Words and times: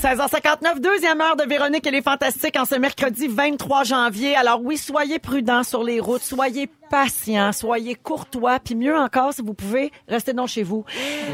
16h59, 0.00 0.78
deuxième 0.78 1.20
heure 1.20 1.34
de 1.34 1.42
Véronique 1.42 1.84
et 1.84 1.90
les 1.90 2.02
Fantastiques 2.02 2.56
en 2.56 2.64
ce 2.64 2.76
mercredi 2.76 3.26
23 3.26 3.82
janvier. 3.82 4.36
Alors 4.36 4.60
oui, 4.62 4.76
soyez 4.76 5.18
prudents 5.18 5.64
sur 5.64 5.82
les 5.82 5.98
routes, 5.98 6.22
soyez 6.22 6.70
patients, 6.88 7.50
soyez 7.52 7.96
courtois, 7.96 8.60
puis 8.60 8.76
mieux 8.76 8.96
encore, 8.96 9.34
si 9.34 9.42
vous 9.42 9.54
pouvez, 9.54 9.90
restez 10.06 10.34
donc 10.34 10.46
chez 10.46 10.62
vous. 10.62 10.84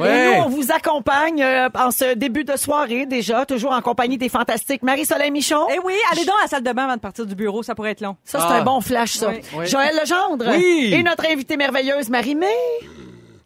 Et 0.02 0.24
nous, 0.24 0.32
on 0.46 0.48
vous 0.48 0.72
accompagne 0.72 1.42
euh, 1.42 1.68
en 1.74 1.90
ce 1.90 2.14
début 2.14 2.44
de 2.44 2.56
soirée 2.56 3.04
déjà, 3.04 3.44
toujours 3.44 3.72
en 3.72 3.82
compagnie 3.82 4.16
des 4.16 4.30
Fantastiques. 4.30 4.82
Marie-Soleil 4.82 5.30
Michon. 5.30 5.66
Eh 5.70 5.78
oui, 5.84 5.92
allez 6.10 6.24
donc 6.24 6.36
à 6.38 6.44
la 6.44 6.48
salle 6.48 6.62
de 6.62 6.72
bain 6.72 6.84
avant 6.84 6.96
de 6.96 7.00
partir 7.00 7.26
du 7.26 7.34
bureau, 7.34 7.62
ça 7.62 7.74
pourrait 7.74 7.90
être 7.90 8.00
long. 8.00 8.16
Ça, 8.24 8.38
c'est 8.40 8.54
un 8.54 8.64
bon 8.64 8.80
flash, 8.80 9.12
ça. 9.12 9.28
Oui. 9.28 9.40
Oui. 9.58 9.66
Joël 9.66 9.94
Legendre. 9.94 10.46
Oui. 10.48 10.90
Et 10.90 11.02
notre 11.02 11.26
invitée 11.30 11.58
merveilleuse, 11.58 12.08
Marie-Mé. 12.08 12.46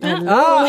Ah! 0.02 0.64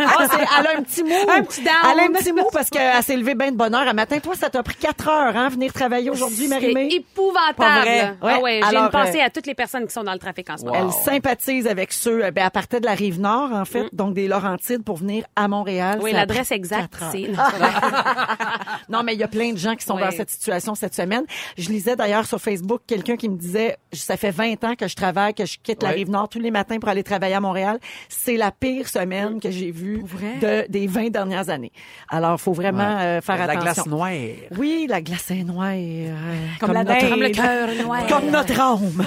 Ah, 0.00 0.26
c'est- 0.30 0.46
elle 0.58 0.66
a 0.66 0.78
un 0.78 0.82
petit 0.82 1.02
mot. 1.02 1.14
Un 1.30 1.42
petit 1.42 1.62
down. 1.62 1.74
Elle 1.92 2.00
a 2.00 2.02
un 2.04 2.08
petit 2.12 2.32
mot 2.32 2.48
parce 2.52 2.70
qu'elle 2.70 3.02
s'est 3.02 3.16
levée 3.16 3.34
bien 3.34 3.50
de 3.52 3.56
bonne 3.56 3.74
heure. 3.74 3.86
À 3.86 3.92
matin, 3.92 4.18
toi, 4.20 4.34
ça 4.34 4.48
t'a 4.48 4.62
pris 4.62 4.74
quatre 4.76 5.08
heures, 5.08 5.36
hein, 5.36 5.48
venir 5.48 5.72
travailler 5.72 6.08
aujourd'hui, 6.10 6.46
C'est 6.46 6.48
Marie-Mé? 6.48 6.88
épouvantable. 6.94 8.16
Ah 8.22 8.40
Ouais. 8.40 8.60
j'ai 8.70 8.76
une 8.76 8.88
pensée 8.90 9.20
euh, 9.20 9.26
à 9.26 9.30
toutes 9.30 9.46
les 9.46 9.54
personnes 9.54 9.86
qui 9.86 9.92
sont 9.92 10.02
dans 10.04 10.12
le 10.12 10.18
trafic 10.18 10.48
en 10.50 10.56
ce 10.56 10.64
moment. 10.64 10.78
Elle 10.78 10.92
sympathise 11.04 11.66
avec 11.66 11.92
ceux, 11.92 12.24
euh, 12.24 12.30
ben, 12.30 12.44
elle 12.44 12.50
partait 12.50 12.80
de 12.80 12.86
la 12.86 12.94
rive 12.94 13.20
nord, 13.20 13.52
en 13.52 13.64
fait, 13.64 13.86
donc 13.92 14.14
des 14.14 14.28
Laurentides 14.28 14.82
pour 14.82 14.96
venir 14.96 15.24
à 15.36 15.46
Montréal. 15.48 15.98
Mm. 15.98 16.02
Oui, 16.02 16.12
l'adresse 16.12 16.50
exacte, 16.52 16.94
c'est... 17.12 17.28
non, 18.88 19.02
mais 19.02 19.14
il 19.14 19.20
y 19.20 19.24
a 19.24 19.28
plein 19.28 19.52
de 19.52 19.58
gens 19.58 19.74
qui 19.76 19.84
sont 19.84 19.96
Oui. 19.96 20.02
dans 20.02 20.10
cette 20.10 20.30
situation 20.30 20.74
cette 20.74 20.94
semaine. 20.94 21.24
Je 21.56 21.68
lisais 21.68 21.96
d'ailleurs 21.96 22.26
sur 22.26 22.40
Facebook 22.40 22.80
quelqu'un 22.86 23.16
qui 23.16 23.28
me 23.28 23.36
disait, 23.36 23.76
ça 23.92 24.16
fait 24.16 24.30
20 24.30 24.64
ans 24.64 24.74
que 24.74 24.88
je 24.88 24.96
travaille, 24.96 25.34
que 25.34 25.44
je 25.44 25.58
quitte 25.62 25.82
la 25.82 25.90
rive 25.90 26.10
nord 26.10 26.28
tous 26.28 26.38
les 26.40 26.50
matins 26.50 26.78
pour 26.78 26.88
aller 26.88 27.02
travailler 27.02 27.34
à 27.34 27.40
Montréal. 27.40 27.78
C'est 28.08 28.36
la 28.38 28.50
pire 28.52 28.88
semaine 28.88 29.40
que 29.40 29.50
j'ai 29.50 29.70
vue 29.70 30.02
de, 30.40 30.64
des 30.68 30.86
20 30.86 31.10
dernières 31.10 31.50
années. 31.50 31.72
Alors, 32.08 32.40
faut 32.40 32.52
vraiment 32.52 32.96
euh, 33.00 33.20
faire 33.20 33.36
La 33.38 33.44
attention. 33.52 33.60
glace 33.62 33.86
noire. 33.86 34.10
Oui, 34.56 34.86
la 34.88 35.02
glace 35.02 35.30
est 35.30 35.44
noire. 35.44 35.72
euh, 35.74 36.14
Comme 36.60 36.72
la 36.72 36.84
notre. 36.84 37.08
Comme 37.08 37.20
le 37.22 37.28
cœur 37.30 37.68
noir. 37.84 38.06
Comme 38.06 38.30
notre 38.30 38.60
âme. 38.60 39.04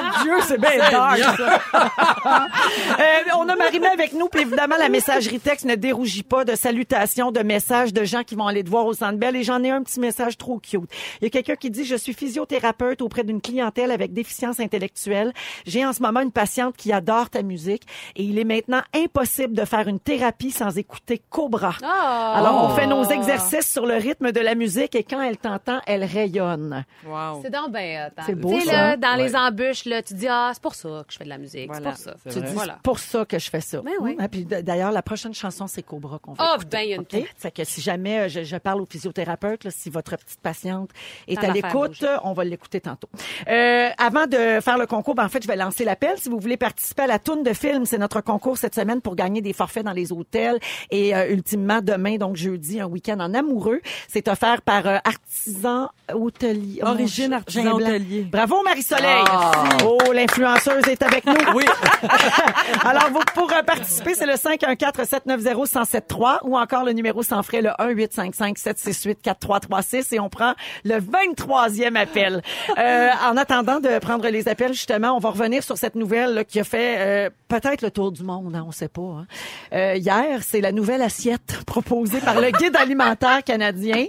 Mon 0.00 0.22
Dieu, 0.24 0.32
c'est 0.46 0.60
bien 0.60 0.78
dark, 0.90 1.18
ça. 1.18 1.60
Euh, 3.00 3.02
on 3.38 3.48
a 3.48 3.56
Marimé 3.56 3.86
avec 3.88 4.12
nous, 4.12 4.28
puis 4.28 4.42
évidemment, 4.42 4.76
la 4.78 4.88
messagerie 4.88 5.40
texte 5.40 5.64
ne 5.64 5.74
dérougit 5.74 6.22
pas 6.22 6.44
de 6.44 6.54
salutations, 6.54 7.30
de 7.32 7.40
messages 7.40 7.92
de 7.92 8.04
gens 8.04 8.22
qui 8.22 8.34
vont 8.34 8.46
aller 8.46 8.62
te 8.62 8.68
voir 8.70 8.86
au 8.86 8.92
Centre 8.94 9.18
Bell. 9.18 9.36
Et 9.36 9.42
j'en 9.42 9.62
ai 9.62 9.70
un 9.70 9.82
petit 9.82 10.00
message 10.00 10.36
trop 10.36 10.58
cute. 10.58 10.82
Il 11.20 11.24
y 11.24 11.26
a 11.26 11.30
quelqu'un 11.30 11.56
qui 11.56 11.70
dit, 11.70 11.84
je 11.84 11.96
suis 11.96 12.12
physiothérapeute 12.12 13.02
auprès 13.02 13.24
d'une 13.24 13.40
clientèle 13.40 13.90
avec 13.90 14.12
déficience 14.12 14.60
intellectuelle. 14.60 15.32
J'ai 15.66 15.84
en 15.86 15.92
ce 15.92 16.02
moment 16.02 16.20
une 16.20 16.32
patiente 16.32 16.76
qui 16.76 16.92
adore 16.92 17.30
ta 17.30 17.42
musique 17.42 17.82
et 18.16 18.22
il 18.22 18.38
est 18.38 18.44
maintenant 18.44 18.82
impossible 18.94 19.54
de 19.54 19.64
faire 19.64 19.88
une 19.88 20.00
thérapie 20.00 20.50
sans 20.50 20.76
écouter 20.78 21.20
Cobra. 21.30 21.74
Ah. 21.82 22.34
Alors, 22.36 22.64
on 22.64 22.68
fait 22.74 22.86
nos 22.86 23.04
exercices 23.04 23.70
sur 23.70 23.86
le 23.86 23.94
rythme 23.94 24.32
de 24.32 24.40
la 24.40 24.54
musique 24.54 24.94
et 24.94 25.02
quand 25.04 25.20
elle 25.22 25.36
t'entend, 25.38 25.80
elle 25.86 26.04
rayonne. 26.04 26.84
Wow. 27.06 27.40
C'est 27.42 27.50
donc 27.50 27.72
bien 27.72 28.06
hot, 28.08 28.12
hein. 28.18 28.22
C'est 28.26 28.34
beau, 28.34 28.52
Tu 28.54 28.60
sais, 28.60 28.66
ça. 28.66 28.72
là, 28.72 28.96
dans 28.96 29.14
les 29.16 29.34
embûches, 29.36 29.84
là, 29.84 30.02
tu 30.02 30.14
dis, 30.14 30.26
ah, 30.28 30.50
c'est 30.52 30.62
pour 30.62 30.74
ça 30.74 31.04
que 31.06 31.12
je 31.12 31.18
fais 31.18 31.24
de 31.24 31.28
la 31.28 31.38
musique. 31.38 31.66
Voilà, 31.68 31.94
c'est 31.94 32.12
pour 32.12 32.20
ça. 32.22 32.30
Tu 32.30 32.38
vrai. 32.38 32.48
dis, 32.48 32.54
Voilà. 32.54 32.74
c'est 32.74 32.82
pour 32.82 32.98
ça 32.98 33.24
que 33.24 33.38
je 33.38 33.50
fais 33.50 33.60
ça. 33.60 33.80
Ben 33.82 33.92
oui. 34.00 34.16
Ah, 34.18 34.28
puis 34.28 34.44
d'ailleurs, 34.44 34.92
la 34.92 35.02
prochaine 35.02 35.34
chanson, 35.34 35.66
c'est 35.66 35.82
Cobra 35.82 36.18
qu'on 36.18 36.32
va 36.34 36.44
Ah, 36.46 36.54
écouter. 36.56 36.68
ben, 36.70 36.80
il 36.82 36.88
y 36.88 36.92
a 36.92 36.96
une 36.96 37.02
OK? 37.02 37.08
petite- 37.08 37.26
Fait 37.38 37.50
que 37.50 37.64
si 37.64 37.80
jamais 37.80 38.20
euh, 38.20 38.28
je, 38.28 38.42
je 38.44 38.56
parle 38.56 38.80
au 38.80 38.86
physiothérapeute, 38.86 39.64
là, 39.64 39.70
si 39.70 39.90
votre 39.90 40.16
petite 40.16 40.40
patiente 40.40 40.90
est 41.28 41.34
Dans 41.36 41.42
à 41.48 41.52
l'écoute, 41.52 42.02
euh, 42.02 42.16
on 42.24 42.32
va 42.32 42.44
l'écouter 42.44 42.80
tantôt. 42.80 43.08
Euh, 43.48 43.88
avant 43.98 44.26
de 44.26 44.60
faire 44.60 44.78
le 44.78 44.86
concours, 44.86 45.14
ben, 45.14 45.24
en 45.24 45.28
fait, 45.28 45.42
je 45.42 45.48
vais 45.48 45.56
lancer 45.56 45.84
l'appel. 45.84 46.18
Si 46.18 46.28
vous 46.28 46.38
voulez 46.38 46.56
participer 46.56 47.02
à 47.02 47.06
la 47.06 47.18
tourne 47.18 47.42
de 47.42 47.52
film, 47.52 47.79
c'est 47.86 47.98
notre 47.98 48.20
concours 48.20 48.58
cette 48.58 48.74
semaine 48.74 49.00
pour 49.00 49.16
gagner 49.16 49.40
des 49.40 49.52
forfaits 49.52 49.84
dans 49.84 49.92
les 49.92 50.12
hôtels. 50.12 50.58
Et 50.90 51.14
euh, 51.14 51.30
ultimement, 51.30 51.80
demain, 51.82 52.16
donc 52.16 52.36
jeudi, 52.36 52.80
un 52.80 52.86
week-end 52.86 53.20
en 53.20 53.34
amoureux. 53.34 53.80
C'est 54.08 54.28
offert 54.28 54.62
par 54.62 54.86
euh, 54.86 54.98
Artisan 55.04 55.90
Hôtelier. 56.12 56.80
Oh, 56.82 56.88
Origine 56.88 57.32
Artisan. 57.32 57.72
Hôtelier. 57.72 58.26
Bravo, 58.30 58.62
Marie-Soleil. 58.62 59.24
Ah. 59.28 59.52
Oh, 59.84 59.98
l'influenceuse 60.12 60.86
est 60.88 61.02
avec 61.02 61.26
nous. 61.26 61.34
Oui. 61.54 61.64
Alors, 62.84 63.10
vous, 63.10 63.20
pour 63.34 63.52
euh, 63.52 63.62
participer, 63.62 64.14
c'est 64.14 64.26
le 64.26 64.34
514-790-1073 64.34 66.40
ou 66.44 66.56
encore 66.56 66.84
le 66.84 66.92
numéro 66.92 67.22
sans 67.22 67.42
frais, 67.42 67.62
le 67.62 67.70
1-855-768-4336 67.70 70.14
et 70.14 70.20
on 70.20 70.28
prend 70.28 70.54
le 70.84 70.96
23e 70.96 71.96
appel. 71.96 72.42
Euh, 72.78 73.08
en 73.24 73.36
attendant 73.36 73.80
de 73.80 73.98
prendre 73.98 74.28
les 74.28 74.48
appels, 74.48 74.72
justement, 74.72 75.16
on 75.16 75.18
va 75.18 75.30
revenir 75.30 75.62
sur 75.62 75.76
cette 75.76 75.94
nouvelle 75.94 76.34
là, 76.34 76.44
qui 76.44 76.60
a 76.60 76.64
fait 76.64 76.96
euh, 76.98 77.30
peut-être 77.70 77.82
le 77.82 77.90
tour 77.90 78.12
du 78.12 78.22
monde, 78.22 78.54
hein, 78.56 78.64
on 78.66 78.72
sait 78.72 78.88
pas. 78.88 79.00
hein. 79.02 79.26
Euh, 79.72 79.94
hier, 79.96 80.42
c'est 80.42 80.60
la 80.60 80.72
nouvelle 80.72 81.02
assiette 81.02 81.58
proposée 81.66 82.20
par 82.20 82.40
le 82.40 82.50
guide 82.50 82.74
alimentaire 82.76 83.42
canadien. 83.44 84.06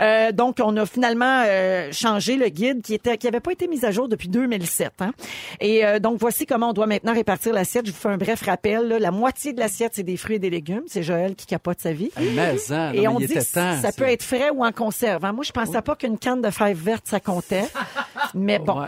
Euh, 0.00 0.32
donc, 0.32 0.58
on 0.62 0.76
a 0.76 0.86
finalement 0.86 1.42
euh, 1.46 1.90
changé 1.92 2.36
le 2.36 2.48
guide 2.48 2.82
qui 2.82 2.94
était 2.94 3.18
qui 3.18 3.26
avait 3.26 3.40
pas 3.40 3.52
été 3.52 3.66
mis 3.68 3.84
à 3.84 3.90
jour 3.90 4.08
depuis 4.08 4.28
2007. 4.28 4.92
Hein. 5.00 5.12
Et 5.60 5.82
donc, 6.00 6.18
voici 6.20 6.46
comment 6.46 6.70
on 6.70 6.72
doit 6.72 6.86
maintenant 6.86 7.12
répartir 7.14 7.52
l'assiette. 7.52 7.86
Je 7.86 7.90
vous 7.92 7.98
fais 7.98 8.08
un 8.08 8.16
bref 8.16 8.42
rappel. 8.42 8.88
là. 8.88 8.98
La 8.98 9.10
moitié 9.10 9.52
de 9.52 9.58
l'assiette, 9.60 9.92
c'est 9.94 10.02
des 10.02 10.16
fruits 10.16 10.36
et 10.36 10.38
des 10.38 10.50
légumes. 10.50 10.82
C'est 10.86 11.02
Joël 11.02 11.34
qui 11.34 11.46
capote 11.46 11.80
sa 11.80 11.92
vie. 11.92 12.10
Mais, 12.34 12.54
hein, 12.70 12.92
Et 12.94 13.02
non, 13.02 13.16
on 13.16 13.18
mais 13.18 13.26
dit 13.26 13.34
que 13.34 13.52
temps, 13.52 13.80
ça 13.80 13.92
peut 13.92 14.04
être 14.08 14.22
frais 14.22 14.50
ou 14.50 14.64
en 14.64 14.72
conserve. 14.72 15.22
Moi, 15.32 15.44
je 15.44 15.52
pensais 15.52 15.80
pas 15.82 15.96
qu'une 15.96 16.18
canne 16.18 16.40
de 16.42 16.50
fèves 16.50 16.76
vertes, 16.78 17.06
ça 17.06 17.20
comptait. 17.20 17.64
Mais 18.34 18.58
bon, 18.58 18.80
Ouais. 18.80 18.86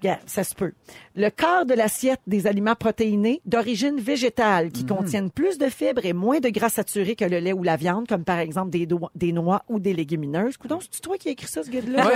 Bien, 0.00 0.18
ça 0.26 0.44
se 0.44 0.54
peut. 0.54 0.72
Le 1.14 1.30
quart 1.30 1.64
de 1.64 1.74
l'assiette 1.74 2.20
des 2.26 2.46
aliments 2.46 2.74
protéinés 2.74 3.40
d'origine 3.46 3.98
végétale 3.98 4.70
qui 4.70 4.84
contiennent 4.84 5.30
plus 5.30 5.56
de 5.58 5.68
fibres 5.68 6.04
et 6.04 6.12
moins 6.12 6.40
de 6.40 6.48
gras 6.50 6.68
saturés 6.68 7.16
que 7.16 7.24
le 7.24 7.38
lait 7.38 7.52
ou 7.52 7.62
la 7.62 7.76
viande, 7.76 8.06
comme 8.06 8.24
par 8.24 8.38
exemple 8.38 8.70
des, 8.70 9.32
noix 9.32 9.62
ou 9.68 9.78
des 9.78 9.94
légumineuses. 9.94 10.56
Coudon, 10.58 10.78
c'est 10.90 11.00
toi 11.00 11.16
qui 11.16 11.28
as 11.28 11.32
écrit 11.32 11.46
ça, 11.46 11.62
ce 11.62 11.70
guide-là? 11.70 12.06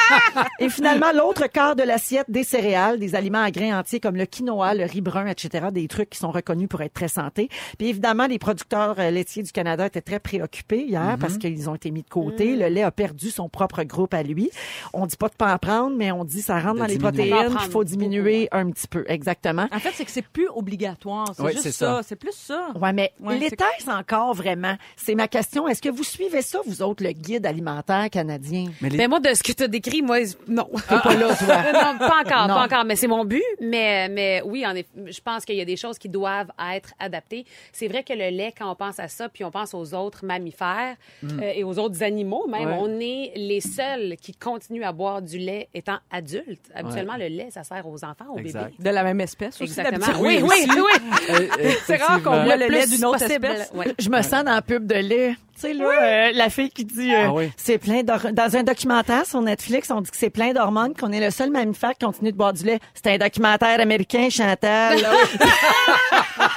et 0.60 0.70
finalement, 0.70 1.12
l'autre 1.14 1.46
quart 1.48 1.76
de 1.76 1.82
l'assiette 1.82 2.30
des 2.30 2.44
céréales, 2.44 2.98
des 2.98 3.14
aliments 3.14 3.42
à 3.42 3.50
grains 3.50 3.78
entiers 3.78 4.00
comme 4.00 4.16
le 4.16 4.24
quinoa, 4.24 4.74
le 4.74 4.84
riz 4.84 5.02
brun, 5.02 5.26
etc., 5.26 5.66
des 5.70 5.86
trucs 5.88 6.10
qui 6.10 6.18
sont 6.18 6.30
reconnus 6.30 6.68
pour 6.68 6.80
être 6.80 6.94
très 6.94 7.08
santé. 7.08 7.48
Puis 7.76 7.88
évidemment, 7.88 8.26
les 8.26 8.38
producteurs 8.38 8.96
euh, 8.98 9.10
laitiers 9.10 9.42
du 9.42 9.52
Canada 9.52 9.86
étaient 9.86 10.00
très 10.00 10.20
préoccupés 10.20 10.84
hier 10.84 11.16
parce 11.20 11.36
qu'ils 11.36 11.68
ont 11.68 11.74
été 11.74 11.90
mis 11.90 12.02
de 12.02 12.08
côté. 12.08 12.56
Le 12.56 12.68
lait 12.68 12.82
a 12.82 12.90
perdu 12.90 13.30
son 13.30 13.48
propre 13.48 13.82
groupe 13.82 14.14
à 14.14 14.22
lui. 14.22 14.50
On 14.92 15.06
dit 15.06 15.16
pas 15.16 15.28
de 15.28 15.34
pas 15.34 15.52
en 15.52 15.58
prendre, 15.58 15.96
mais 15.96 16.12
on 16.12 16.24
dit 16.24 16.42
ça 16.42 16.58
rentre 16.58 16.74
De 16.74 16.78
dans 16.78 16.86
les 16.86 16.96
diminuer. 16.96 17.17
Protéines, 17.26 17.56
qu'il 17.56 17.70
faut 17.70 17.84
diminuer 17.84 18.48
un 18.52 18.70
petit 18.70 18.86
peu. 18.88 19.04
Exactement. 19.08 19.66
En 19.72 19.78
fait, 19.78 19.90
c'est 19.94 20.04
que 20.04 20.10
c'est 20.10 20.26
plus 20.26 20.48
obligatoire. 20.48 21.32
C'est 21.34 21.42
Oui, 21.42 21.52
juste 21.52 21.70
ça. 21.72 21.96
ça. 21.96 22.00
C'est 22.02 22.16
plus 22.16 22.32
ça. 22.34 22.68
Ouais, 22.80 22.92
mais 22.92 23.12
Ouais, 23.20 23.38
l'étais 23.38 23.64
encore 23.88 24.34
vraiment? 24.34 24.76
C'est 24.96 25.14
ma 25.14 25.28
question. 25.28 25.66
Est-ce 25.68 25.82
que 25.82 25.88
vous 25.88 26.04
suivez 26.04 26.42
ça, 26.42 26.58
vous 26.66 26.82
autres, 26.82 27.02
le 27.02 27.12
guide 27.12 27.46
alimentaire 27.46 28.08
canadien? 28.10 28.66
Mais 28.80 28.88
les- 28.90 28.98
Ben, 28.98 29.08
moi, 29.08 29.20
de 29.20 29.32
ce 29.34 29.42
que 29.42 29.52
tu 29.52 29.62
as 29.62 29.68
décrit, 29.68 30.02
moi, 30.02 30.18
non. 30.46 30.68
T'es 30.88 30.98
pas 31.02 31.14
là, 31.14 31.34
toi. 31.34 31.56
non, 31.72 31.98
pas 31.98 32.20
encore, 32.24 32.48
Non. 32.48 32.54
pas 32.54 32.64
encore, 32.64 32.84
mais 32.84 32.96
c'est 32.96 33.06
mon 33.08 33.24
but. 33.24 33.42
Mais, 33.60 34.08
mais 34.08 34.42
oui, 34.44 34.66
en 34.66 34.74
effet, 34.74 34.88
je 35.06 35.20
pense 35.20 35.44
qu'il 35.44 35.56
y 35.56 35.60
a 35.60 35.64
des 35.64 35.76
choses 35.76 35.98
qui 35.98 36.08
doivent 36.08 36.50
être 36.74 36.92
adaptées. 36.98 37.44
C'est 37.72 37.88
vrai 37.88 38.02
que 38.04 38.12
le 38.12 38.28
lait, 38.30 38.52
quand 38.56 38.70
on 38.70 38.74
pense 38.74 38.98
à 39.00 39.08
ça, 39.08 39.28
puis 39.28 39.44
on 39.44 39.50
pense 39.50 39.74
aux 39.74 39.94
autres 39.94 40.24
mammifères 40.24 40.96
Mm. 41.22 41.40
euh, 41.42 41.52
et 41.54 41.64
aux 41.64 41.78
autres 41.78 42.02
animaux, 42.02 42.46
même, 42.48 42.68
Ouais. 42.68 42.76
on 42.80 43.00
est 43.00 43.32
les 43.36 43.60
seuls 43.60 44.16
qui 44.20 44.32
continuent 44.32 44.84
à 44.84 44.92
boire 44.92 45.22
du 45.22 45.38
lait 45.38 45.68
étant 45.74 45.98
adultes. 46.10 46.70
Habituellement, 46.74 47.07
le 47.16 47.26
lait, 47.28 47.48
ça 47.50 47.64
sert 47.64 47.86
aux 47.88 48.04
enfants, 48.04 48.26
aux 48.34 48.38
Exact. 48.38 48.70
bébés. 48.76 48.90
De 48.90 48.90
la 48.94 49.02
même 49.04 49.20
espèce 49.20 49.54
aussi, 49.60 49.64
Exactement. 49.64 49.98
d'habitude. 50.06 50.24
Oui, 50.24 50.40
oui, 50.42 50.66
oui. 50.76 51.10
Euh, 51.30 51.70
C'est 51.86 51.96
rare 51.96 52.22
qu'on 52.22 52.42
voit 52.44 52.56
le 52.56 52.66
lait 52.68 52.86
d'une 52.86 53.04
autre 53.04 53.18
possible. 53.24 53.46
espèce. 53.46 53.70
Ouais. 53.74 53.94
Je 53.98 54.08
me 54.10 54.22
sens 54.22 54.44
dans 54.44 54.54
la 54.54 54.62
pub 54.62 54.86
de 54.86 54.94
lait. 54.96 55.36
Tu 55.54 55.62
sais, 55.62 55.74
là, 55.74 55.86
euh, 55.90 56.30
la 56.34 56.50
fille 56.50 56.70
qui 56.70 56.84
dit, 56.84 57.12
euh, 57.12 57.24
Ah 57.26 57.32
oui. 57.32 57.50
c'est 57.56 57.78
plein 57.78 58.02
dans 58.04 58.56
un 58.56 58.62
documentaire 58.62 59.26
sur 59.26 59.40
Netflix, 59.42 59.90
on 59.90 60.00
dit 60.02 60.08
que 60.10 60.16
c'est 60.16 60.30
plein 60.30 60.52
d'hormones, 60.52 60.94
qu'on 60.94 61.10
est 61.10 61.18
le 61.18 61.32
seul 61.32 61.50
mammifère 61.50 61.94
qui 61.98 62.06
continue 62.06 62.30
de 62.30 62.36
boire 62.36 62.52
du 62.52 62.62
lait. 62.64 62.78
C'est 62.94 63.08
un 63.12 63.18
documentaire 63.18 63.80
américain, 63.80 64.28
Chantal. 64.30 64.98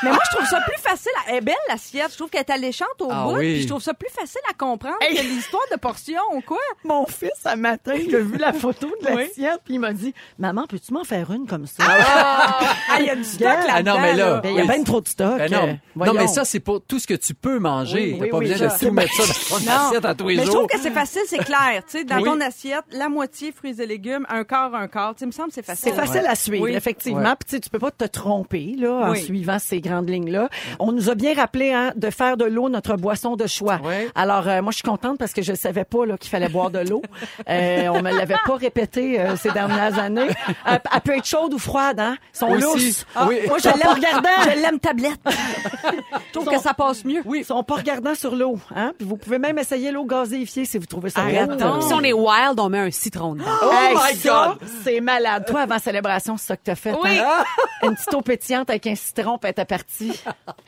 Mais 0.04 0.10
moi, 0.12 0.20
je 0.30 0.36
trouve 0.36 0.48
ça 0.48 0.62
plus 0.62 0.80
facile. 0.82 1.12
à- 1.26 1.32
Elle 1.32 1.38
est 1.38 1.42
belle, 1.42 1.56
l'assiette. 1.68 2.12
Je 2.12 2.18
trouve 2.18 2.30
qu'elle 2.30 2.42
est 2.42 2.52
alléchante 2.52 2.90
au 3.00 3.08
Ah 3.10 3.24
bout. 3.26 3.38
oui. 3.38 3.54
Puis 3.54 3.62
je 3.64 3.68
trouve 3.68 3.82
ça 3.82 3.94
plus 3.94 4.10
facile 4.10 4.42
à 4.50 4.54
comprendre 4.54 4.96
Hey. 5.02 5.16
que 5.16 5.22
l'histoire 5.22 5.64
de 5.72 5.78
portions 5.78 6.22
ou 6.34 6.42
quoi. 6.42 6.58
Mon 6.84 7.06
fils, 7.08 7.32
un 7.46 7.56
matin, 7.56 7.94
il 7.96 8.16
a 8.16 8.20
vu 8.20 8.38
la 8.38 8.54
photo 8.54 8.88
de 9.02 9.08
Oui. 9.12 9.24
l'assiette, 9.24 9.62
puis 9.66 9.76
il 9.76 9.80
m'a 9.80 9.94
dit, 9.94 10.14
Maman, 10.42 10.66
peux-tu 10.68 10.92
m'en 10.92 11.04
faire 11.04 11.30
une 11.32 11.46
comme 11.46 11.68
ça? 11.68 11.84
Ah, 11.88 12.60
il 13.00 13.06
y 13.06 13.10
a 13.12 13.16
du 13.16 13.24
stock 13.24 13.42
là-dedans. 13.44 13.74
Ah 13.76 13.84
non, 13.84 14.00
mais 14.02 14.14
là, 14.16 14.40
Ben, 14.42 14.50
Il 14.50 14.56
y 14.56 14.60
a 14.60 14.64
oui. 14.64 14.68
bien 14.70 14.84
trop 14.84 15.00
de 15.00 15.08
stock. 15.08 15.38
Ben 15.38 15.54
euh, 15.54 15.74
non. 15.96 16.14
mais 16.16 16.26
ça, 16.28 16.46
c'est 16.46 16.60
pour 16.60 16.82
tout 16.82 16.98
ce 16.98 17.06
que 17.06 17.14
tu 17.14 17.36
peux 17.36 17.60
manger. 17.60 18.14
Oui, 18.14 18.18
T'as 18.18 18.24
oui, 18.24 18.30
pas 18.32 18.38
oui, 18.40 18.48
besoin 18.50 18.70
je 18.70 18.74
de 18.74 18.80
tout 18.90 18.92
mettre 18.92 19.14
ça 19.14 19.24
dans 19.24 19.58
ton 19.60 19.66
Non. 19.72 19.88
assiette 19.88 20.06
à 20.06 20.16
tous 20.16 20.28
les 20.30 20.36
Mais 20.38 20.42
je 20.42 20.48
jours. 20.48 20.56
trouve 20.56 20.68
que 20.68 20.80
c'est 20.80 20.90
facile, 20.90 21.22
c'est 21.28 21.44
clair. 21.44 21.84
Tu 21.88 22.00
sais, 22.00 22.04
dans 22.06 22.18
Oui. 22.18 22.24
ton 22.24 22.42
assiette, 22.42 22.86
la 22.92 23.08
moitié 23.08 23.52
fruits 23.52 23.80
et 23.80 23.86
légumes, 23.86 24.26
un 24.30 24.44
quart, 24.44 24.74
un 24.74 24.88
quart. 24.88 25.14
Tu 25.14 25.20
sais, 25.20 25.26
il 25.26 25.28
me 25.28 25.32
semble 25.32 25.50
que 25.50 25.54
c'est 25.56 25.66
facile. 25.66 25.92
C'est 25.94 25.96
facile 25.96 26.26
à 26.28 26.34
suivre, 26.34 26.64
Oui. 26.64 26.74
effectivement. 26.74 27.20
Ouais. 27.22 27.36
Puis 27.40 27.46
tu 27.50 27.56
sais, 27.58 27.60
tu 27.60 27.70
peux 27.70 27.78
pas 27.80 27.92
te 27.92 28.06
tromper 28.06 28.74
là 28.80 28.92
en 28.94 29.12
Oui. 29.12 29.22
suivant 29.22 29.60
ces 29.60 29.80
grandes 29.80 30.10
lignes-là. 30.10 30.50
On 30.80 30.92
nous 30.92 31.12
a 31.12 31.14
bien 31.16 31.36
rappelé 31.36 31.72
hein, 31.72 31.94
de 31.96 32.10
faire 32.10 32.36
de 32.36 32.46
l'eau 32.46 32.68
notre 32.68 32.96
boisson 32.98 33.36
de 33.36 33.46
choix. 33.46 33.80
Ouais. 33.84 34.08
Alors 34.16 34.48
euh, 34.48 34.64
moi, 34.64 34.72
je 34.72 34.78
suis 34.78 34.88
contente 34.88 35.20
parce 35.20 35.34
que 35.34 35.44
je 35.44 35.54
savais 35.54 35.84
pas 35.86 36.08
là, 36.08 36.18
qu'il 36.18 36.32
fallait 36.32 36.50
boire 36.50 36.72
de 36.72 36.80
l'eau. 36.80 37.04
Euh, 37.48 37.88
on 37.90 38.02
me 38.02 38.12
l'avait 38.12 38.36
pas 38.44 38.56
répété 38.56 39.20
euh, 39.22 39.36
ces 39.36 39.52
dernières 39.52 40.00
années. 40.00 40.30
Elle, 40.66 40.82
elle 40.94 41.02
peut 41.02 41.18
être 41.18 41.26
chaude 41.26 41.54
ou 41.54 41.60
froide, 41.60 42.00
hein? 42.00 42.18
Aussi. 42.42 42.62
lousses. 42.64 43.06
Ah, 43.16 43.26
oui. 43.28 43.40
Moi, 43.48 43.58
je 43.60 43.68
l'aime 43.70 43.94
regardant. 43.96 44.30
Je 44.44 44.62
l'aime 44.62 44.80
tablette. 44.80 45.20
je 45.26 46.32
trouve 46.34 46.46
que 46.48 46.60
ça 46.60 46.74
passe 46.74 47.04
mieux. 47.06 47.22
Oui. 47.26 47.40
Ils 47.40 47.46
sont 47.46 47.64
pas 47.64 47.76
regardants 47.76 48.16
sur 48.16 48.36
l'eau, 48.36 48.60
hein? 48.76 48.94
Puis 48.98 49.08
vous 49.08 49.18
pouvez 49.18 49.40
même 49.40 49.58
essayer 49.58 49.92
l'eau 49.92 50.06
gazéifiée 50.06 50.66
si 50.66 50.78
vous 50.78 50.86
trouvez 50.86 51.10
ça 51.10 51.22
donc. 51.58 51.84
Si 51.84 51.94
on 51.94 52.02
est 52.02 52.14
wild, 52.14 52.60
on 52.60 52.70
met 52.70 52.80
un 52.80 52.92
citron 52.92 53.36
dedans. 53.36 53.46
Oh 53.64 53.72
my 53.96 54.18
God! 54.24 54.58
c'est 54.84 55.00
malade. 55.02 55.46
Toi, 55.48 55.62
avant 55.62 55.80
célébration, 55.80 56.38
c'est 56.38 56.48
ça 56.48 56.58
que 56.58 56.62
t'as 56.64 56.76
fait. 56.76 56.94
Oui. 57.04 57.18
hein? 57.20 57.44
Une 57.84 57.96
petite 57.96 58.14
eau 58.14 58.22
pétillante 58.22 58.70
avec 58.70 58.86
un 58.88 58.96
citron, 58.96 59.38
puis 59.38 59.54
t'es 59.54 59.66
partie. 59.66 60.12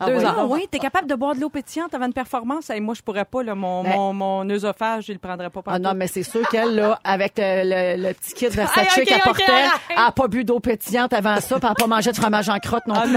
Deux 0.05 0.23
Ah 0.25 0.39
ans. 0.41 0.47
oui, 0.49 0.67
t'es 0.69 0.79
capable 0.79 1.07
de 1.07 1.15
boire 1.15 1.35
de 1.35 1.41
l'eau 1.41 1.49
pétillante 1.49 1.93
avant 1.93 2.05
une 2.05 2.13
performance? 2.13 2.69
Et 2.69 2.79
moi, 2.79 2.95
je 2.95 3.01
pourrais 3.01 3.25
pas, 3.25 3.43
là, 3.43 3.53
mon, 3.55 3.83
Ben- 3.83 3.95
mon, 3.95 4.13
mon 4.13 4.49
œsophage, 4.49 5.05
je 5.07 5.13
le 5.13 5.19
prendrais 5.19 5.49
pas 5.49 5.61
Ah 5.67 5.79
non, 5.79 5.93
mais 5.95 6.07
c'est 6.07 6.23
sûr 6.23 6.47
qu'elle, 6.49 6.75
là, 6.75 6.99
avec 7.03 7.33
le, 7.37 7.63
le- 7.97 8.07
le 8.07 8.13
petit 8.13 8.33
kit 8.33 8.47
Versace 8.53 8.77
Aïe, 8.97 9.03
ok, 9.03 9.07
qu'elle 9.07 9.21
ok, 9.27 9.42
arrête. 9.51 9.71
elle 9.89 9.97
a 9.97 10.11
pas 10.11 10.27
bu 10.27 10.43
d'eau 10.43 10.59
pétillante 10.59 11.13
avant 11.13 11.35
ça, 11.39 11.55
puis 11.59 11.59
elle 11.63 11.69
a 11.71 11.75
pas 11.75 11.87
mangé 11.87 12.11
de 12.11 12.17
fromage 12.17 12.49
en 12.49 12.59
crotte 12.59 12.85
non 12.87 12.99
plus. 13.01 13.11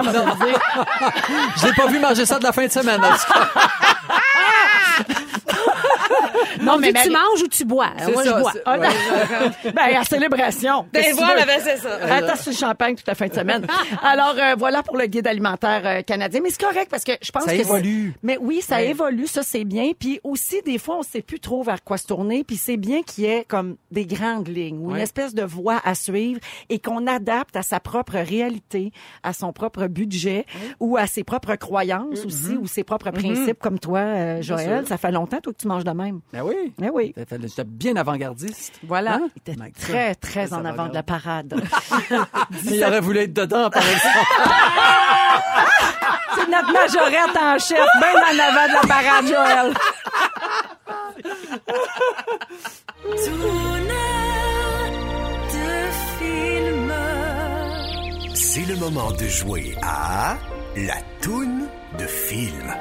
Je 1.57 1.67
l'ai 1.67 1.73
pas 1.77 1.87
vu 1.87 1.99
manger 1.99 2.27
ça 2.27 2.39
de 2.39 2.45
la 2.45 2.53
fin 2.53 2.67
de 2.67 2.73
semaine. 2.73 3.01
Non, 6.63 6.79
mais 6.79 6.93
mais 6.93 7.03
tu 7.03 7.11
manges 7.11 7.43
ou 7.43 7.49
tu 7.49 7.65
bois? 7.65 7.91
C'est 7.99 8.13
Moi, 8.13 8.25
ça, 8.25 8.37
je 8.37 8.41
bois. 8.41 8.53
Ah, 8.65 8.79
ben, 9.65 9.97
à 10.01 10.05
célébration. 10.05 10.87
Ben 10.93 11.05
voilà, 11.17 11.45
ben 11.47 11.61
c'est 11.63 11.77
ça. 11.79 11.97
Attends 12.11 12.35
le 12.47 12.53
champagne 12.53 12.95
toute 12.97 13.07
la 13.07 13.15
fin 13.15 13.27
de 13.29 13.35
semaine. 13.35 13.67
Alors 14.03 14.35
euh, 14.39 14.55
voilà 14.59 14.83
pour 14.83 14.97
le 14.97 15.07
guide 15.07 15.27
alimentaire 15.27 15.83
euh, 15.85 16.03
canadien, 16.03 16.41
mais 16.43 16.51
c'est 16.51 16.61
correct 16.63 16.89
parce 16.91 17.05
que 17.05 17.13
je 17.21 17.31
pense 17.31 17.45
Ça 17.45 17.55
que 17.55 17.61
évolue. 17.61 18.13
c'est- 18.15 18.19
Mais 18.23 18.39
oui, 18.41 18.61
ça 18.63 18.83
évolue, 18.83 19.27
ça 19.27 19.43
c'est 19.43 19.65
bien. 19.65 19.93
Puis 19.99 20.21
aussi 20.25 20.63
des 20.63 20.79
fois 20.79 20.97
on 20.99 21.03
sait 21.03 21.23
plus 21.23 21.41
trop 21.41 21.63
vers 21.63 21.83
quoi 21.83 21.99
se 21.99 22.07
tourner. 22.07 22.45
Puis 22.45 22.57
c'est 22.57 22.77
bien 22.77 23.03
qu'il 23.03 23.25
y 23.25 23.27
ait 23.29 23.45
comme 23.47 23.77
des 23.91 24.07
grandes 24.07 24.49
lignes 24.49 24.79
ou 24.79 24.91
une 24.91 25.01
espèce 25.01 25.35
de 25.35 25.43
voie 25.43 25.81
à 25.85 25.95
suivre 25.95 26.41
et 26.69 26.79
qu'on 26.79 27.07
adapte 27.07 27.57
à 27.57 27.63
sa 27.63 27.81
propre 27.81 28.15
réalité, 28.19 28.93
à 29.23 29.33
son 29.33 29.53
propre 29.53 29.87
budget 29.87 30.47
ou 30.81 30.97
à 30.97 31.07
ses 31.07 31.25
propres 31.25 31.57
croyances 31.57 32.25
aussi 32.25 32.57
ou 32.61 32.67
ses 32.67 32.85
propres 32.85 33.11
principes 33.11 33.59
comme 33.61 33.79
toi, 33.79 33.99
euh, 34.01 34.43
Joël. 34.43 34.87
Ça 34.87 34.97
fait 34.99 35.13
longtemps 35.13 35.41
toi 35.41 35.53
que 35.53 35.59
tu 35.59 35.69
manges 35.69 35.85
de 35.85 35.91
même. 35.91 36.21
Oui. 36.47 36.73
Eh 36.81 36.89
oui. 36.91 37.13
J'étais 37.17 37.65
bien 37.65 37.97
avant-gardiste. 37.97 38.79
Voilà. 38.87 39.15
Hein? 39.15 39.29
My 39.49 39.57
God. 39.57 39.73
très, 39.81 40.15
très 40.15 40.47
Ça 40.47 40.59
en 40.59 40.63
va 40.63 40.69
avant 40.69 40.87
de 40.89 40.95
la 40.95 41.03
parade. 41.03 41.55
Mais 42.65 42.77
il 42.77 42.85
aurait 42.85 43.01
voulu 43.01 43.19
être 43.19 43.33
dedans, 43.33 43.69
par 43.69 43.83
exemple. 43.83 44.09
C'est 46.37 46.49
notre 46.49 46.73
majorette 46.73 47.37
en 47.37 47.59
chef, 47.59 47.85
bien 47.99 48.15
en 48.15 48.39
avant 48.39 48.69
de 48.69 48.75
la 48.75 48.83
parade, 48.87 49.27
Joël. 49.27 49.75
C'est 58.35 58.67
le 58.67 58.77
moment 58.77 59.11
de 59.13 59.27
jouer 59.27 59.75
à 59.83 60.37
la 60.77 60.97
toune 61.21 61.67
de 61.99 62.07
film. 62.07 62.73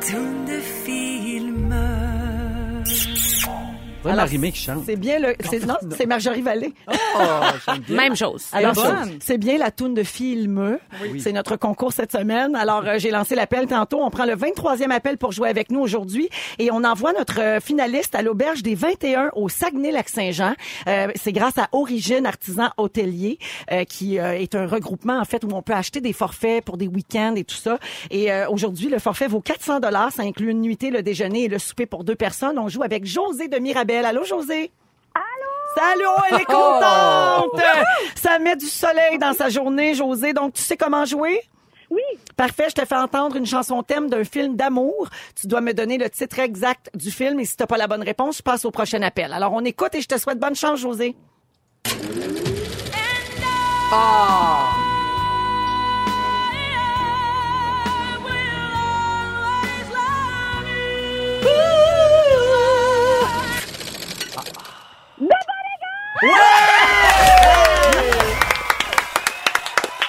Toune 0.00 0.44
de 0.46 0.60
film. 0.60 1.93
C'est 4.04 4.10
Alors, 4.10 4.24
Marimé 4.26 4.52
qui 4.52 4.60
chante. 4.60 4.82
C'est 4.86 4.96
bien 4.96 5.18
le. 5.18 5.34
c'est- 5.50 5.64
Non, 5.66 5.74
c'est 5.96 6.06
Marjorie 6.06 6.42
Vallée. 6.42 6.72
Oh, 6.88 7.20
j'aime 7.66 7.78
bien. 7.78 7.96
Même 7.96 8.16
chose. 8.16 8.46
Alors, 8.52 8.74
c'est- 8.76 9.16
c'est 9.20 9.38
bien 9.38 9.56
la 9.58 9.70
toune 9.70 9.94
de 9.94 10.02
film. 10.02 10.78
C'est 11.20 11.32
notre 11.32 11.56
concours 11.56 11.92
cette 11.92 12.12
semaine. 12.12 12.54
Alors, 12.54 12.84
euh, 12.86 12.98
j'ai 12.98 13.10
lancé 13.10 13.34
l'appel 13.34 13.66
tantôt. 13.66 14.00
On 14.02 14.10
prend 14.10 14.24
le 14.26 14.34
23e 14.36 14.90
appel 14.90 15.16
pour 15.18 15.32
jouer 15.32 15.48
avec 15.48 15.70
nous 15.70 15.80
aujourd'hui 15.80 16.28
et 16.58 16.70
on 16.70 16.84
envoie 16.84 17.12
notre 17.12 17.40
euh, 17.40 17.60
finaliste 17.60 18.14
à 18.14 18.22
l'auberge 18.22 18.62
des 18.62 18.74
21 18.74 19.30
au 19.34 19.48
Saguenay-Lac-Saint-Jean. 19.48 20.54
Euh, 20.86 21.08
c'est 21.14 21.32
grâce 21.32 21.56
à 21.58 21.68
Origine 21.72 22.26
Artisan 22.26 22.68
Hôtelier 22.76 23.38
euh, 23.72 23.84
qui 23.84 24.18
euh, 24.18 24.32
est 24.38 24.54
un 24.54 24.66
regroupement 24.66 25.18
en 25.18 25.24
fait 25.24 25.44
où 25.44 25.48
on 25.52 25.62
peut 25.62 25.72
acheter 25.72 26.00
des 26.00 26.12
forfaits 26.12 26.64
pour 26.64 26.76
des 26.76 26.88
week-ends 26.88 27.34
et 27.36 27.44
tout 27.44 27.54
ça. 27.56 27.78
Et 28.10 28.30
euh, 28.32 28.48
aujourd'hui, 28.48 28.88
le 28.88 28.98
forfait 28.98 29.28
vaut 29.28 29.40
400 29.40 29.80
dollars. 29.80 30.12
Ça 30.12 30.22
inclut 30.22 30.50
une 30.50 30.60
nuitée, 30.60 30.90
le 30.90 31.02
déjeuner 31.02 31.44
et 31.44 31.48
le 31.48 31.58
souper 31.58 31.86
pour 31.86 32.04
deux 32.04 32.16
personnes. 32.16 32.58
On 32.58 32.68
joue 32.68 32.82
avec 32.82 33.06
José 33.06 33.48
de 33.48 33.58
Mirabel. 33.58 33.93
Allô, 34.02 34.24
José? 34.24 34.72
Salut, 35.74 36.04
oh, 36.06 36.20
elle 36.30 36.40
est 36.40 36.44
contente! 36.44 37.60
Ça 38.14 38.38
met 38.38 38.54
du 38.54 38.66
soleil 38.66 39.18
dans 39.18 39.32
sa 39.32 39.48
journée, 39.48 39.94
José. 39.94 40.32
Donc, 40.32 40.54
tu 40.54 40.62
sais 40.62 40.76
comment 40.76 41.04
jouer? 41.04 41.40
Oui. 41.90 42.02
Parfait, 42.36 42.66
je 42.68 42.74
te 42.74 42.84
fais 42.84 42.96
entendre 42.96 43.36
une 43.36 43.46
chanson 43.46 43.82
thème 43.82 44.08
d'un 44.08 44.24
film 44.24 44.56
d'amour. 44.56 45.08
Tu 45.34 45.48
dois 45.48 45.60
me 45.60 45.74
donner 45.74 45.98
le 45.98 46.08
titre 46.08 46.38
exact 46.38 46.90
du 46.94 47.10
film 47.10 47.40
et 47.40 47.44
si 47.44 47.56
t'as 47.56 47.66
pas 47.66 47.76
la 47.76 47.88
bonne 47.88 48.02
réponse, 48.02 48.38
je 48.38 48.42
passe 48.42 48.64
au 48.64 48.70
prochain 48.70 49.02
appel. 49.02 49.32
Alors, 49.32 49.52
on 49.52 49.64
écoute 49.64 49.94
et 49.94 50.00
je 50.00 50.08
te 50.08 50.18
souhaite 50.18 50.38
bonne 50.38 50.54
chance, 50.54 50.80
José. 50.80 51.16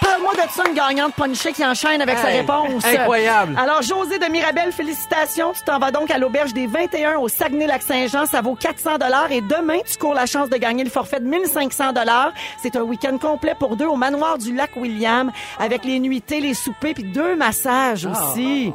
Parle-moi 0.01 0.33
de 0.33 0.51
ça, 0.51 0.63
une 0.67 0.75
gagnante 0.75 1.13
punchée 1.15 1.51
qui 1.51 1.65
enchaîne 1.65 2.01
avec 2.01 2.17
sa 2.19 2.29
Hey, 2.29 2.39
réponse. 2.41 2.85
incroyable. 2.85 3.55
Alors, 3.59 3.81
José 3.81 4.19
de 4.19 4.25
Mirabel, 4.25 4.71
félicitations. 4.71 5.53
Tu 5.53 5.61
t'en 5.63 5.79
vas 5.79 5.91
donc 5.91 6.11
à 6.11 6.17
l'auberge 6.19 6.53
des 6.53 6.67
21 6.67 7.17
au 7.17 7.27
Saguenay-Lac-Saint-Jean. 7.27 8.25
Ça 8.27 8.41
vaut 8.41 8.55
400 8.55 8.97
dollars 8.99 9.31
et 9.31 9.41
demain, 9.41 9.79
tu 9.89 9.97
cours 9.97 10.13
la 10.13 10.25
chance 10.27 10.49
de 10.49 10.57
gagner 10.57 10.83
le 10.83 10.89
forfait 10.91 11.19
de 11.19 11.25
1500 11.25 11.93
dollars. 11.93 12.31
C'est 12.61 12.75
un 12.75 12.81
week-end 12.81 13.17
complet 13.17 13.55
pour 13.57 13.75
deux 13.75 13.87
au 13.87 13.95
manoir 13.95 14.37
du 14.37 14.53
lac 14.55 14.71
William 14.75 15.31
avec 15.59 15.83
les 15.85 15.99
nuitées, 15.99 16.39
les 16.39 16.53
soupers 16.53 16.93
puis 16.93 17.03
deux 17.03 17.35
massages 17.35 18.05
aussi. 18.05 18.71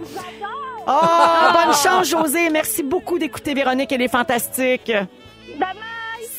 Oh, 0.89 0.93
bonne 1.53 1.75
chance, 1.83 2.09
José. 2.09 2.51
Merci 2.51 2.83
beaucoup 2.83 3.19
d'écouter 3.19 3.55
Véronique. 3.55 3.93
Elle 3.93 4.03
est 4.03 4.09
fantastique. 4.09 4.91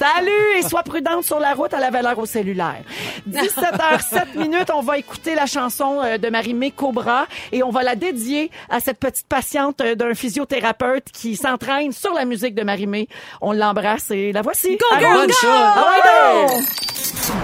Salut 0.02 0.58
et 0.58 0.64
sois 0.64 0.82
prudente 0.82 1.24
sur 1.24 1.40
la 1.40 1.54
route 1.54 1.76
à 1.76 1.80
la 1.80 1.92
valeur 1.92 2.18
au 2.18 2.26
cellulaire. 2.26 2.82
17h07 3.30 4.36
minutes, 4.36 4.72
on 4.74 4.82
va 4.82 4.98
écouter 4.98 5.36
la 5.36 5.46
chanson 5.46 6.02
euh, 6.02 6.18
de 6.18 6.28
Marie-Mé 6.28 6.72
Cobra 6.72 7.28
et 7.52 7.62
on 7.62 7.70
va 7.70 7.84
la 7.84 7.96
dédier 7.96 8.50
à 8.72 8.80
cette 8.80 8.98
petite 8.98 9.28
patiente 9.28 9.80
euh, 9.82 9.94
d'un 9.94 10.16
physiothérapeute 10.16 11.12
qui 11.14 11.36
s'entraîne 11.36 11.92
sur 11.92 12.16
la 12.16 12.26
musique 12.26 12.56
de 12.56 12.64
Marie-Mé. 12.64 13.10
On 13.42 13.52
l'embrasse 13.52 14.10
et 14.10 14.32
la 14.32 14.42
voici. 14.42 14.76
Go, 14.76 14.86
girl, 14.98 15.14
Bonne 15.14 15.28
go! 15.28 15.36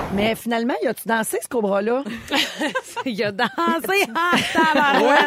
Ah! 0.09 0.13
Mais 0.15 0.35
finalement, 0.35 0.73
y 0.83 0.87
a-tu 0.87 1.07
dansé 1.07 1.37
ce 1.41 1.47
Cobra-là? 1.47 2.03
Il 3.05 3.21
a 3.23 3.31
dansé 3.31 3.51
en. 4.09 4.37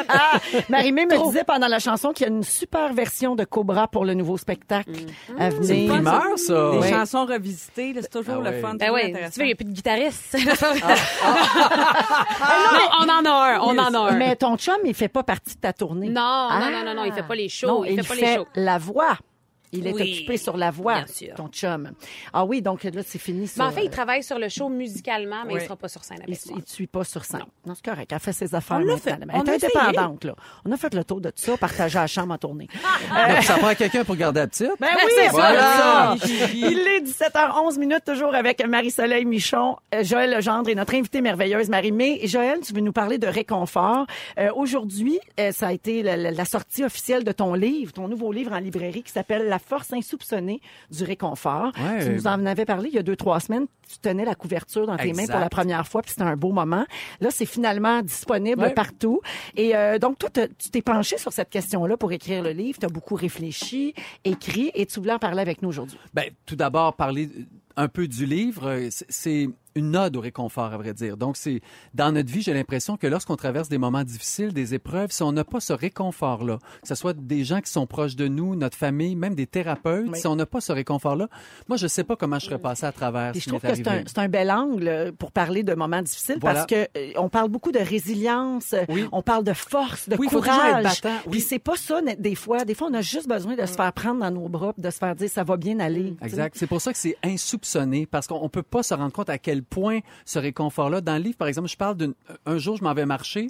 Ah, 0.09 0.39
Marie-Mé 0.69 1.07
me 1.07 1.25
disait 1.27 1.45
pendant 1.45 1.69
la 1.69 1.79
chanson 1.79 2.13
qu'il 2.13 2.27
y 2.27 2.31
a 2.31 2.33
une 2.33 2.43
super 2.43 2.93
version 2.93 3.37
de 3.37 3.45
Cobra 3.45 3.89
pour 3.89 4.05
le 4.05 4.15
nouveau 4.15 4.37
spectacle 4.39 4.91
à 5.39 5.51
C'est 5.51 5.57
une 5.57 5.63
venir. 5.63 5.93
primeur, 5.93 6.23
ça. 6.39 6.71
Des 6.73 6.79
Ouais. 6.79 6.91
chansons 6.91 7.27
revisitées, 7.27 7.93
là, 7.93 8.01
c'est 8.03 8.11
toujours 8.11 8.43
Ah 8.45 8.51
le 8.51 8.61
fun. 8.61 8.75
Ben 8.75 8.91
oui, 8.93 9.13
tu 9.13 9.41
veux, 9.41 9.45
il 9.45 9.47
n'y 9.47 9.53
a 9.53 9.57
plus 9.57 9.65
de 9.65 9.73
guitariste. 9.73 10.37
non, 10.39 10.53
on 13.01 13.09
en 13.09 13.25
a 13.25 13.31
un, 13.31 13.61
on 13.61 13.79
en 13.79 13.95
a 13.95 13.99
un. 14.11 14.17
Mais 14.17 14.37
ton 14.37 14.57
chum, 14.57 14.77
il 14.85 14.95
fait 14.95 15.09
pas 15.09 15.23
partie 15.23 15.55
de 15.57 15.61
ta 15.61 15.73
tournée. 15.73 16.09
Non, 16.09 16.21
Ah. 16.51 16.61
non, 16.61 16.71
non, 16.71 16.85
non, 16.85 16.95
non, 16.95 17.05
il 17.05 17.13
fait 17.13 17.23
pas 17.27 17.35
les 17.35 17.49
shows. 17.49 17.67
Non, 17.69 17.85
il, 17.85 17.93
il, 17.93 18.03
fait 18.03 18.09
pas 18.09 18.15
fait 18.15 18.27
les 18.27 18.35
shows. 18.37 18.47
la 18.55 18.79
voix. 18.79 19.17
Il 19.73 19.87
est 19.87 19.93
Oui, 19.93 20.03
occupé 20.03 20.37
sur 20.37 20.57
la 20.57 20.71
voix, 20.71 20.97
bien 20.97 21.07
sûr. 21.07 21.35
ton 21.37 21.49
chum. 21.49 21.91
Ah 22.33 22.45
oui, 22.45 22.61
donc 22.63 22.83
là, 22.85 22.91
c'est 23.07 23.19
fini. 23.21 23.41
Mais 23.43 23.47
sur, 23.47 23.63
en 23.65 23.71
fait, 23.71 23.83
il 23.85 23.89
euh, 23.89 23.91
travaille 23.91 24.23
sur 24.23 24.39
le 24.39 24.49
show 24.49 24.69
musicalement, 24.69 25.45
mais 25.47 25.55
Oui. 25.55 25.61
il 25.63 25.65
sera 25.65 25.77
pas 25.77 25.89
sur 25.89 26.03
scène 26.05 26.19
il, 26.27 26.33
avec 26.33 26.47
moi. 26.47 26.57
il 26.59 26.65
te 26.65 26.71
suit 26.71 26.87
pas 26.89 27.05
sur 27.05 27.25
scène. 27.25 27.45
Non, 27.67 27.75
c'est 27.75 27.85
correct. 27.89 28.11
Elle 28.13 28.19
fait 28.19 28.33
ses 28.33 28.55
affaires 28.55 28.79
On 28.79 28.81
l'a 28.81 28.97
fait. 28.97 29.11
Elle 29.21 29.27
On 29.33 29.45
est 29.45 29.51
indépendante, 29.65 30.25
là. 30.25 30.35
On 30.65 30.73
a 30.73 30.77
fait 30.77 30.93
le 30.95 31.05
tour 31.05 31.21
de 31.21 31.29
tout 31.31 31.37
ça, 31.43 31.57
partager 31.57 31.99
la 31.99 32.07
chambre 32.09 32.35
en 32.35 32.39
tournée. 32.39 32.67
Donc, 33.31 33.43
ça 33.45 33.59
prend 33.59 33.75
quelqu'un 33.75 34.05
pour 34.05 34.17
garder 34.17 34.41
la 34.41 34.47
petite? 34.49 34.73
Ben 34.81 34.89
oui, 34.97 35.13
c'est 35.17 35.31
ça. 35.31 36.17
Il 36.53 36.79
est 36.79 37.01
17h11 37.03 37.79
minutes, 37.79 38.05
toujours 38.05 38.35
avec 38.35 38.67
Marie-Soleil 38.67 39.25
Michon, 39.25 39.77
euh, 39.95 40.03
Joël 40.03 40.35
Legendre 40.35 40.69
et 40.69 40.75
notre 40.75 40.95
invitée 40.95 41.21
merveilleuse 41.21 41.69
Marie-Mé. 41.69 42.27
Joël, 42.27 42.59
tu 42.61 42.73
veux 42.73 42.81
nous 42.81 42.93
parler 42.93 43.19
de 43.19 43.27
réconfort. 43.29 44.07
Euh, 44.39 44.51
Aujourd'hui, 44.57 45.21
euh, 45.39 45.53
ça 45.53 45.69
a 45.69 45.73
été 45.73 46.03
la, 46.03 46.17
la- 46.17 46.31
la 46.33 46.45
sortie 46.45 46.83
officielle 46.85 47.23
de 47.23 47.31
ton 47.33 47.55
livre, 47.55 47.93
ton 47.93 48.09
nouveau 48.09 48.33
livre 48.33 48.53
en 48.53 48.59
librairie 48.59 49.03
qui 49.05 49.13
s'appelle 49.13 49.47
La 49.49 49.60
force 49.61 49.93
insoupçonnée 49.93 50.61
du 50.91 51.05
réconfort. 51.05 51.73
Ouais. 51.79 52.05
Tu 52.05 52.11
nous 52.13 52.27
en 52.27 52.45
avais 52.47 52.65
parlé 52.65 52.89
il 52.89 52.95
y 52.95 52.99
a 52.99 53.03
deux, 53.03 53.17
trois 53.17 53.41
semaines. 53.41 53.67
Tu 53.91 53.99
tenais 53.99 54.25
la 54.25 54.35
couverture 54.35 54.87
dans 54.87 54.97
tes 54.97 55.13
mains 55.13 55.27
pour 55.27 55.41
la 55.41 55.49
première 55.49 55.87
fois, 55.87 56.03
puis 56.03 56.11
c'était 56.13 56.23
un 56.23 56.37
beau 56.37 56.53
moment. 56.53 56.85
Là, 57.21 57.31
c'est 57.31 57.47
finalement 57.47 58.03
disponible 58.03 58.61
Ouais. 58.63 58.75
partout. 58.75 59.21
Et 59.57 59.75
euh, 59.77 59.99
donc, 59.99 60.19
toi, 60.19 60.31
tu 60.31 60.71
t'es 60.71 60.83
penché 60.83 61.19
sur 61.19 61.33
cette 61.33 61.51
question-là 61.51 61.97
pour 61.97 62.13
écrire 62.13 62.43
le 62.43 62.51
livre. 62.51 62.79
Tu 62.79 62.87
as 62.87 62.89
beaucoup 62.89 63.15
réfléchi, 63.17 63.95
écrit, 64.25 64.71
et 64.75 64.87
tu 64.87 65.01
voulais 65.01 65.13
en 65.13 65.19
parler 65.19 65.41
avec 65.41 65.63
nous 65.63 65.69
aujourd'hui. 65.69 65.99
Ben, 66.15 66.31
tout 66.47 66.57
d'abord, 66.57 66.95
parler 66.95 67.29
un 67.77 67.89
peu 67.89 68.07
du 68.07 68.27
livre, 68.27 68.69
euh, 68.69 68.89
c'est 68.91 69.49
une 69.81 69.97
ode 69.97 70.17
au 70.17 70.21
réconfort, 70.21 70.73
à 70.73 70.77
vrai 70.79 70.95
dire. 70.95 71.17
Donc, 71.17 71.37
c'est 71.37 71.61
dans 71.95 72.13
notre 72.13 72.31
vie, 72.31 72.43
j'ai 72.43 72.55
l'impression 72.55 72.97
que 72.97 73.07
lorsqu'on 73.07 73.37
traverse 73.37 73.69
des 73.69 73.79
moments 73.79 74.05
difficiles, 74.05 74.53
des 74.53 74.75
épreuves, 74.75 75.11
si 75.11 75.23
on 75.23 75.33
n'a 75.33 75.45
pas 75.45 75.61
ce 75.61 75.73
réconfort-là, 75.73 76.59
que 76.83 76.89
ce 76.89 76.95
soit 76.95 77.17
des 77.17 77.45
gens 77.45 77.61
qui 77.61 77.71
sont 77.71 77.87
proches 77.87 78.17
de 78.17 78.29
nous, 78.29 78.55
notre 78.57 78.77
famille, 78.77 79.17
même 79.17 79.35
des 79.35 79.47
thérapeutes, 79.47 80.07
Oui. 80.13 80.19
si 80.19 80.27
on 80.27 80.37
n'a 80.37 80.47
pas 80.47 80.61
ce 80.61 80.73
réconfort-là, 80.73 81.29
moi, 81.69 81.77
je 81.77 81.87
sais 81.87 82.05
pas 82.05 82.17
comment 82.17 82.39
je 82.39 82.47
serais 82.47 82.59
passé 82.59 82.85
à 82.87 82.93
travers 82.93 83.33
je 83.35 83.49
trouve 83.49 83.61
que 83.61 83.75
c'est 83.75 83.87
un, 83.89 83.91
arrivé. 83.93 84.05
c'est 84.07 84.19
un 84.19 84.29
bel 84.29 84.51
angle 84.51 84.89
euh, 84.89 85.13
pour 85.13 85.33
parler 85.33 85.63
de 85.63 85.75
moments 85.75 86.03
difficiles 86.03 86.39
Voilà. 86.41 86.61
parce 86.61 86.67
que 86.67 86.87
euh, 86.99 87.13
on 87.17 87.29
parle 87.29 87.49
beaucoup 87.49 87.73
de 87.73 87.79
résilience, 87.79 88.75
Oui. 88.89 89.07
on 89.13 89.23
parle 89.23 89.45
de 89.45 89.53
force, 89.53 90.09
de 90.09 90.17
Oui, 90.17 90.29
courage. 90.29 91.01
Puis 91.31 91.41
c'est 91.41 91.59
pas 91.59 91.77
ça 91.77 92.01
des 92.19 92.35
fois. 92.35 92.65
Des 92.65 92.75
fois, 92.75 92.89
on 92.91 92.95
a 92.95 93.01
juste 93.03 93.29
besoin 93.29 93.55
de 93.57 93.65
se 93.67 93.73
faire 93.75 93.93
prendre 93.93 94.21
dans 94.21 94.31
nos 94.31 94.49
bras, 94.49 94.73
de 94.77 94.91
se 94.91 94.99
faire 94.99 95.15
dire 95.15 95.29
ça 95.31 95.45
va 95.45 95.57
bien 95.57 95.81
aller. 95.81 96.15
Exact. 96.23 96.55
C'est 96.59 96.67
pour 96.67 96.81
ça 96.81 96.93
que 96.93 96.99
c'est 96.99 97.17
insoupçonné 97.25 98.07
parce 98.07 98.27
qu'on 98.27 98.39
on 98.43 98.49
peut 98.49 98.63
pas 98.63 98.83
se 98.83 98.95
rendre 98.95 99.13
compte 99.13 99.31
à 99.31 99.39
quel 99.39 99.63
point 99.71 100.01
ce 100.27 100.39
réconfort-là. 100.39 101.01
Dans 101.01 101.17
le 101.17 101.23
livre, 101.23 101.37
par 101.39 101.49
exemple, 101.49 101.69
je 101.69 101.77
parle 101.77 101.97
d'un 101.97 102.13
un 102.45 102.59
jour, 102.59 102.77
je 102.77 102.85
m'en 102.85 102.93
vais 102.93 103.07
marcher 103.07 103.47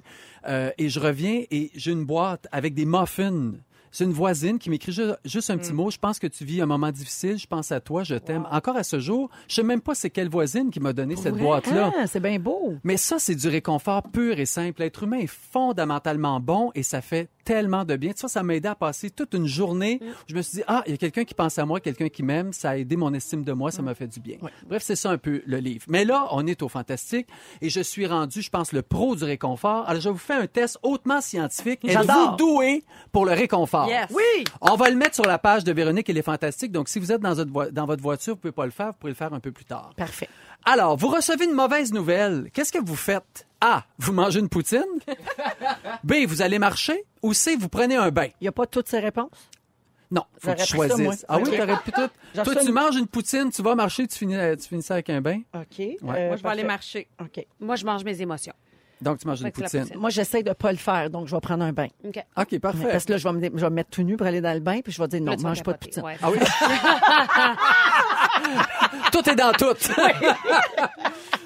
euh, 0.47 0.71
et 0.79 0.89
je 0.89 1.01
reviens 1.01 1.43
et 1.51 1.71
j'ai 1.75 1.91
une 1.93 2.05
boîte 2.05 2.47
avec 2.53 2.75
des 2.75 2.85
muffins. 2.85 3.53
C'est 3.93 4.05
une 4.05 4.13
voisine 4.13 4.61
qui 4.61 4.71
m'écrit 4.71 4.93
ju- 4.93 5.03
juste 5.25 5.51
un 5.51 5.59
petit 5.59 5.73
mot. 5.73 5.91
Je 5.91 5.99
pense 5.99 6.21
que 6.21 6.29
tu 6.29 6.45
vis 6.45 6.61
un 6.61 6.67
moment 6.67 6.93
difficile. 6.93 7.37
Je 7.39 7.47
pense 7.49 7.73
à 7.73 7.81
toi. 7.81 8.05
Je 8.05 8.15
t'aime. 8.15 8.47
Encore 8.53 8.77
à 8.77 8.85
ce 8.85 9.01
jour, 9.01 9.29
je 9.49 9.57
sais 9.57 9.63
même 9.65 9.81
pas 9.81 9.97
c'est 9.97 10.11
quelle 10.11 10.29
voisine 10.29 10.71
qui 10.71 10.79
m'a 10.79 10.93
donné 10.93 11.17
cette 11.17 11.35
boîte-là. 11.35 11.93
Ah, 11.99 12.07
c'est 12.07 12.21
bien 12.21 12.39
beau. 12.39 12.75
Mais 12.85 12.97
ça, 12.97 13.19
c'est 13.19 13.35
du 13.35 13.49
réconfort 13.49 14.05
pur 14.13 14.39
et 14.39 14.47
simple. 14.47 14.83
L'être 14.83 15.03
humain 15.03 15.19
est 15.19 15.27
fondamentalement 15.27 16.39
bon 16.39 16.71
et 16.77 16.83
ça 16.85 17.01
fait 17.01 17.29
tellement 17.51 17.85
de 17.85 17.97
bien. 17.97 18.13
Tu 18.13 18.21
vois, 18.21 18.29
ça 18.29 18.43
m'a 18.45 18.55
aidé 18.55 18.69
à 18.69 18.75
passer 18.77 19.11
toute 19.11 19.35
une 19.35 19.47
journée. 19.47 19.99
où 20.03 20.07
Je 20.29 20.35
me 20.37 20.43
suis 20.43 20.59
dit, 20.59 20.65
ah, 20.69 20.83
il 20.87 20.93
y 20.93 20.95
a 20.95 20.97
quelqu'un 20.97 21.25
qui 21.25 21.35
pense 21.35 21.59
à 21.59 21.65
moi, 21.67 21.81
quelqu'un 21.81 22.09
qui 22.09 22.23
m'aime. 22.23 22.53
Ça 22.53 22.71
a 22.71 22.77
aidé 22.77 22.95
mon 22.97 23.13
estime 23.13 23.43
de 23.43 23.53
moi, 23.53 23.73
ça 23.73 23.83
m'a 23.83 23.95
fait 23.95 24.07
du 24.07 24.21
bien. 24.21 24.37
Bref, 24.69 24.83
c'est 24.85 24.95
ça 24.95 25.11
un 25.11 25.19
peu 25.19 25.43
le 25.47 25.57
livre. 25.59 25.85
Mais 25.89 26.05
là, 26.05 26.29
on 26.31 26.47
est 26.47 26.63
au 26.63 26.69
fantastique 26.69 27.27
et 27.61 27.69
je 27.69 27.81
suis 27.81 28.07
rendu, 28.07 28.41
je 28.41 28.51
pense, 28.51 28.73
le 28.73 28.83
pro 28.83 29.17
du 29.17 29.25
réconfort. 29.25 29.89
Alors, 29.89 30.01
je 30.01 30.09
vous 30.09 30.17
fais 30.19 30.35
un 30.35 30.47
test 30.47 30.79
hautement 30.85 31.21
scientifique. 31.21 31.85
Êtes-vous 31.85 31.93
J'adore. 32.07 32.37
doué 32.37 32.85
pour 33.11 33.27
le 33.27 33.33
réconfort? 33.33 33.89
Yes. 33.89 34.07
Oui. 34.11 34.45
On 34.61 34.77
va 34.77 34.89
le 34.89 34.97
mettre 34.97 35.17
sur 35.17 35.25
la 35.27 35.39
page 35.39 35.65
de 35.65 35.73
Véronique 35.73 36.09
et 36.09 36.13
les 36.13 36.23
Fantastiques. 36.23 36.71
Donc, 36.71 36.89
si 36.89 37.01
vous 37.01 37.11
êtes 37.11 37.21
dans 37.21 37.35
votre, 37.35 37.51
vo- 37.51 37.71
dans 37.73 37.87
votre 37.87 38.03
voiture, 38.03 38.35
vous 38.35 38.41
pouvez 38.41 38.53
pas 38.53 38.65
le 38.65 38.71
faire, 38.71 38.89
vous 38.89 38.99
pouvez 39.01 39.11
le 39.13 39.17
faire 39.17 39.33
un 39.35 39.41
peu 39.41 39.51
plus 39.51 39.65
tard. 39.65 39.91
Parfait. 39.97 40.29
Alors, 40.65 40.97
vous 40.97 41.09
recevez 41.09 41.45
une 41.47 41.53
mauvaise 41.55 41.93
nouvelle. 41.93 42.51
Qu'est-ce 42.53 42.73
que 42.73 42.79
vous 42.79 42.97
faites? 42.97 43.47
A. 43.61 43.85
Vous 43.99 44.13
mangez 44.13 44.41
une 44.41 44.49
poutine? 44.49 44.85
B. 46.05 46.13
Vous 46.27 46.43
allez 46.43 46.59
marcher? 46.59 47.05
Ou 47.23 47.33
C. 47.35 47.57
Vous 47.57 47.69
prenez 47.69 47.97
un 47.97 48.11
bain? 48.11 48.29
Il 48.41 48.45
y 48.45 48.49
a 48.49 48.53
pas 48.53 48.67
toutes 48.67 48.89
ces 48.89 48.99
réponses? 49.01 49.31
Non, 50.13 50.23
faut 50.41 50.51
que 50.51 50.57
tu 50.57 50.61
ça, 50.63 50.67
choisisses. 50.67 51.25
Ah 51.29 51.37
oui, 51.39 51.45
Ok. 51.49 51.57
t'aurais 51.57 51.77
pu 51.85 51.93
tout. 51.93 52.09
Toi, 52.43 52.55
tu 52.57 52.67
une- 52.67 52.73
manges 52.75 52.97
une 52.97 53.07
poutine, 53.07 53.49
tu 53.51 53.63
vas 53.63 53.77
marcher, 53.77 54.09
tu 54.09 54.19
finis, 54.19 54.35
tu 54.61 54.69
finis 54.69 54.83
ça 54.83 54.95
avec 54.95 55.09
un 55.09 55.21
bain? 55.21 55.41
OK. 55.55 55.79
Ouais. 55.79 55.97
Euh, 56.03 56.27
Moi, 56.29 56.37
je 56.37 56.43
vais 56.43 56.49
aller 56.49 56.65
marcher. 56.65 57.07
OK. 57.21 57.47
Moi, 57.61 57.77
je 57.77 57.85
mange 57.87 58.03
mes 58.03 58.21
émotions. 58.21 58.55
Donc, 59.01 59.19
tu 59.19 59.29
manges 59.29 59.41
une 59.41 59.53
poutine. 59.53 59.83
poutine. 59.85 59.99
Moi, 59.99 60.11
j'essaie 60.11 60.43
de 60.43 60.53
pas 60.53 60.73
le 60.73 60.79
faire, 60.79 61.09
donc 61.11 61.29
je 61.29 61.35
vais 61.35 61.41
prendre 61.41 61.63
un 61.65 61.73
bain. 61.73 61.87
OK. 62.05 62.19
OK, 62.37 62.59
parfait. 62.59 62.89
Parce 62.91 63.05
que 63.05 63.13
là, 63.13 63.19
je 63.19 63.29
vais, 63.29 63.33
me, 63.51 63.57
je 63.57 63.63
vais 63.65 63.71
me 63.71 63.75
mettre 63.77 63.91
tout 63.91 64.03
nu 64.03 64.17
pour 64.17 64.27
aller 64.27 64.41
dans 64.41 64.53
le 64.53 64.59
bain, 64.61 64.81
puis 64.83 64.93
je 64.93 65.01
vais 65.01 65.07
dire 65.09 65.21
non, 65.23 65.31
Là, 65.33 65.39
mange 65.43 65.63
pas 65.63 65.73
de 65.75 65.79
poutine. 65.79 66.03
Ouais. 66.03 66.17
Ah 66.21 66.31
oui? 66.31 66.39
tout 69.13 69.29
est 69.29 69.35
dans 69.35 69.53
tout. 69.53 69.75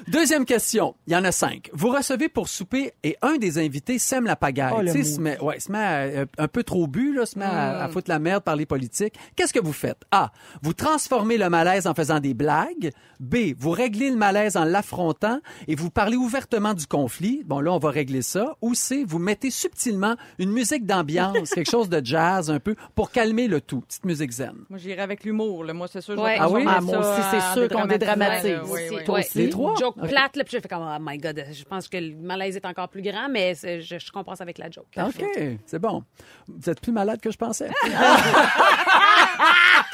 Deuxième 0.08 0.44
question. 0.44 0.94
Il 1.06 1.12
y 1.12 1.16
en 1.16 1.24
a 1.24 1.32
cinq. 1.32 1.70
Vous 1.72 1.88
recevez 1.88 2.28
pour 2.28 2.48
souper 2.48 2.92
et 3.02 3.16
un 3.22 3.36
des 3.36 3.58
invités 3.58 3.98
sème 3.98 4.24
la 4.26 4.36
pagaille. 4.36 4.74
Oh, 4.76 4.82
le 4.82 4.92
tu 4.92 5.02
sais, 5.02 5.10
mou. 5.10 5.16
se 5.16 5.20
met, 5.20 5.40
ouais, 5.40 5.60
se 5.60 5.72
met 5.72 5.78
à, 5.78 6.00
euh, 6.02 6.26
un 6.38 6.48
peu 6.48 6.62
trop 6.62 6.86
bu, 6.86 7.14
là, 7.14 7.24
se 7.26 7.38
met 7.38 7.44
à, 7.44 7.82
à 7.84 7.88
foutre 7.88 8.10
la 8.10 8.18
merde 8.18 8.42
par 8.44 8.54
les 8.56 8.66
politiques. 8.66 9.14
Qu'est-ce 9.36 9.52
que 9.52 9.60
vous 9.62 9.72
faites? 9.72 10.02
A. 10.10 10.30
Vous 10.62 10.72
transformez 10.74 11.38
le 11.38 11.48
malaise 11.48 11.86
en 11.86 11.94
faisant 11.94 12.20
des 12.20 12.34
blagues. 12.34 12.90
B. 13.20 13.54
Vous 13.58 13.70
réglez 13.70 14.10
le 14.10 14.16
malaise 14.16 14.56
en 14.56 14.64
l'affrontant 14.64 15.40
et 15.68 15.74
vous 15.74 15.90
parlez 15.90 16.16
ouvertement 16.16 16.74
du 16.74 16.86
conflit. 16.86 17.42
Bon, 17.46 17.60
là, 17.60 17.72
on 17.72 17.78
va 17.78 17.90
régler 17.90 18.22
ça. 18.22 18.56
Ou 18.60 18.74
C. 18.74 19.04
Vous 19.06 19.18
mettez 19.18 19.50
subtilement 19.50 20.16
une 20.38 20.50
musique 20.50 20.84
d'ambiance, 20.86 21.50
quelque 21.50 21.70
chose 21.70 21.88
de 21.88 22.00
jazz 22.04 22.50
un 22.50 22.60
peu, 22.60 22.74
pour 22.94 23.10
calmer 23.10 23.48
le 23.48 23.60
tout. 23.60 23.80
Petite 23.80 24.04
musique 24.04 24.32
zen. 24.32 24.54
Moi, 24.68 24.78
j'irai 24.78 25.00
avec 25.02 25.24
l'humour. 25.24 25.64
là. 25.64 25.72
Moi, 25.72 25.88
c'est 25.90 26.00
sûr. 26.00 26.14
je 26.14 26.20
vais 26.20 26.24
Ouais. 26.26 26.36
Ah 26.38 26.50
oui? 26.50 26.64
transformer 26.64 26.94
Ah, 26.94 26.98
moi 27.00 27.02
ça 27.04 27.10
aussi, 27.12 27.28
c'est 27.30 27.60
sûr 27.60 27.68
qu'on 27.68 27.86
dédramatise. 27.86 28.50
là. 28.50 28.62
Oui, 28.66 28.80
oui. 28.90 29.04
Toi 29.04 29.14
Ouais. 29.14 29.20
aussi? 29.20 29.38
Les 29.38 29.48
trois? 29.50 29.74
Joke 29.96 30.04
Ok. 30.04 30.10
plate, 30.10 30.36
là, 30.36 30.44
puis 30.44 30.56
je 30.56 30.60
fais 30.60 30.68
comme, 30.68 30.82
oh 30.82 30.96
my 31.00 31.18
God, 31.18 31.44
je 31.52 31.64
pense 31.64 31.88
que 31.88 31.96
le 31.96 32.14
malaise 32.16 32.56
est 32.56 32.64
encore 32.66 32.88
plus 32.88 33.02
grand, 33.02 33.28
mais 33.30 33.54
je, 33.54 33.80
je 33.98 34.12
compense 34.12 34.40
avec 34.40 34.58
la 34.58 34.70
joke. 34.70 34.86
OK, 34.98 35.24
c'est 35.66 35.78
bon. 35.78 36.02
Vous 36.48 36.68
êtes 36.70 36.80
plus 36.80 36.92
malade 36.92 37.20
que 37.20 37.30
je 37.30 37.36
pensais. 37.38 37.70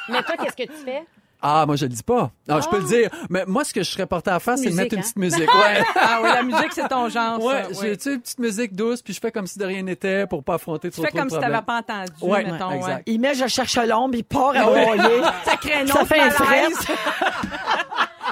Mais 0.09 0.23
toi, 0.23 0.37
qu'est-ce 0.37 0.57
que 0.57 0.65
tu 0.73 0.85
fais? 0.85 1.05
Ah, 1.43 1.65
moi, 1.67 1.75
je 1.77 1.87
le 1.87 1.89
dis 1.91 2.03
pas. 2.03 2.31
Non, 2.47 2.61
je 2.61 2.69
peux 2.69 2.79
le 2.79 2.85
dire. 2.85 3.09
Mais 3.31 3.45
moi, 3.47 3.65
ce 3.65 3.73
que 3.73 3.83
je 3.83 3.91
serais 3.91 4.05
porté 4.07 4.31
à 4.31 4.39
faire, 4.41 4.59
c'est 4.59 4.69
de 4.69 4.75
mettre 4.75 4.93
une 4.95 4.99
hein? 5.01 5.03
petite 5.03 5.17
musique. 5.17 5.49
Ouais. 5.55 5.83
Ah 5.95 6.21
oui, 6.23 6.29
la 6.29 6.43
musique, 6.43 6.73
c'est 6.73 6.87
ton 6.87 7.09
genre. 7.09 7.43
Ouais, 7.43 7.73
ça, 7.73 7.83
j'ai 7.87 7.97
tu 7.97 8.13
une 8.13 8.21
petite 8.21 8.39
musique 8.41 8.75
douce, 8.75 9.01
puis 9.01 9.15
je 9.15 9.21
fais 9.21 9.33
comme 9.33 9.47
si 9.47 9.59
de 9.59 9.65
rien 9.65 9.83
n'était 9.83 10.27
pour 10.27 10.45
pas 10.45 10.55
affronter 10.57 10.91
Tu 10.91 10.97
trop, 10.97 11.05
fais 11.05 11.09
trop 11.09 11.19
comme 11.21 11.29
de 11.29 11.33
si 11.33 11.41
t'avais 11.41 11.63
problèmes. 11.63 11.85
pas 11.85 11.95
entendu, 11.95 12.13
Ouais, 12.21 12.45
mettons. 12.45 12.71
exact. 12.73 12.95
ouais. 12.97 13.03
Il 13.07 13.21
met 13.21 13.33
je 13.35 13.47
cherche 13.47 13.77
l'ombre, 13.79 14.17
il 14.17 14.25
part 14.25 14.51
à 14.55 14.65
broyer. 14.65 15.23
Ça 15.45 15.57
crée 15.57 15.75
un 15.77 15.87
Ça 15.87 15.95
autre 16.03 16.09
fait 16.09 16.21
un 16.21 16.29
malaise. 16.45 16.79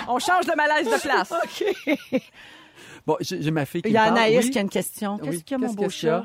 On 0.08 0.18
change 0.18 0.46
de 0.46 0.54
malaise 0.56 0.86
de 0.86 1.00
place. 1.00 1.32
OK. 1.32 2.20
Bon, 3.06 3.16
j'ai 3.20 3.50
ma 3.50 3.64
fille 3.66 3.82
qui 3.82 3.88
Il 3.88 3.94
y 3.94 3.96
a. 3.96 4.04
Anaïs 4.04 4.44
Oui. 4.44 4.50
qui 4.50 4.58
a 4.58 4.62
une 4.62 4.68
question. 4.68 5.18
Qu'est-ce 5.18 5.30
Oui, 5.36 5.42
qu'il 5.42 5.60
y 5.60 5.64
a, 5.64 5.66
mon 5.66 5.72
beau 5.74 5.88
chat? 5.88 6.24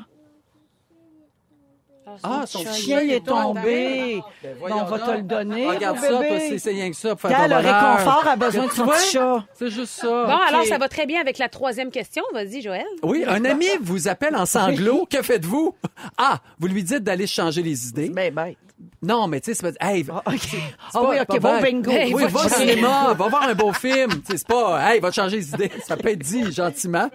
Ah, 2.22 2.44
son 2.46 2.62
Le 2.62 2.70
chien 2.72 3.00
il 3.00 3.12
est 3.12 3.24
tombé. 3.26 4.22
on 4.62 4.84
va 4.84 4.98
donc. 4.98 5.06
te 5.06 5.10
le 5.12 5.22
donner. 5.22 5.66
Regarde 5.68 5.98
ça, 5.98 6.20
c'est- 6.38 6.58
c'est 6.58 6.70
rien 6.70 6.90
que 6.90 6.96
ça 6.96 7.16
pour 7.16 7.30
faire 7.30 7.48
le 7.48 7.54
réconfort 7.56 8.24
a 8.28 8.36
besoin 8.36 8.66
de 8.66 8.72
son 8.72 8.86
petit 8.86 9.12
chat. 9.12 9.44
C'est 9.54 9.70
juste 9.70 9.92
ça. 10.00 10.06
Bon, 10.26 10.36
alors, 10.48 10.64
ça 10.64 10.78
va 10.78 10.88
très 10.88 11.06
bien 11.06 11.20
avec 11.20 11.38
la 11.38 11.48
troisième 11.48 11.90
question. 11.90 12.22
Vas-y, 12.32 12.60
Joël. 12.62 12.84
Oui, 13.02 13.24
un 13.26 13.44
ami 13.44 13.66
vous 13.80 14.08
appelle 14.08 14.36
en 14.36 14.46
sanglots. 14.46 15.06
Que 15.10 15.22
faites-vous? 15.22 15.74
Ah, 16.18 16.40
vous 16.58 16.66
lui 16.66 16.82
dites 16.84 17.02
d'aller 17.04 17.26
changer 17.26 17.62
les 17.62 17.88
idées. 17.88 18.10
Ben, 18.10 18.32
ben. 18.32 18.52
Non, 19.00 19.28
mais 19.28 19.40
tu 19.40 19.52
sais, 19.52 19.54
c'est 19.54 19.78
pas... 19.78 19.86
Hey, 19.86 20.04
Ah, 20.10 20.22
OK. 20.26 20.38
Ah 20.56 20.90
pas- 20.92 21.08
oui, 21.10 21.16
pas 21.16 21.34
OK, 21.34 21.40
bon 21.40 21.60
bête. 21.60 21.62
bingo. 21.72 21.90
Hey, 21.90 22.14
Oui, 22.14 22.24
va 22.26 22.44
au 22.44 22.48
cinéma, 22.48 23.14
va 23.14 23.28
voir 23.28 23.42
un 23.42 23.54
beau 23.54 23.72
film. 23.72 24.10
Tu 24.10 24.32
sais, 24.32 24.38
C'est 24.38 24.46
pas, 24.48 24.92
hey, 24.94 25.00
va 25.00 25.10
te 25.10 25.14
changer 25.14 25.36
les 25.36 25.48
idées. 25.50 25.70
Ça 25.86 25.96
peut 25.96 26.08
être 26.08 26.18
dit 26.18 26.50
gentiment. 26.52 27.08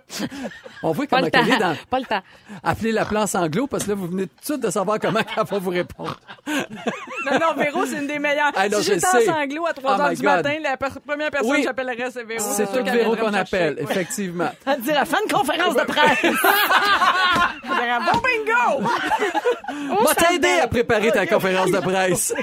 On 0.84 0.92
voit 0.92 1.06
Pas 1.08 1.18
comment 1.18 1.26
le 1.26 1.32
temps. 1.32 1.40
elle 1.46 1.54
est 1.54 1.58
dans 1.58 1.76
Pas 1.90 2.00
le 2.00 2.06
temps. 2.06 2.22
appeler 2.64 2.92
la 2.92 3.06
plan 3.06 3.26
anglo 3.34 3.68
parce 3.68 3.84
que 3.84 3.90
là, 3.90 3.96
vous 3.96 4.08
venez 4.08 4.28
tout 4.28 4.36
de 4.40 4.46
suite 4.46 4.60
de 4.64 4.70
savoir 4.80 5.00
comment 5.00 5.20
elle 5.38 5.44
va 5.44 5.60
vous 5.60 5.70
répondre. 5.70 6.20
Non, 6.48 7.40
non, 7.40 7.54
Véro, 7.58 7.86
c'est 7.86 7.98
une 7.98 8.08
des 8.08 8.20
meilleures. 8.20 8.52
Ah, 8.56 8.70
non, 8.70 8.78
si 8.80 8.86
je 8.86 8.94
j'étais 8.96 9.08
en 9.08 9.34
sanglots 9.34 9.66
à 9.66 9.74
3 9.74 9.96
Oh 9.98 10.02
heures 10.02 10.10
my 10.10 10.16
du 10.16 10.22
God. 10.22 10.32
matin, 10.32 10.54
la 10.64 10.78
per- 10.78 10.88
première 11.06 11.32
personne 11.32 11.52
Oui. 11.52 11.58
que 11.58 11.64
j'appellerais, 11.64 12.12
c'est 12.12 12.24
Véro. 12.24 12.44
C'est 12.52 12.66
tout 12.68 12.84
Véro 12.84 13.16
qu'on 13.16 13.34
appelle, 13.34 13.78
effectivement. 13.80 14.50
Elle 14.66 14.82
dit 14.82 14.92
la 14.92 15.06
fin 15.06 15.18
de 15.28 15.32
conférence 15.34 15.76
de 15.76 15.82
presse. 15.82 16.22
Dirais, 17.64 18.00
Bon 18.12 18.20
bingo! 18.20 18.88
Va 20.06 20.16
t'aider 20.16 20.60
à 20.64 20.68
préparer 20.68 21.12
ta 21.12 21.26
conférence 21.28 21.72
de 21.72 21.80
presse. 21.80 22.34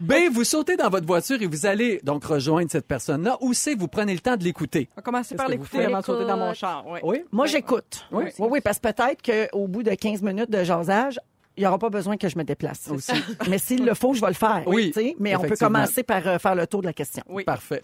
B, 0.00 0.14
vous 0.32 0.44
sautez 0.44 0.76
dans 0.76 0.88
votre 0.88 1.06
voiture 1.06 1.40
et 1.40 1.46
vous 1.46 1.66
allez 1.66 2.00
donc 2.02 2.24
rejoindre 2.24 2.70
cette 2.70 2.86
personne-là. 2.86 3.36
Ou 3.40 3.52
C, 3.52 3.74
vous 3.78 3.88
prenez 3.88 4.12
le 4.14 4.20
temps 4.20 4.36
de 4.36 4.44
l'écouter? 4.44 4.88
On 4.92 4.96
va 5.00 5.02
commencer 5.02 5.34
par 5.34 5.48
l'écouter 5.48 5.84
avant 5.84 6.00
de 6.00 6.04
sauter 6.04 6.24
dans 6.24 6.36
mon 6.36 6.54
char. 6.54 6.84
Oui. 6.86 7.00
Oui? 7.02 7.24
Moi, 7.32 7.46
j'écoute. 7.46 8.06
Oui. 8.12 8.24
Oui, 8.38 8.48
oui, 8.52 8.60
parce 8.60 8.78
que 8.78 8.88
peut-être 8.88 9.50
qu'au 9.50 9.66
bout 9.66 9.82
de 9.82 9.90
15 9.94 10.22
minutes 10.22 10.50
de 10.50 10.62
jasage, 10.64 11.18
il 11.58 11.62
n'y 11.62 11.66
aura 11.66 11.78
pas 11.78 11.90
besoin 11.90 12.16
que 12.16 12.28
je 12.28 12.38
me 12.38 12.44
déplace. 12.44 12.88
Aussi. 12.88 13.12
Mais 13.48 13.58
s'il 13.58 13.84
le 13.84 13.94
faut, 13.94 14.14
je 14.14 14.20
vais 14.20 14.28
le 14.28 14.34
faire. 14.34 14.62
Oui. 14.66 14.92
Mais 15.18 15.34
on 15.34 15.40
peut 15.40 15.56
commencer 15.56 16.04
par 16.04 16.26
euh, 16.26 16.38
faire 16.38 16.54
le 16.54 16.68
tour 16.68 16.82
de 16.82 16.86
la 16.86 16.92
question. 16.92 17.24
Oui. 17.28 17.42
Parfait. 17.42 17.82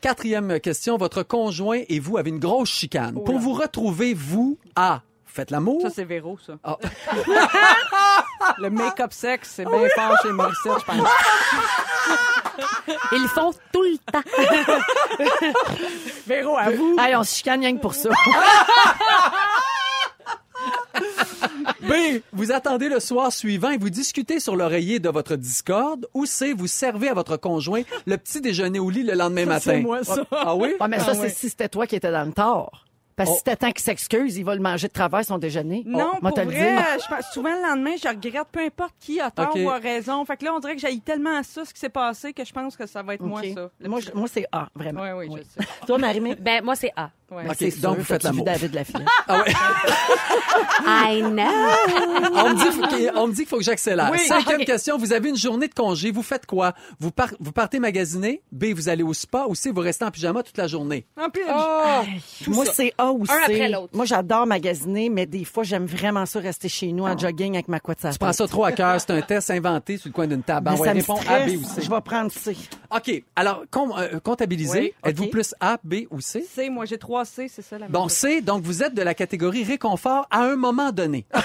Quatrième 0.00 0.58
question. 0.58 0.96
Votre 0.96 1.22
conjoint 1.22 1.82
et 1.88 2.00
vous 2.00 2.18
avez 2.18 2.30
une 2.30 2.40
grosse 2.40 2.70
chicane. 2.70 3.14
Pour 3.14 3.34
là. 3.34 3.40
vous 3.40 3.52
retrouver, 3.52 4.14
vous, 4.14 4.58
A, 4.74 5.02
faites 5.24 5.52
l'amour. 5.52 5.80
Ça, 5.80 5.90
c'est 5.90 6.04
Véro, 6.04 6.36
ça. 6.44 6.54
Ah. 6.64 6.76
Le 8.58 8.68
make-up 8.68 9.12
sexe, 9.12 9.52
c'est 9.54 9.64
bien 9.64 9.88
fort 9.94 10.16
chez 10.20 10.32
Morissette, 10.32 10.72
je 10.80 10.84
pense. 10.84 11.08
Ils 13.12 13.22
le 13.22 13.28
font 13.28 13.52
tout 13.72 13.82
le 13.82 13.96
temps. 14.12 14.22
Véro, 16.26 16.56
à 16.56 16.70
vous. 16.70 16.96
Hey, 16.98 17.14
on 17.14 17.22
se 17.22 17.36
chicane 17.36 17.60
rien 17.60 17.76
que 17.76 17.80
pour 17.80 17.94
ça. 17.94 18.10
B, 21.88 22.20
vous 22.32 22.52
attendez 22.52 22.88
le 22.88 23.00
soir 23.00 23.32
suivant 23.32 23.70
et 23.70 23.78
vous 23.78 23.90
discutez 23.90 24.40
sur 24.40 24.56
l'oreiller 24.56 24.98
de 24.98 25.08
votre 25.08 25.36
Discord. 25.36 26.06
Ou 26.14 26.26
C, 26.26 26.52
vous 26.52 26.66
servez 26.66 27.08
à 27.08 27.14
votre 27.14 27.36
conjoint 27.36 27.82
le 28.06 28.16
petit 28.16 28.40
déjeuner 28.40 28.78
au 28.78 28.90
lit 28.90 29.02
le 29.02 29.14
lendemain 29.14 29.46
matin. 29.46 29.60
c'est 29.72 29.80
moi, 29.80 30.02
ça. 30.04 30.24
Ah 30.30 30.54
oui? 30.56 30.74
Ah, 30.80 30.88
mais 30.88 30.98
ça, 30.98 31.06
Ah, 31.10 31.14
c'est 31.14 31.20
ouais. 31.20 31.28
si 31.30 31.48
c'était 31.48 31.68
toi 31.68 31.86
qui 31.86 31.96
étais 31.96 32.10
dans 32.12 32.24
le 32.24 32.32
tort. 32.32 32.80
Parce 33.16 33.28
que 33.30 33.34
Oh. 33.34 33.38
si 33.38 33.44
t'attends 33.44 33.70
qu'il 33.70 33.80
s'excuse, 33.84 34.36
il 34.38 34.44
va 34.44 34.56
le 34.56 34.60
manger 34.60 34.88
de 34.88 34.92
travers 34.92 35.24
son 35.24 35.38
déjeuner. 35.38 35.84
Non, 35.86 36.14
Oh, 36.14 36.18
moi, 36.20 36.32
pour 36.32 36.44
vrai, 36.46 36.76
je 37.00 37.06
pense- 37.14 37.26
souvent 37.32 37.50
le 37.54 37.62
lendemain, 37.62 37.92
je 38.02 38.08
regrette 38.08 38.48
peu 38.50 38.58
importe 38.58 38.92
qui 38.98 39.20
a 39.20 39.30
tort 39.30 39.54
ou 39.54 39.70
a 39.70 39.78
raison. 39.78 40.24
Fait 40.24 40.36
que 40.36 40.44
là, 40.44 40.52
on 40.52 40.58
dirait 40.58 40.74
que 40.74 40.80
j'ai 40.80 40.98
tellement 40.98 41.40
ça, 41.44 41.64
ce 41.64 41.72
qui 41.72 41.78
s'est 41.78 41.88
passé, 41.90 42.32
que 42.32 42.44
je 42.44 42.52
pense 42.52 42.76
que 42.76 42.86
ça 42.86 43.04
va 43.04 43.14
être 43.14 43.22
moi, 43.22 43.40
OK. 43.40 43.52
ça. 43.54 43.70
Moi, 43.88 44.00
je- 44.00 44.10
moi, 44.18 44.26
c'est 44.28 44.46
A, 44.50 44.66
vraiment. 44.74 45.00
Ouais, 45.02 45.12
oui, 45.12 45.28
je 45.38 45.42
sais. 45.62 45.68
Toi, 45.86 45.98
Marie-Mé? 45.98 46.34
Ben, 46.34 46.64
moi, 46.64 46.74
c'est 46.74 46.90
A. 46.96 47.10
C'est 47.56 47.80
donc 47.80 47.98
vous 47.98 48.04
faites 48.04 48.22
l'amour. 48.22 48.44
David 48.44 48.74
Lafitte. 48.74 49.02
ah 49.28 49.42
ouais. 49.42 49.52
I 50.86 51.22
know. 51.22 51.42
On 53.16 53.26
me 53.26 53.32
dit, 53.32 53.42
qu'il 53.42 53.48
faut 53.48 53.58
que 53.58 53.64
j'accélère. 53.64 54.12
Cinquième 54.18 54.60
ah, 54.62 54.64
question, 54.64 54.98
vous 54.98 55.12
avez 55.12 55.30
une 55.30 55.36
journée 55.36 55.68
de 55.68 55.74
congé, 55.74 56.10
vous 56.10 56.22
faites 56.22 56.46
quoi? 56.46 56.74
Vous, 57.00 57.10
partez 57.10 57.78
magasiner, 57.78 58.42
B, 58.52 58.66
vous 58.74 58.88
allez 58.88 59.02
au 59.02 59.14
spa 59.14 59.46
ou 59.48 59.54
C, 59.54 59.70
vous 59.70 59.80
restez 59.80 60.04
en 60.04 60.10
pyjama 60.10 60.42
toute 60.42 60.58
la 60.58 60.66
journée? 60.66 61.06
En 61.20 61.30
pyjama. 61.30 61.52
Ah! 61.56 61.84
Ah, 61.84 62.04
moi, 62.48 62.64
c'est 62.66 62.92
A 62.98 63.12
ou 63.12 63.26
C. 63.26 63.32
Un 63.32 63.42
après 63.42 63.68
l'autre. 63.68 63.90
Moi, 63.94 64.04
j'adore 64.04 64.46
magasiner, 64.46 65.08
mais 65.08 65.26
des 65.26 65.44
fois, 65.44 65.62
j'aime 65.62 65.86
vraiment 65.86 66.26
ça 66.26 66.40
rester 66.40 66.68
chez 66.68 66.92
nous 66.92 67.04
en 67.04 67.16
jogging 67.16 67.54
avec 67.54 67.68
ma 67.68 67.80
couette 67.80 68.06
Tu 68.10 68.18
prends 68.18 68.32
ça 68.32 68.46
trop 68.46 68.64
à 68.64 68.72
cœur. 68.72 69.00
C'est 69.00 69.12
un 69.12 69.22
test 69.22 69.50
inventé 69.50 69.96
sur 69.96 70.08
le 70.08 70.12
coin 70.12 70.26
d'une 70.26 70.42
table. 70.42 70.64
Ben, 70.64 70.72
mais 70.72 70.80
on 70.80 70.84
va 70.84 70.92
répondre 70.92 71.22
A, 71.28 71.46
B 71.46 71.50
ou 71.56 71.64
C. 71.64 71.82
Je 71.82 71.90
vais 71.90 72.00
prendre 72.00 72.30
C. 72.30 72.56
OK. 72.94 73.22
Alors, 73.36 73.64
com 73.70 73.92
euh, 73.96 74.20
comptabiliser. 74.20 74.94
Êtes-vous 75.04 75.28
plus 75.28 75.54
A, 75.60 75.78
B 75.82 76.06
ou 76.10 76.20
C? 76.20 76.44
C, 76.48 76.68
moi, 76.70 76.84
j'ai 76.84 76.98
trois 76.98 77.13
3C, 77.14 77.48
c'est 77.48 77.62
ça 77.62 77.78
la 77.78 77.86
Bon, 77.88 78.08
C, 78.08 78.40
donc 78.40 78.62
vous 78.62 78.82
êtes 78.82 78.94
de 78.94 79.02
la 79.02 79.14
catégorie 79.14 79.62
réconfort 79.62 80.26
à 80.30 80.42
un 80.42 80.56
moment 80.56 80.90
donné. 80.90 81.26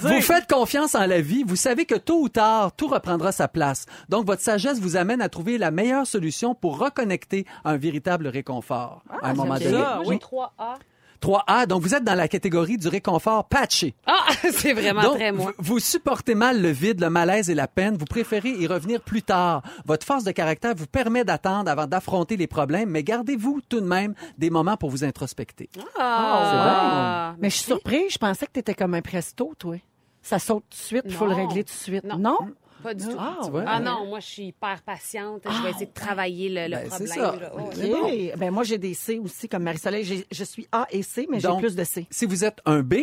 Vous 0.00 0.20
faites 0.20 0.46
confiance 0.46 0.94
en 0.94 1.06
la 1.06 1.22
vie, 1.22 1.42
vous 1.42 1.56
savez 1.56 1.86
que 1.86 1.94
tôt 1.94 2.20
ou 2.20 2.28
tard, 2.28 2.72
tout 2.76 2.88
reprendra 2.88 3.32
sa 3.32 3.48
place. 3.48 3.86
Donc 4.10 4.26
votre 4.26 4.42
sagesse 4.42 4.78
vous 4.78 4.96
amène 4.96 5.22
à 5.22 5.30
trouver 5.30 5.56
la 5.56 5.70
meilleure 5.70 6.06
solution 6.06 6.54
pour 6.54 6.78
reconnecter 6.78 7.46
un 7.64 7.78
véritable 7.78 8.28
réconfort 8.28 9.02
à 9.08 9.28
un 9.28 9.30
ah, 9.30 9.34
moment 9.34 9.54
donné. 9.54 9.70
Moi, 9.70 10.02
j'ai 10.04 10.16
3A. 10.16 10.76
3A, 11.20 11.66
donc 11.66 11.82
vous 11.82 11.94
êtes 11.94 12.04
dans 12.04 12.14
la 12.14 12.28
catégorie 12.28 12.76
du 12.78 12.88
réconfort 12.88 13.44
patché. 13.48 13.94
Ah, 14.06 14.26
c'est 14.52 14.72
vraiment 14.72 15.02
Donc, 15.02 15.14
très 15.16 15.32
moi. 15.32 15.52
vous, 15.58 15.74
vous 15.74 15.78
supportez 15.78 16.34
mal 16.34 16.60
le 16.62 16.70
vide, 16.70 17.00
le 17.00 17.10
malaise 17.10 17.50
et 17.50 17.54
la 17.54 17.68
peine. 17.68 17.96
Vous 17.96 18.04
préférez 18.04 18.50
y 18.50 18.66
revenir 18.66 19.00
plus 19.00 19.22
tard. 19.22 19.62
Votre 19.84 20.06
force 20.06 20.24
de 20.24 20.32
caractère 20.32 20.74
vous 20.76 20.86
permet 20.86 21.24
d'attendre 21.24 21.70
avant 21.70 21.86
d'affronter 21.86 22.36
les 22.36 22.46
problèmes, 22.46 22.90
mais 22.90 23.02
gardez-vous 23.02 23.60
tout 23.68 23.80
de 23.80 23.86
même 23.86 24.14
des 24.38 24.50
moments 24.50 24.76
pour 24.76 24.90
vous 24.90 25.04
introspecter. 25.04 25.68
Ah, 25.98 27.34
Mais 27.38 27.50
je 27.50 27.56
suis 27.56 27.64
surprise. 27.64 28.12
Je 28.12 28.18
pensais 28.18 28.46
que 28.46 28.52
t'étais 28.52 28.74
comme 28.74 28.94
un 28.94 29.02
presto, 29.02 29.52
toi. 29.58 29.76
Ça 30.22 30.38
saute 30.38 30.64
tout 30.70 30.76
de 30.76 30.82
suite, 30.82 31.02
il 31.06 31.12
faut 31.14 31.26
le 31.26 31.34
régler 31.34 31.62
tout 31.62 31.72
de 31.72 31.78
suite. 31.78 32.04
Non. 32.04 32.18
Non? 32.18 32.38
Pas 32.82 32.94
du 32.94 33.04
tout. 33.04 33.16
Ah, 33.18 33.38
Tu 33.44 33.50
vois? 33.50 33.64
Ah 33.66 33.80
non, 33.80 34.06
moi, 34.06 34.20
je 34.20 34.26
suis 34.26 34.42
hyper 34.46 34.80
patiente. 34.82 35.42
Je 35.44 35.62
vais 35.62 35.70
essayer 35.70 35.86
de 35.86 35.92
travailler 35.94 36.48
le, 36.48 36.64
le 36.64 36.82
Ben, 36.82 36.90
c'est 36.90 37.06
problème. 37.16 37.40
ça. 37.40 37.52
Oh. 37.56 38.36
Ben, 38.38 38.50
moi, 38.50 38.64
j'ai 38.64 38.78
des 38.78 38.94
C 38.94 39.18
aussi, 39.18 39.48
comme 39.48 39.62
Marie-Soleil. 39.62 40.24
Je 40.30 40.44
suis 40.44 40.66
A 40.72 40.86
et 40.90 41.02
C, 41.02 41.26
mais 41.30 41.40
j'ai 41.40 41.48
plus 41.58 41.74
de 41.76 41.84
C. 41.84 42.06
Si 42.10 42.26
vous 42.26 42.44
êtes 42.44 42.58
un 42.66 42.80
B, 42.82 42.94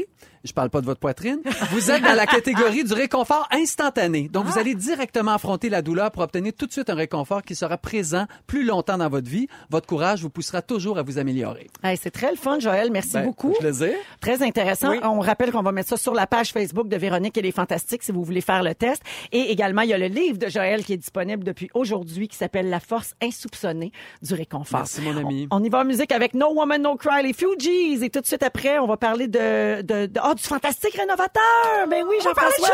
je 0.44 0.51
parle 0.53 0.70
pas 0.70 0.82
de 0.82 0.86
votre 0.86 1.00
poitrine, 1.00 1.39
vous 1.72 1.89
êtes 1.92 2.03
dans 2.03 2.13
la 2.15 2.25
catégorie 2.25 2.84
du 2.84 2.94
réconfort 2.94 3.48
instantané. 3.51 4.27
Donc, 4.30 4.46
Ah. 4.48 4.51
vous 4.51 4.60
allez 4.60 4.75
directement 4.75 5.32
affronter 5.34 5.70
la 5.70 5.82
douleur 5.82 6.12
pour 6.12 6.22
obtenir 6.24 6.53
tout 6.58 6.65
de 6.68 6.72
suite 6.72 6.89
un 6.89 6.96
réconfort 6.96 7.42
qui 7.44 7.56
sera 7.56 7.77
présent 7.77 8.25
plus 8.46 8.63
longtemps 8.65 8.98
dans 8.98 9.10
votre 9.10 9.30
vie. 9.30 9.48
Votre 9.70 9.88
courage 9.88 10.22
vous 10.22 10.30
poussera 10.30 10.62
toujours 10.62 10.98
à 10.98 11.01
vous 11.01 11.18
améliorer. 11.18 11.68
Hey, 11.84 11.98
c'est 11.98 12.12
très 12.12 12.30
le 12.32 12.38
fun, 12.38 12.60
Joël. 12.60 12.92
Merci 12.92 13.13
Ben, 13.13 13.25
beaucoup. 13.25 13.53
plaisir. 13.60 13.94
Très 14.22 14.44
intéressant. 14.44 14.92
Oui. 14.92 15.00
On 15.03 15.20
rappelle 15.20 15.51
qu'on 15.51 15.62
va 15.63 15.72
mettre 15.72 15.89
ça 15.89 15.98
sur 15.98 16.13
la 16.13 16.27
page 16.27 16.51
Facebook 16.51 16.88
de 16.88 16.98
Véronique 16.98 17.38
et 17.38 17.42
les 17.42 17.51
Fantastiques 17.51 18.03
si 18.03 18.12
vous 18.12 18.24
voulez 18.24 18.42
faire 18.42 18.63
le 18.63 18.75
test. 18.75 19.01
Et 19.32 19.51
également, 19.51 19.73
il 19.82 19.89
y 19.89 19.94
a 19.94 19.98
le 19.98 20.06
livre 20.08 20.38
de 20.38 20.48
Joël 20.48 20.84
qui 20.86 20.94
est 20.94 20.98
disponible 20.98 21.44
depuis 21.44 21.70
aujourd'hui 21.74 22.27
qui 22.27 22.38
s'appelle 22.38 22.70
La 22.70 22.80
force 22.80 23.15
insoupçonnée 23.22 23.92
du 24.22 24.34
réconfort. 24.36 24.82
Merci, 24.82 25.01
mon 25.01 25.18
ami. 25.18 25.48
On, 25.51 25.58
on 25.60 25.63
y 25.63 25.70
va 25.70 25.80
en 25.80 25.86
musique 25.86 26.12
avec 26.12 26.34
No 26.36 26.53
Woman 26.53 26.82
No 26.82 26.96
Cry, 26.96 27.24
les 27.24 27.34
Fugees. 27.34 28.03
Et 28.03 28.10
tout 28.10 28.22
de 28.22 28.25
suite 28.25 28.44
après, 28.44 28.77
on 28.80 28.86
va 28.88 28.98
parler 28.98 29.27
de, 29.27 29.82
de, 29.82 30.06
de- 30.06 30.20
oh, 30.24 30.34
du 30.36 30.44
fantastique 30.44 30.94
rénovateur. 30.96 31.42
Ben 31.89 32.03
oui, 32.08 32.15
Jean-François. 32.24 32.70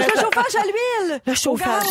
Le 0.00 0.04
chauffage 0.20 0.56
à 0.56 0.64
l'huile! 0.64 1.20
Le 1.26 1.34
chauffage. 1.34 1.86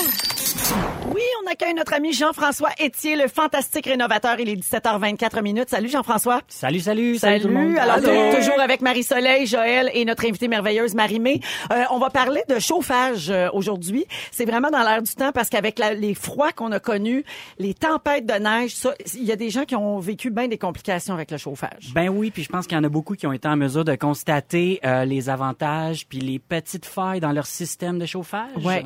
Oui, 1.13 1.21
on 1.43 1.51
accueille 1.51 1.73
notre 1.73 1.93
ami 1.93 2.13
Jean-François 2.13 2.69
Étier, 2.79 3.15
le 3.15 3.27
fantastique 3.27 3.87
rénovateur. 3.87 4.39
Il 4.39 4.49
est 4.49 4.55
17h24 4.55 5.41
minutes. 5.41 5.69
Salut 5.69 5.89
Jean-François. 5.89 6.41
Salut, 6.47 6.79
salut, 6.79 7.17
salut, 7.17 7.41
Salut. 7.41 7.41
tout 7.41 7.47
le 7.47 7.53
monde. 7.53 7.77
Alors, 7.77 7.97
toujours 7.97 8.59
avec 8.59 8.81
Marie-Soleil, 8.81 9.47
Joël 9.47 9.89
et 9.93 10.05
notre 10.05 10.25
invitée 10.27 10.47
merveilleuse 10.47 10.93
Marie-Mé. 10.95 11.41
Euh, 11.71 11.83
on 11.91 11.97
va 11.99 12.09
parler 12.09 12.41
de 12.49 12.59
chauffage 12.59 13.29
euh, 13.29 13.49
aujourd'hui. 13.53 14.05
C'est 14.31 14.45
vraiment 14.45 14.69
dans 14.69 14.83
l'air 14.83 15.01
du 15.01 15.13
temps 15.15 15.31
parce 15.31 15.49
qu'avec 15.49 15.79
les 15.79 16.13
froids 16.13 16.51
qu'on 16.51 16.71
a 16.71 16.79
connus, 16.79 17.23
les 17.57 17.73
tempêtes 17.73 18.25
de 18.25 18.33
neige, 18.33 18.75
il 19.15 19.23
y 19.23 19.31
a 19.31 19.35
des 19.35 19.49
gens 19.49 19.65
qui 19.65 19.75
ont 19.75 19.99
vécu 19.99 20.29
bien 20.29 20.47
des 20.47 20.57
complications 20.57 21.13
avec 21.13 21.31
le 21.31 21.37
chauffage. 21.37 21.91
Ben 21.95 22.09
oui, 22.09 22.31
puis 22.31 22.43
je 22.43 22.49
pense 22.49 22.67
qu'il 22.67 22.77
y 22.77 22.79
en 22.79 22.83
a 22.83 22.89
beaucoup 22.89 23.15
qui 23.15 23.25
ont 23.27 23.33
été 23.33 23.47
en 23.47 23.57
mesure 23.57 23.85
de 23.85 23.95
constater 23.95 24.79
euh, 24.85 25.05
les 25.05 25.29
avantages 25.29 26.05
puis 26.07 26.19
les 26.19 26.39
petites 26.39 26.85
failles 26.85 27.19
dans 27.19 27.31
leur 27.31 27.45
système 27.47 27.97
de 27.97 28.05
chauffage. 28.05 28.49
Ouais. 28.63 28.83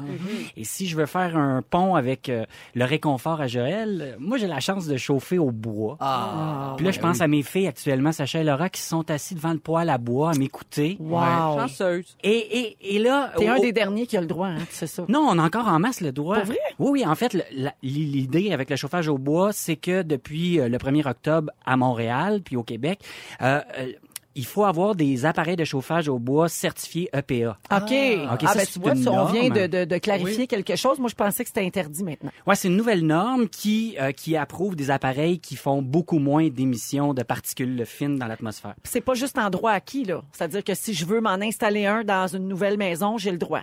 Et 0.56 0.64
si 0.64 0.88
je 0.88 0.96
veux 0.96 1.06
faire 1.06 1.36
un 1.38 1.57
pont 1.62 1.96
avec 1.96 2.30
euh, 2.30 2.46
le 2.76 2.86
réconfort 2.86 3.42
à 3.42 3.48
Joël, 3.48 4.02
euh, 4.02 4.16
moi 4.20 4.38
j'ai 4.38 4.48
la 4.48 4.60
chance 4.60 4.88
de 4.88 4.98
chauffer 4.98 5.38
au 5.38 5.52
bois. 5.52 5.98
Ah. 6.00 6.74
Puis 6.78 6.86
là, 6.86 6.92
je 6.92 7.00
pense 7.00 7.22
à 7.22 7.28
mes 7.28 7.44
filles 7.44 7.68
actuellement, 7.68 8.12
Sacha 8.12 8.40
et 8.40 8.44
Laura, 8.44 8.70
qui 8.70 8.82
sont 8.82 9.10
assis 9.12 9.36
devant 9.36 9.54
le 9.54 9.60
poêle 9.60 9.90
à 9.90 9.98
bois 9.98 10.32
à 10.32 10.34
m'écouter. 10.38 10.98
Wow. 11.00 11.60
Chanceuse. 11.60 12.18
Et, 12.24 12.30
et, 12.32 12.96
et 12.96 13.00
là... 13.00 13.32
T'es 13.38 13.48
un 13.48 13.60
des 13.60 13.72
derniers 13.72 14.08
qui 14.08 14.18
a 14.18 14.22
le 14.22 14.28
droit, 14.28 14.48
hein, 14.48 14.58
c'est 14.70 14.88
ça. 14.88 15.06
Non, 15.10 15.20
on 15.20 15.38
a 15.40 15.44
encore 15.44 15.68
en 15.68 15.80
masse 15.80 16.02
le 16.02 16.12
droit. 16.12 16.38
Pour 16.38 16.46
vrai? 16.46 16.58
Oui, 16.80 16.90
oui. 16.92 17.06
En 17.06 17.16
fait, 17.16 17.38
l'idée 17.82 18.52
avec 18.52 18.70
le 18.70 18.76
chauffage 18.76 19.08
au 19.08 19.18
bois, 19.18 19.52
c'est 19.54 19.76
que 19.76 20.02
depuis 20.02 20.60
euh, 20.60 20.70
le 20.70 20.78
1er 20.78 21.08
octobre 21.08 21.52
à 21.66 21.78
Montréal 21.78 22.42
puis 22.44 22.56
au 22.56 22.64
Québec, 22.64 23.00
euh, 23.42 23.62
euh, 23.78 23.92
il 24.38 24.46
faut 24.46 24.64
avoir 24.64 24.96
des 24.96 25.26
appareils 25.26 25.56
de 25.58 25.66
chauffage 25.66 26.08
au 26.08 26.20
bois 26.20 26.48
certifiés 26.48 27.10
EPA. 27.14 27.58
OK. 27.72 27.82
OK, 27.82 27.90
ah, 27.92 28.48
ça, 28.48 28.56
ben, 28.56 28.66
tu 28.72 28.80
vois, 28.80 28.94
une 28.94 29.08
on 29.10 29.26
vient 29.26 29.50
de, 29.50 29.68
de- 29.68 29.86
de 29.86 29.98
clarifier 29.98 30.48
quelque 30.48 30.76
chose. 30.76 31.00
Moi, 31.00 31.10
je 31.10 31.16
pensais 31.16 31.44
que 31.44 31.50
c'était 31.50 31.66
interdit 31.66 32.04
maintenant. 32.04 32.32
Ouais, 32.46 32.56
c'est 32.56 32.68
une 32.70 32.78
nouvelle 32.78 33.06
norme 33.06 33.50
qui 33.50 33.96
euh, 34.00 34.12
qui 34.12 34.38
approuve 34.38 34.76
des 34.76 34.92
appareils 34.92 35.40
qui 35.40 35.56
font 35.56 35.82
beaucoup 35.82 36.20
moins 36.20 36.48
d'émissions 36.50 37.14
de 37.14 37.24
particules 37.24 37.84
fines 37.86 38.18
dans 38.18 38.28
l'atmosphère. 38.28 38.76
C'est 38.84 39.02
pas 39.02 39.14
juste 39.16 39.38
en 39.38 39.50
droit 39.50 39.72
acquis, 39.72 40.04
là. 40.06 40.22
C'est-à-dire 40.32 40.64
que 40.64 40.74
si 40.76 40.94
je 40.94 41.06
veux 41.06 41.20
m'en 41.22 41.32
installer 41.42 41.86
un 41.86 42.04
dans 42.04 42.28
une 42.28 42.48
nouvelle 42.48 42.78
maison, 42.78 43.18
j'ai 43.18 43.32
le 43.32 43.38
droit. 43.38 43.62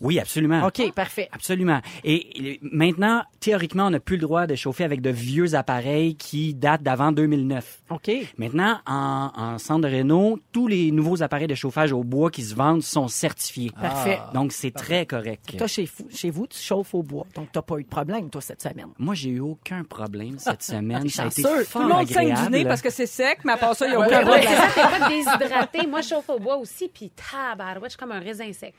Oui, 0.00 0.18
absolument. 0.18 0.66
OK, 0.66 0.92
parfait. 0.94 1.28
Absolument. 1.32 1.80
Et 2.04 2.52
et 2.52 2.60
maintenant, 2.62 3.22
théoriquement, 3.40 3.86
on 3.86 3.90
n'a 3.90 4.00
plus 4.00 4.16
le 4.16 4.22
droit 4.22 4.46
de 4.46 4.54
chauffer 4.54 4.84
avec 4.84 5.00
de 5.00 5.10
vieux 5.10 5.54
appareils 5.54 6.14
qui 6.14 6.54
datent 6.54 6.82
d'avant 6.82 7.10
2009. 7.12 7.82
OK. 7.90 8.10
Maintenant, 8.38 8.78
en, 8.86 9.30
en 9.34 9.58
centre 9.58 9.82
de 9.82 9.88
réno, 9.88 10.11
tous 10.52 10.66
les 10.66 10.90
nouveaux 10.90 11.22
appareils 11.22 11.46
de 11.46 11.54
chauffage 11.54 11.92
au 11.92 12.02
bois 12.04 12.30
qui 12.30 12.42
se 12.42 12.54
vendent 12.54 12.82
sont 12.82 13.08
certifiés. 13.08 13.70
Parfait. 13.80 14.18
Donc, 14.34 14.52
c'est 14.52 14.70
très 14.70 15.06
correct. 15.06 15.56
Toi, 15.56 15.66
chez, 15.66 15.84
vous- 15.84 16.08
chez 16.10 16.30
vous, 16.30 16.46
tu 16.46 16.58
chauffes 16.58 16.94
au 16.94 17.02
bois. 17.02 17.26
Donc, 17.34 17.48
t'as 17.52 17.62
pas 17.62 17.78
eu 17.78 17.84
de 17.84 17.88
problème, 17.88 18.30
toi, 18.30 18.40
cette 18.40 18.62
semaine. 18.62 18.88
Moi, 18.98 19.14
j'ai 19.14 19.30
eu 19.30 19.40
aucun 19.40 19.84
problème 19.84 20.38
cette 20.38 20.62
semaine. 20.62 21.08
Ça 21.08 21.24
a 21.24 21.26
été 21.26 21.42
fort 21.42 21.82
Tout 21.82 21.88
le 21.88 21.94
monde 21.94 22.08
saigne 22.08 22.34
du 22.34 22.50
nez 22.50 22.64
parce 22.64 22.82
que 22.82 22.90
c'est 22.90 23.06
sec, 23.06 23.38
mais 23.44 23.52
à 23.52 23.56
part 23.56 23.74
ça, 23.74 23.86
il 23.86 23.92
y 23.92 23.94
a 23.94 24.00
aucun 24.00 24.18
ouais, 24.18 24.40
problème. 24.40 24.60
C'est 24.74 24.80
pas 24.82 25.08
déshydraté. 25.08 25.86
Moi, 25.86 26.00
je 26.00 26.08
chauffe 26.08 26.28
au 26.30 26.38
bois 26.38 26.56
aussi, 26.56 26.88
puis 26.92 27.10
tabarouette, 27.10 27.84
je 27.84 27.88
suis 27.90 27.98
comme 27.98 28.12
un 28.12 28.20
raisin 28.20 28.52
sec. 28.52 28.74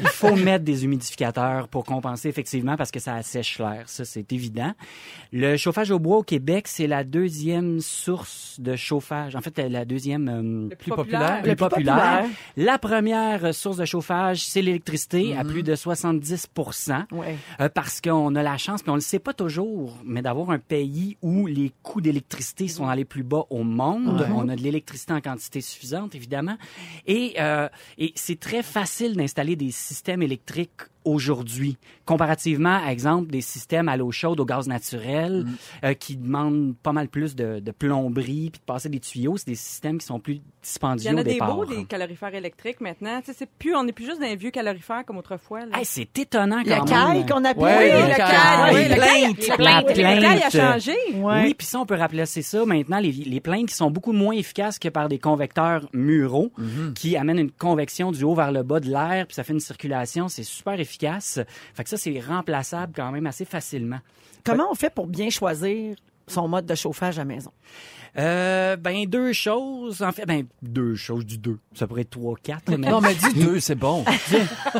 Il 0.00 0.08
faut 0.08 0.34
mettre 0.36 0.64
des 0.64 0.84
humidificateurs 0.84 1.68
pour 1.68 1.84
compenser 1.84 2.28
effectivement 2.28 2.76
parce 2.76 2.90
que 2.90 3.00
ça 3.00 3.14
assèche 3.14 3.58
l'air. 3.58 3.84
Ça, 3.86 4.04
c'est 4.04 4.32
évident. 4.32 4.72
Le 5.32 5.56
chauffage 5.56 5.90
au 5.90 5.98
bois 5.98 6.18
au 6.18 6.22
Québec, 6.22 6.68
c'est 6.68 6.86
la 6.86 7.04
deuxième 7.04 7.80
source 7.80 8.58
de 8.60 8.76
chauffage. 8.76 9.36
En 9.36 9.40
fait, 9.40 9.58
la 9.58 9.84
deuxième 9.84 10.28
euh, 10.28 10.75
plus 10.76 10.92
populaire. 10.92 11.42
plus 11.42 11.50
Le 11.50 11.56
plus 11.56 11.68
populaire. 11.68 12.24
La 12.56 12.78
première 12.78 13.54
source 13.54 13.76
de 13.76 13.84
chauffage, 13.84 14.46
c'est 14.46 14.62
l'électricité 14.62 15.36
à 15.36 15.44
plus 15.44 15.62
de 15.62 15.74
70 15.74 16.48
Ouais. 17.12 17.36
Euh, 17.60 17.68
parce 17.68 18.00
qu'on 18.00 18.34
a 18.34 18.42
la 18.42 18.56
chance, 18.56 18.82
puis 18.82 18.90
on 18.90 18.94
le 18.94 19.00
sait 19.00 19.18
pas 19.18 19.32
toujours, 19.32 19.98
mais 20.04 20.22
d'avoir 20.22 20.50
un 20.50 20.58
pays 20.58 21.16
où 21.22 21.46
les 21.46 21.72
coûts 21.82 22.00
d'électricité 22.00 22.68
sont 22.68 22.86
dans 22.86 22.94
les 22.94 23.04
plus 23.04 23.22
bas 23.22 23.44
au 23.50 23.62
monde. 23.62 24.26
On 24.34 24.48
a 24.48 24.56
de 24.56 24.62
l'électricité 24.62 25.12
en 25.12 25.20
quantité 25.20 25.60
suffisante, 25.60 26.14
évidemment. 26.14 26.56
Et, 27.06 27.34
euh, 27.38 27.68
et 27.98 28.12
c'est 28.14 28.38
très 28.38 28.62
facile 28.62 29.16
d'installer 29.16 29.56
des 29.56 29.70
systèmes 29.70 30.22
électriques 30.22 30.82
aujourd'hui, 31.06 31.78
comparativement, 32.04 32.78
à 32.84 32.90
exemple, 32.92 33.30
des 33.30 33.40
systèmes 33.40 33.88
à 33.88 33.96
l'eau 33.96 34.10
chaude, 34.10 34.40
au 34.40 34.44
gaz 34.44 34.68
naturel, 34.68 35.46
euh, 35.84 35.94
qui 35.94 36.16
demandent 36.16 36.74
pas 36.82 36.92
mal 36.92 37.08
plus 37.08 37.34
de, 37.34 37.60
de 37.60 37.70
plomberie, 37.70 38.50
puis 38.50 38.60
de 38.60 38.64
passer 38.66 38.88
des 38.88 39.00
tuyaux. 39.00 39.36
C'est 39.36 39.46
des 39.48 39.54
systèmes 39.54 39.98
qui 39.98 40.06
sont 40.06 40.20
plus 40.20 40.34
Il 40.34 40.42
dispendieux 40.62 41.10
y 41.10 41.14
en 41.14 41.18
a 41.18 41.22
des 41.24 41.32
départ. 41.34 41.54
beaux, 41.54 41.64
des 41.64 41.84
calorifères 41.84 42.34
électriques 42.34 42.80
maintenant. 42.80 43.20
Tu 43.20 43.26
sais, 43.26 43.36
c'est 43.38 43.48
plus, 43.50 43.74
on 43.74 43.84
n'est 43.84 43.92
plus 43.92 44.04
juste 44.04 44.20
dans 44.20 44.26
les 44.26 44.36
vieux 44.36 44.50
calorifères 44.50 45.04
comme 45.06 45.16
autrefois. 45.18 45.60
Hey, 45.72 45.84
c'est 45.84 46.18
étonnant 46.18 46.62
quand 46.64 46.70
Le 46.70 46.76
même. 46.76 46.84
caille 46.86 47.26
qu'on 47.26 47.44
appelle. 47.44 47.62
Ouais, 47.62 47.92
oui, 47.94 48.02
le 48.02 48.08
le 48.10 48.16
caille. 48.16 48.30
caille, 48.30 48.74
oui, 48.74 48.88
le 48.88 48.94
caille. 48.96 49.34
Les 49.38 49.46
La 49.48 49.56
plaintes. 49.56 49.88
Le 49.88 49.94
caille 50.02 50.42
a 50.42 50.50
plainte. 50.50 50.72
changé. 50.82 50.96
Ouais. 51.14 51.42
Oui, 51.44 51.54
puis 51.54 51.66
ça, 51.66 51.80
on 51.80 51.86
peut 51.86 51.94
remplacer 51.96 52.42
ça 52.42 52.64
maintenant, 52.66 52.98
les, 52.98 53.12
les 53.12 53.40
plaintes 53.40 53.68
qui 53.68 53.74
sont 53.74 53.90
beaucoup 53.90 54.12
moins 54.12 54.34
efficaces 54.34 54.78
que 54.78 54.88
par 54.88 55.08
des 55.08 55.18
convecteurs 55.18 55.88
muraux, 55.92 56.50
qui 56.94 57.16
amènent 57.16 57.38
une 57.38 57.50
convection 57.50 58.10
du 58.12 58.24
haut 58.24 58.34
vers 58.34 58.52
le 58.52 58.62
bas 58.62 58.80
de 58.80 58.90
l'air, 58.90 59.26
puis 59.26 59.34
ça 59.34 59.44
fait 59.44 59.52
une 59.52 59.60
circulation, 59.60 60.28
c'est 60.28 60.42
super 60.42 60.74
efficace. 60.80 60.95
Fait 60.98 61.84
que 61.84 61.90
ça, 61.90 61.96
c'est 61.96 62.20
remplaçable 62.20 62.92
quand 62.94 63.10
même 63.10 63.26
assez 63.26 63.44
facilement. 63.44 64.00
Comment 64.44 64.70
on 64.70 64.74
fait 64.74 64.90
pour 64.90 65.06
bien 65.06 65.30
choisir 65.30 65.96
son 66.28 66.48
mode 66.48 66.66
de 66.66 66.74
chauffage 66.74 67.18
à 67.18 67.24
maison? 67.24 67.52
Euh, 68.18 68.76
ben 68.76 69.04
deux 69.06 69.32
choses. 69.32 70.02
En 70.02 70.12
fait, 70.12 70.24
ben 70.26 70.44
deux 70.62 70.94
choses 70.94 71.26
du 71.26 71.36
deux. 71.38 71.58
Ça 71.74 71.86
pourrait 71.86 72.02
être 72.02 72.10
trois, 72.10 72.34
quatre. 72.42 72.70
là, 72.70 72.78
mais- 72.78 72.88
Non, 72.90 73.00
mais 73.00 73.14
dis 73.14 73.34
deux, 73.44 73.60
c'est 73.60 73.74
bon. 73.74 74.04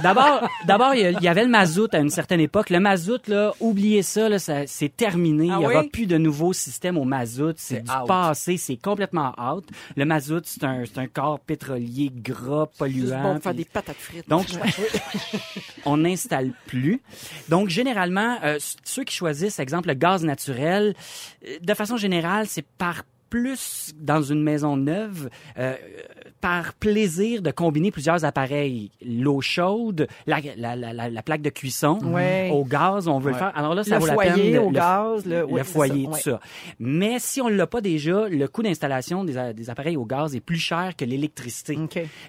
D'abord, 0.03 0.49
d'abord, 0.67 0.95
il 0.95 1.19
y 1.21 1.29
avait 1.29 1.45
le 1.45 1.51
mazout 1.51 1.93
à 1.95 1.99
une 1.99 2.09
certaine 2.11 2.41
époque. 2.41 2.71
Le 2.71 2.81
mazout, 2.81 3.27
là, 3.29 3.53
oubliez 3.61 4.03
ça, 4.03 4.29
là, 4.29 4.39
ça 4.39 4.67
c'est 4.67 4.95
terminé. 4.97 5.49
Ah 5.51 5.57
il 5.57 5.59
n'y 5.61 5.67
aura 5.67 5.81
oui? 5.83 5.89
plus 5.89 6.07
de 6.07 6.17
nouveau 6.19 6.53
système 6.53 6.97
au 6.97 7.05
mazout. 7.05 7.55
C'est 7.57 7.83
du 7.85 7.91
out. 7.91 8.07
passé. 8.07 8.57
C'est 8.57 8.77
complètement 8.77 9.35
out. 9.39 9.65
Le 9.97 10.05
mazout, 10.05 10.43
c'est 10.45 10.65
un, 10.65 10.85
c'est 10.87 10.99
un 10.99 11.07
corps 11.07 11.41
pétrolier 11.41 12.11
gras, 12.15 12.67
polluant. 12.79 13.01
Juste 13.07 13.23
bon 13.23 13.35
pour 13.35 13.43
faire 13.43 13.55
des 13.55 13.65
patates 13.67 13.97
frites. 13.99 14.29
donc, 14.29 14.47
on 15.85 15.99
n'installe 15.99 16.53
plus. 16.67 17.01
Donc, 17.49 17.69
généralement, 17.69 18.39
euh, 18.45 18.59
ceux 18.85 19.05
qui 19.05 19.15
choisissent, 19.15 19.59
exemple, 19.59 19.89
le 19.89 19.95
gaz 19.95 20.25
naturel, 20.25 20.95
euh, 21.47 21.59
de 21.61 21.75
façon 21.75 21.97
générale, 21.97 22.47
c'est 22.49 22.65
par 22.79 23.03
plus 23.31 23.93
dans 23.99 24.23
une 24.23 24.43
maison 24.43 24.77
neuve, 24.77 25.29
euh, 25.59 25.75
par 26.41 26.75
plaisir 26.75 27.43
de 27.43 27.51
combiner 27.51 27.91
plusieurs 27.91 28.25
appareils. 28.25 28.91
L'eau 29.05 29.41
chaude, 29.41 30.07
la, 30.27 30.39
la, 30.57 30.77
la, 30.77 30.93
la- 30.93 31.09
la 31.11 31.23
plaque 31.23 31.43
de 31.43 31.51
cuisson, 31.51 31.99
Ouais. 32.05 32.51
au 32.53 32.65
gaz, 32.65 33.09
on 33.09 33.19
veut 33.19 33.33
le 33.33 33.37
faire. 33.37 33.53
Alors 33.57 33.75
là, 33.75 33.83
ça 33.85 33.95
le 33.97 34.01
vaut 34.01 34.07
la 34.07 34.17
peine. 34.17 34.33
foyer 34.35 34.53
de- 34.53 34.59
au 34.59 34.69
le- 34.71 34.75
gaz, 34.75 35.27
le, 35.27 35.45
ouais, 35.45 35.65
foyer, 35.65 36.05
ça, 36.05 36.09
tout 36.11 36.15
ouais. 36.15 36.21
ça. 36.21 36.41
Mais 36.79 37.17
si 37.19 37.41
on 37.41 37.49
l'a 37.49 37.67
pas 37.67 37.81
déjà, 37.81 38.29
le 38.29 38.47
coût 38.49 38.63
d'installation 38.63 39.25
des, 39.25 39.37
appareils 39.71 39.97
au 39.97 40.05
gaz 40.05 40.37
est 40.37 40.41
plus 40.41 40.59
cher 40.59 40.95
que 40.97 41.05
l'électricité. 41.05 41.77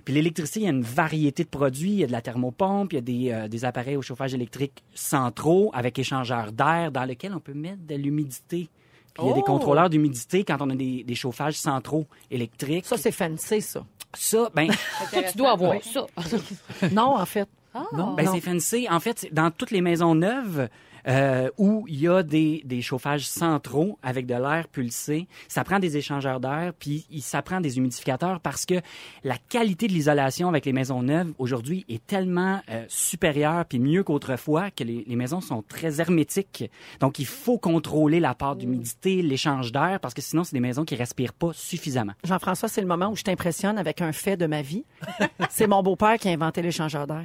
Puis 0.05 0.13
l'électricité, 0.13 0.62
il 0.62 0.63
y 0.63 0.67
a 0.67 0.71
une 0.71 0.81
variété 0.81 1.43
de 1.43 1.49
produits. 1.49 1.91
Il 1.91 1.99
y 1.99 2.03
a 2.03 2.07
de 2.07 2.12
la 2.12 2.21
thermopompe, 2.21 2.93
il 2.93 2.95
y 2.95 2.99
a 2.99 3.01
des, 3.01 3.31
euh, 3.31 3.47
des 3.47 3.65
appareils 3.65 3.97
au 3.97 4.01
chauffage 4.01 4.33
électrique 4.33 4.83
centraux 4.93 5.69
avec 5.73 5.99
échangeurs 5.99 6.51
d'air 6.51 6.91
dans 6.91 7.03
lesquels 7.03 7.33
on 7.36 7.39
peut 7.39 7.53
mettre 7.53 7.86
de 7.88 7.95
l'humidité. 7.95 8.69
Puis 9.17 9.25
il 9.25 9.30
y 9.30 9.32
a 9.32 9.34
des 9.34 9.41
Oh! 9.41 9.43
contrôleurs 9.43 9.89
d'humidité 9.89 10.43
quand 10.43 10.58
on 10.62 10.69
a 10.69 10.75
des, 10.75 11.03
des 11.03 11.15
chauffages 11.15 11.56
centraux 11.56 12.06
électriques. 12.32 12.86
Ça, 12.86 12.97
c'est 12.97 13.12
fancy, 13.12 13.62
ça. 13.62 13.84
Ça, 14.13 14.49
ben, 14.56 14.67
Toi, 15.12 15.23
tu 15.23 15.38
dois 15.38 15.51
avoir 15.51 15.75
ça. 15.84 16.06
Non, 16.91 17.17
en 17.17 17.25
fait. 17.25 17.47
Non? 17.93 18.13
Ben, 18.13 18.27
c'est 18.34 18.41
fancy. 18.41 18.88
En 18.89 18.99
fait, 18.99 19.27
dans 19.32 19.51
toutes 19.51 19.71
les 19.71 19.82
maisons 19.82 20.15
neuves 20.15 20.67
euh, 21.08 21.50
où 21.58 21.86
il 21.88 22.00
y 22.02 22.08
a 22.08 22.24
des, 22.24 22.62
des 22.65 22.82
chauffages 22.82 23.26
centraux 23.28 23.98
avec 24.04 24.26
de 24.26 24.34
l'air 24.36 24.67
pulsé, 24.67 25.28
ça 25.48 25.63
prend 25.63 25.80
des 25.80 25.98
échangeurs 25.98 26.39
d'air, 26.39 26.74
puis 26.78 27.06
il- 27.10 27.22
ça 27.22 27.41
prend 27.41 27.62
des 27.62 27.78
humidificateurs 27.78 28.39
parce 28.39 28.65
que 28.65 28.76
la 29.24 29.38
qualité 29.50 29.88
de 29.88 29.93
l'isolation 29.93 30.50
avec 30.50 30.65
les 30.65 30.74
maisons 30.74 31.02
neuves 31.04 31.34
aujourd'hui 31.38 31.86
est 31.89 32.06
tellement 32.06 32.62
euh, 32.70 32.86
supérieure 32.88 33.65
puis 33.65 33.80
mieux 33.80 34.04
qu'autrefois 34.04 34.72
que 34.72 34.84
les, 34.84 35.04
les 35.08 35.15
maisons 35.15 35.41
sont 35.41 35.62
très 35.62 36.00
hermétiques. 36.02 36.70
Donc, 37.00 37.20
il 37.20 37.26
faut 37.26 37.58
contrôler 37.58 38.20
la 38.20 38.36
part 38.36 38.56
d'humidité, 38.56 39.22
l'échange 39.22 39.72
d'air 39.72 40.00
parce 40.02 40.13
que 40.13 40.22
sinon, 40.22 40.43
c'est 40.43 40.54
des 40.54 40.60
maisons 40.60 40.86
qui 40.86 40.96
respirent 40.96 41.34
pas 41.34 41.52
suffisamment. 41.54 42.13
Jean-François, 42.24 42.70
c'est 42.70 42.82
le 42.82 42.88
moment 42.88 43.10
où 43.10 43.15
je 43.15 43.24
t'impressionne 43.24 43.78
avec 43.78 44.02
un 44.02 44.12
fait 44.12 44.38
de 44.38 44.46
ma 44.46 44.62
vie. 44.62 44.84
c'est 45.50 45.67
mon 45.67 45.82
beau-père 45.84 46.17
qui 46.17 46.28
a 46.30 46.32
inventé 46.32 46.62
l'échangeur 46.62 47.08
d'air. 47.08 47.24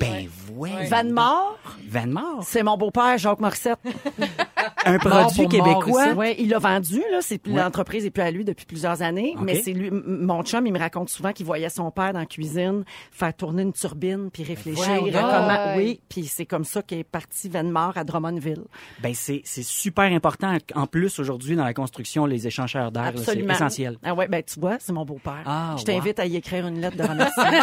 Ben, 0.00 0.17
ouais. 0.54 0.86
Van 0.86 1.04
Mort, 1.04 1.58
Van 1.88 2.06
Mort. 2.06 2.44
c'est 2.46 2.62
mon 2.62 2.76
beau-père, 2.76 3.18
Jacques 3.18 3.40
Morissette. 3.40 3.78
Un 4.84 4.98
produit 4.98 5.42
mort 5.42 5.48
québécois. 5.50 6.06
ici. 6.06 6.12
Ouais, 6.14 6.36
il 6.38 6.48
l'a 6.48 6.58
vendu, 6.58 7.02
là. 7.10 7.18
C'est, 7.20 7.38
Ouais. 7.48 7.54
L'entreprise 7.62 8.04
est 8.04 8.10
plus 8.10 8.22
à 8.22 8.30
lui 8.30 8.44
depuis 8.44 8.66
plusieurs 8.66 9.00
années. 9.02 9.34
Mais 9.40 9.62
c'est 9.62 9.72
lui, 9.72 9.90
mon 9.90 10.42
chum, 10.42 10.66
il 10.66 10.72
me 10.72 10.78
raconte 10.78 11.08
souvent 11.08 11.32
qu'il 11.32 11.46
voyait 11.46 11.68
son 11.70 11.90
père 11.90 12.12
dans 12.12 12.18
la 12.18 12.26
cuisine 12.26 12.84
faire 13.12 13.32
tourner 13.34 13.62
une 13.62 13.72
turbine 13.72 14.28
puis 14.32 14.42
réfléchir 14.42 15.00
à 15.16 15.20
comment, 15.20 15.76
oui. 15.76 16.00
Puis 16.08 16.24
c'est 16.26 16.44
comme 16.46 16.64
ça 16.64 16.82
qu'est 16.82 17.04
parti 17.04 17.48
Venmore 17.48 17.96
à 17.96 18.04
Drummondville. 18.04 18.64
Ben 19.00 19.12
c'est 19.14 19.40
c'est 19.44 19.62
super 19.62 20.04
important 20.12 20.56
en 20.74 20.86
plus 20.86 21.18
aujourd'hui 21.18 21.56
dans 21.56 21.64
la 21.64 21.74
construction 21.74 22.26
les 22.26 22.46
échangeurs 22.46 22.90
d'air 22.92 23.04
là, 23.04 23.12
c'est 23.14 23.20
Absolument. 23.30 23.54
essentiel. 23.54 23.98
Ah 24.04 24.14
ouais, 24.14 24.28
ben 24.28 24.42
tu 24.42 24.58
vois, 24.60 24.76
c'est 24.80 24.92
mon 24.92 25.04
beau-père. 25.04 25.42
Ah, 25.46 25.76
je 25.78 25.84
t'invite 25.84 26.18
à 26.18 26.26
y 26.26 26.36
écrire 26.36 26.66
une 26.66 26.80
lettre 26.80 26.96
de 26.96 27.02
remerciement. 27.04 27.46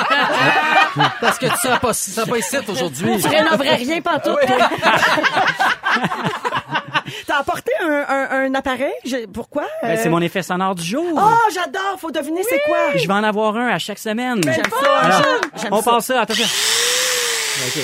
Parce 1.21 1.37
que 1.37 1.45
tu 1.47 1.57
seras 1.61 1.79
pas, 1.79 1.93
tu 1.93 2.11
seras 2.11 2.25
pas 2.25 2.37
ici 2.37 2.57
aujourd'hui. 2.67 3.21
tu 3.21 3.27
rénoverais 3.27 3.75
rien 3.75 4.01
pantoute, 4.01 4.37
Ah 4.47 4.47
toi. 4.47 4.69
T'as 7.27 7.37
apporté 7.39 7.71
un, 7.83 8.05
un, 8.07 8.27
un 8.45 8.55
appareil? 8.55 8.93
Je- 9.05 9.25
pourquoi? 9.27 9.65
Ben, 9.81 9.91
Euh, 9.91 9.99
c'est 10.01 10.09
mon 10.09 10.21
effet 10.21 10.41
sonore 10.43 10.75
du 10.75 10.83
jour. 10.83 11.05
Oh, 11.15 11.51
j'adore! 11.53 11.97
Faut 11.99 12.11
deviner 12.11 12.41
c'est 12.49 12.61
quoi? 12.65 12.95
Je 12.95 13.07
vais 13.07 13.13
en 13.13 13.23
avoir 13.23 13.55
un 13.57 13.67
à 13.67 13.77
chaque 13.79 13.99
semaine. 13.99 14.41
J'aime 14.43 14.55
ça, 14.69 14.99
Alors, 14.99 15.17
j'aime- 15.23 15.49
j'aime 15.61 15.73
on 15.73 15.81
ça. 15.81 15.91
passe 15.91 16.05
ça, 16.07 16.21
attention. 16.21 16.45
OK. 16.45 17.83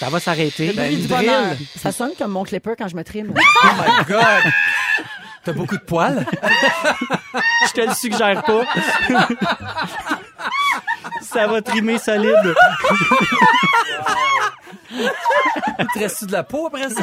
Ça 0.00 0.08
va 0.10 0.20
s'arrêter. 0.20 0.68
Ben, 0.72 0.86
Bruit 0.86 0.94
une 0.94 1.00
du 1.02 1.06
drill. 1.08 1.26
bonheur. 1.26 1.56
Ça 1.80 1.92
sonne 1.92 2.12
comme 2.18 2.32
mon 2.32 2.42
clipper 2.44 2.72
quand 2.76 2.88
je 2.88 2.96
me 2.96 3.04
trime. 3.04 3.32
Oh 3.36 3.66
my 3.78 4.04
God! 4.08 4.52
T'as 5.44 5.52
beaucoup 5.52 5.76
de 5.76 5.82
poils? 5.82 6.26
Je 7.68 7.72
te 7.72 7.80
le 7.86 7.94
suggère 7.94 8.42
pas. 8.42 8.62
ça 11.34 11.46
va 11.46 11.60
trimer 11.62 11.98
solide. 11.98 12.54
Il 14.90 15.86
te 15.92 15.98
reste 15.98 16.24
de 16.26 16.32
la 16.32 16.44
peau 16.44 16.66
après 16.68 16.88
ça? 16.88 17.02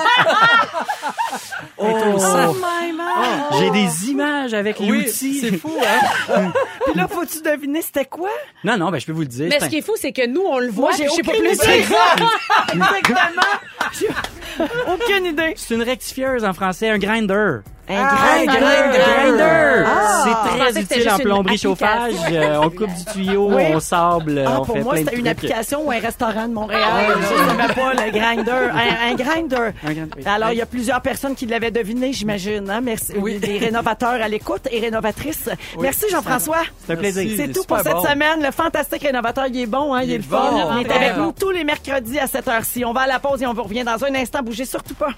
Oh, 1.78 1.84
my 1.86 2.92
God! 2.96 3.60
J'ai 3.60 3.70
des 3.72 4.10
images 4.10 4.54
avec 4.54 4.78
Oui, 4.80 5.04
l'outil. 5.04 5.40
c'est 5.42 5.58
fou, 5.58 5.74
hein? 5.86 6.52
Puis 6.86 6.94
là, 6.96 7.08
faut-tu 7.08 7.42
deviner 7.42 7.82
c'était 7.82 8.06
quoi? 8.06 8.30
Non, 8.64 8.78
non, 8.78 8.90
ben 8.92 9.00
je 9.00 9.06
peux 9.06 9.12
vous 9.12 9.22
le 9.22 9.28
dire. 9.28 9.48
Mais 9.50 9.60
ce 9.60 9.66
qui 9.66 9.78
est 9.78 9.82
fou, 9.82 9.94
c'est 9.98 10.14
que 10.14 10.26
nous, 10.28 10.42
on 10.42 10.60
le 10.60 10.72
Moi, 10.72 10.90
voit. 10.90 10.98
j'ai 10.98 11.06
je 11.06 11.12
sais 11.12 11.24
pas 11.24 11.32
plus 11.34 11.54
idée. 11.54 11.86
Exactement! 12.72 13.42
J'ai 14.00 14.08
aucune 14.88 15.26
idée. 15.26 15.54
C'est 15.58 15.76
une 15.76 15.84
rectifieuse 15.84 16.46
en 16.46 16.54
français, 16.54 16.90
un 16.90 16.98
grinder. 16.98 17.60
Un 17.98 18.04
un 18.04 18.46
grinder. 18.46 18.98
grinder. 18.98 19.84
Ah! 19.86 20.24
c'est 20.24 20.58
très 20.58 20.82
utile 20.82 21.10
en 21.12 21.18
plomberie 21.18 21.58
chauffage. 21.58 22.14
Euh, 22.32 22.60
on 22.64 22.70
coupe 22.70 22.94
du 22.94 23.06
tuyau, 23.06 23.50
Oui. 23.52 23.64
on 23.74 23.80
sable, 23.80 24.44
Ah, 24.48 24.62
on 24.62 24.66
pour 24.66 24.76
fait 24.76 24.82
moi, 24.84 24.94
plein 24.94 25.02
de 25.02 25.06
c'était 25.06 25.18
une 25.20 25.26
trucs. 25.26 25.38
application 25.38 25.86
ou 25.86 25.92
un 25.92 26.00
restaurant 26.00 26.48
de 26.48 26.54
Montréal. 26.54 26.82
je 27.20 27.28
savais 27.28 27.74
pas, 27.74 27.94
le 28.06 28.12
grinder. 28.12 28.52
Un, 28.72 29.12
un 29.12 29.16
grinder. 29.16 29.70
Oui. 29.86 29.98
Alors, 30.26 30.52
il 30.52 30.58
y 30.58 30.62
a 30.62 30.66
plusieurs 30.66 31.02
personnes 31.02 31.36
qui 31.36 31.46
l'avaient 31.46 31.72
deviné, 31.72 32.14
j'imagine. 32.14 32.70
Hein? 32.70 32.82
Merci. 32.82 33.14
Oui. 33.18 33.40
Des 33.40 33.58
rénovateurs 33.58 34.22
à 34.22 34.28
l'écoute 34.28 34.68
et 34.72 34.80
rénovatrices. 34.80 35.50
Merci, 35.80 36.06
Jean-François. 36.10 36.62
C'est 36.86 36.94
un 36.94 36.96
plaisir. 36.96 37.30
C'est 37.36 37.52
tout 37.52 37.64
pour 37.68 37.80
cette 37.80 37.92
bon. 37.94 38.04
semaine. 38.04 38.42
Le 38.44 38.52
fantastique 38.52 39.02
rénovateur, 39.04 39.46
il 39.48 39.60
est 39.60 39.66
bon, 39.66 39.94
hein? 39.94 40.02
Il, 40.04 40.10
Il 40.10 40.14
est 40.16 40.18
le 40.18 40.24
fun. 40.24 40.52
bon. 40.52 40.78
Il 40.80 40.88
est 40.88 40.92
avec 40.92 41.18
nous 41.18 41.32
tous 41.34 41.50
les 41.52 41.64
mercredis 41.64 42.20
à 42.20 42.28
cette 42.28 42.48
heure-ci. 42.48 42.86
On 42.86 42.94
va 42.94 43.02
à 43.02 43.08
la 43.08 43.20
pause 43.20 43.42
et 43.42 43.48
on 43.48 43.54
vous 43.54 43.64
revient 43.64 43.84
dans 43.84 44.04
un 44.04 44.16
instant. 44.16 44.40
Bougez 44.42 44.66
surtout 44.66 44.96
pas. 44.96 45.10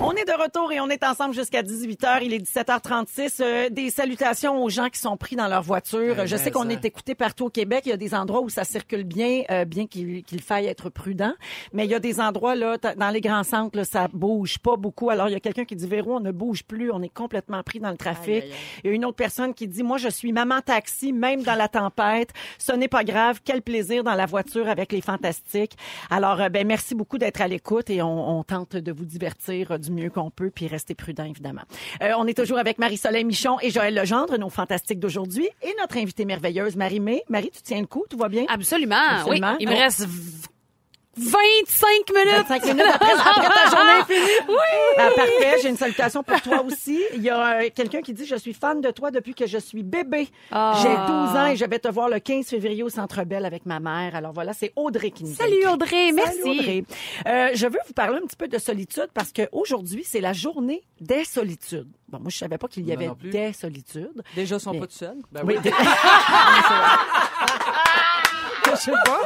On 0.00 0.10
est 0.12 0.24
de 0.24 0.42
retour 0.42 0.72
et 0.72 0.80
on 0.80 0.88
est 0.88 1.04
ensemble 1.04 1.34
jusqu'à 1.34 1.62
18h. 1.62 2.18
Il 2.22 2.32
est 2.34 2.38
17h36. 2.38 3.36
Euh, 3.40 3.68
des 3.70 3.90
salutations 3.90 4.62
aux 4.62 4.68
gens 4.68 4.88
qui 4.88 4.98
sont 4.98 5.16
pris 5.16 5.36
dans 5.36 5.46
leur 5.46 5.62
voiture. 5.62 6.16
Eh 6.20 6.26
Je 6.26 6.36
sais 6.36 6.46
ben, 6.46 6.52
qu'on 6.52 6.68
est 6.68 6.84
écouté 6.84 7.14
partout 7.14 7.44
au 7.44 7.50
Québec. 7.50 7.82
Il 7.86 7.90
y 7.90 7.92
a 7.92 7.96
des 7.96 8.12
endroits 8.14 8.40
où 8.40 8.48
ça 8.48 8.64
circule 8.64 9.04
bien, 9.04 9.42
euh, 9.50 9.64
bien 9.64 9.86
qu'il 9.86 10.24
qu'il 10.24 10.42
faille 10.42 10.66
être 10.66 10.90
prudent. 10.90 11.32
Mais 11.72 11.84
il 11.84 11.90
y 11.90 11.94
a 11.94 12.00
des 12.00 12.20
endroits, 12.20 12.56
là, 12.56 12.76
t- 12.78 12.94
dans 12.96 13.10
les 13.10 13.20
grands 13.20 13.44
centres, 13.44 13.76
là, 13.78 13.84
ça 13.84 14.08
bouge 14.12 14.58
pas 14.58 14.76
beaucoup. 14.76 15.10
Alors, 15.10 15.28
il 15.28 15.32
y 15.32 15.36
a 15.36 15.40
quelqu'un 15.40 15.64
qui 15.64 15.76
dit, 15.76 15.86
Véro, 15.86 16.16
on 16.16 16.20
ne 16.20 16.32
bouge 16.32 16.64
plus. 16.64 16.90
On 16.90 17.00
est 17.00 17.12
complètement 17.12 17.62
pris 17.62 17.78
dans 17.78 17.90
le 17.90 17.96
trafic. 17.96 18.44
Il 18.82 18.88
y 18.88 18.90
a 18.90 18.92
une 18.92 19.04
autre 19.04 19.16
personne 19.16 19.54
qui 19.54 19.68
dit, 19.68 19.84
moi, 19.84 19.98
je 19.98 20.08
suis 20.08 20.32
maman 20.32 20.60
taxi, 20.60 21.12
même 21.12 21.42
dans 21.44 21.54
la 21.54 21.68
tempête. 21.68 22.30
Ce 22.58 22.72
n'est 22.72 22.88
pas 22.88 23.04
grave. 23.04 23.40
Quel 23.44 23.62
plaisir 23.62 24.02
dans 24.02 24.14
la 24.14 24.26
voiture 24.26 24.68
avec 24.68 24.90
les 24.90 25.00
fantastiques. 25.00 25.76
Alors, 26.10 26.40
euh, 26.40 26.48
ben, 26.48 26.66
merci 26.66 26.96
beaucoup 26.96 27.18
d'être 27.18 27.40
à 27.40 27.46
l'écoute 27.46 27.90
et 27.90 28.02
on, 28.02 28.38
on 28.38 28.42
tente 28.42 28.74
de 28.74 28.90
vous 28.90 29.04
divertir 29.04 29.51
euh, 29.52 29.78
du 29.78 29.90
mieux 29.90 30.10
qu'on 30.10 30.30
peut 30.30 30.50
puis 30.50 30.66
rester 30.66 30.94
prudent, 30.94 31.24
évidemment. 31.24 31.62
Euh, 32.02 32.12
on 32.18 32.26
est 32.26 32.36
toujours 32.36 32.58
avec 32.58 32.78
Marie-Soleil 32.78 33.24
Michon 33.24 33.58
et 33.60 33.70
Joël 33.70 33.94
Legendre, 33.94 34.38
nos 34.38 34.50
fantastiques 34.50 34.98
d'aujourd'hui 34.98 35.48
et 35.62 35.74
notre 35.80 35.96
invitée 35.96 36.24
merveilleuse, 36.24 36.76
Marie-Mé. 36.76 37.22
Marie, 37.28 37.50
tu 37.50 37.62
tiens 37.62 37.80
le 37.80 37.86
coup? 37.86 38.04
Tout 38.08 38.16
va 38.16 38.28
bien? 38.28 38.44
Absolument. 38.48 38.96
Absolument. 38.96 39.52
Oui, 39.52 39.56
il 39.60 39.68
me 39.68 39.74
reste 39.74 40.06
25 41.16 41.88
minutes. 42.14 42.46
25 42.48 42.64
minutes 42.64 42.82
après, 42.94 43.12
après 43.12 43.48
ta 43.48 43.70
journée 43.70 43.92
est 44.00 44.04
finie. 44.14 44.38
Oui. 44.48 44.96
parfait. 45.16 45.56
J'ai 45.62 45.68
une 45.68 45.76
salutation 45.76 46.22
pour 46.22 46.40
toi 46.40 46.62
aussi. 46.62 47.02
Il 47.14 47.22
y 47.22 47.28
a 47.30 47.60
euh, 47.62 47.68
quelqu'un 47.74 48.00
qui 48.00 48.14
dit 48.14 48.24
Je 48.24 48.36
suis 48.36 48.54
fan 48.54 48.80
de 48.80 48.90
toi 48.90 49.10
depuis 49.10 49.34
que 49.34 49.46
je 49.46 49.58
suis 49.58 49.82
bébé. 49.82 50.28
Ah. 50.50 50.72
J'ai 50.82 50.88
12 50.88 50.98
ans 51.36 51.46
et 51.48 51.56
je 51.56 51.64
vais 51.66 51.78
te 51.78 51.88
voir 51.88 52.08
le 52.08 52.18
15 52.18 52.46
février 52.46 52.82
au 52.82 52.88
Centre 52.88 53.24
Bell 53.24 53.44
avec 53.44 53.66
ma 53.66 53.78
mère. 53.78 54.14
Alors 54.16 54.32
voilà, 54.32 54.52
c'est 54.54 54.72
Audrey 54.76 55.10
qui 55.10 55.24
nous 55.24 55.34
Salut. 55.34 55.66
Audrey, 55.70 56.12
merci. 56.12 56.38
Salut 56.42 56.58
Audrey. 56.58 56.84
Euh, 57.26 57.50
je 57.54 57.66
veux 57.66 57.78
vous 57.86 57.92
parler 57.92 58.18
un 58.22 58.26
petit 58.26 58.36
peu 58.36 58.48
de 58.48 58.58
solitude 58.58 59.08
parce 59.12 59.32
qu'aujourd'hui, 59.32 60.04
c'est 60.04 60.20
la 60.20 60.32
journée 60.32 60.82
des 61.00 61.24
solitudes. 61.24 61.88
Bon, 62.08 62.18
moi, 62.20 62.28
je 62.30 62.36
savais 62.38 62.58
pas 62.58 62.68
qu'il 62.68 62.86
y 62.86 62.92
avait 62.92 63.10
des 63.22 63.52
solitudes. 63.52 64.22
Déjà, 64.34 64.56
ils 64.56 64.60
sont 64.60 64.72
Mais- 64.72 64.80
pas 64.80 64.86
tout 64.86 64.92
seuls. 64.96 65.16
Ben 65.30 65.42
Oui, 65.46 65.58
des- 65.62 65.70
Je 68.72 68.76
sais 68.76 68.92
pas. 68.92 69.20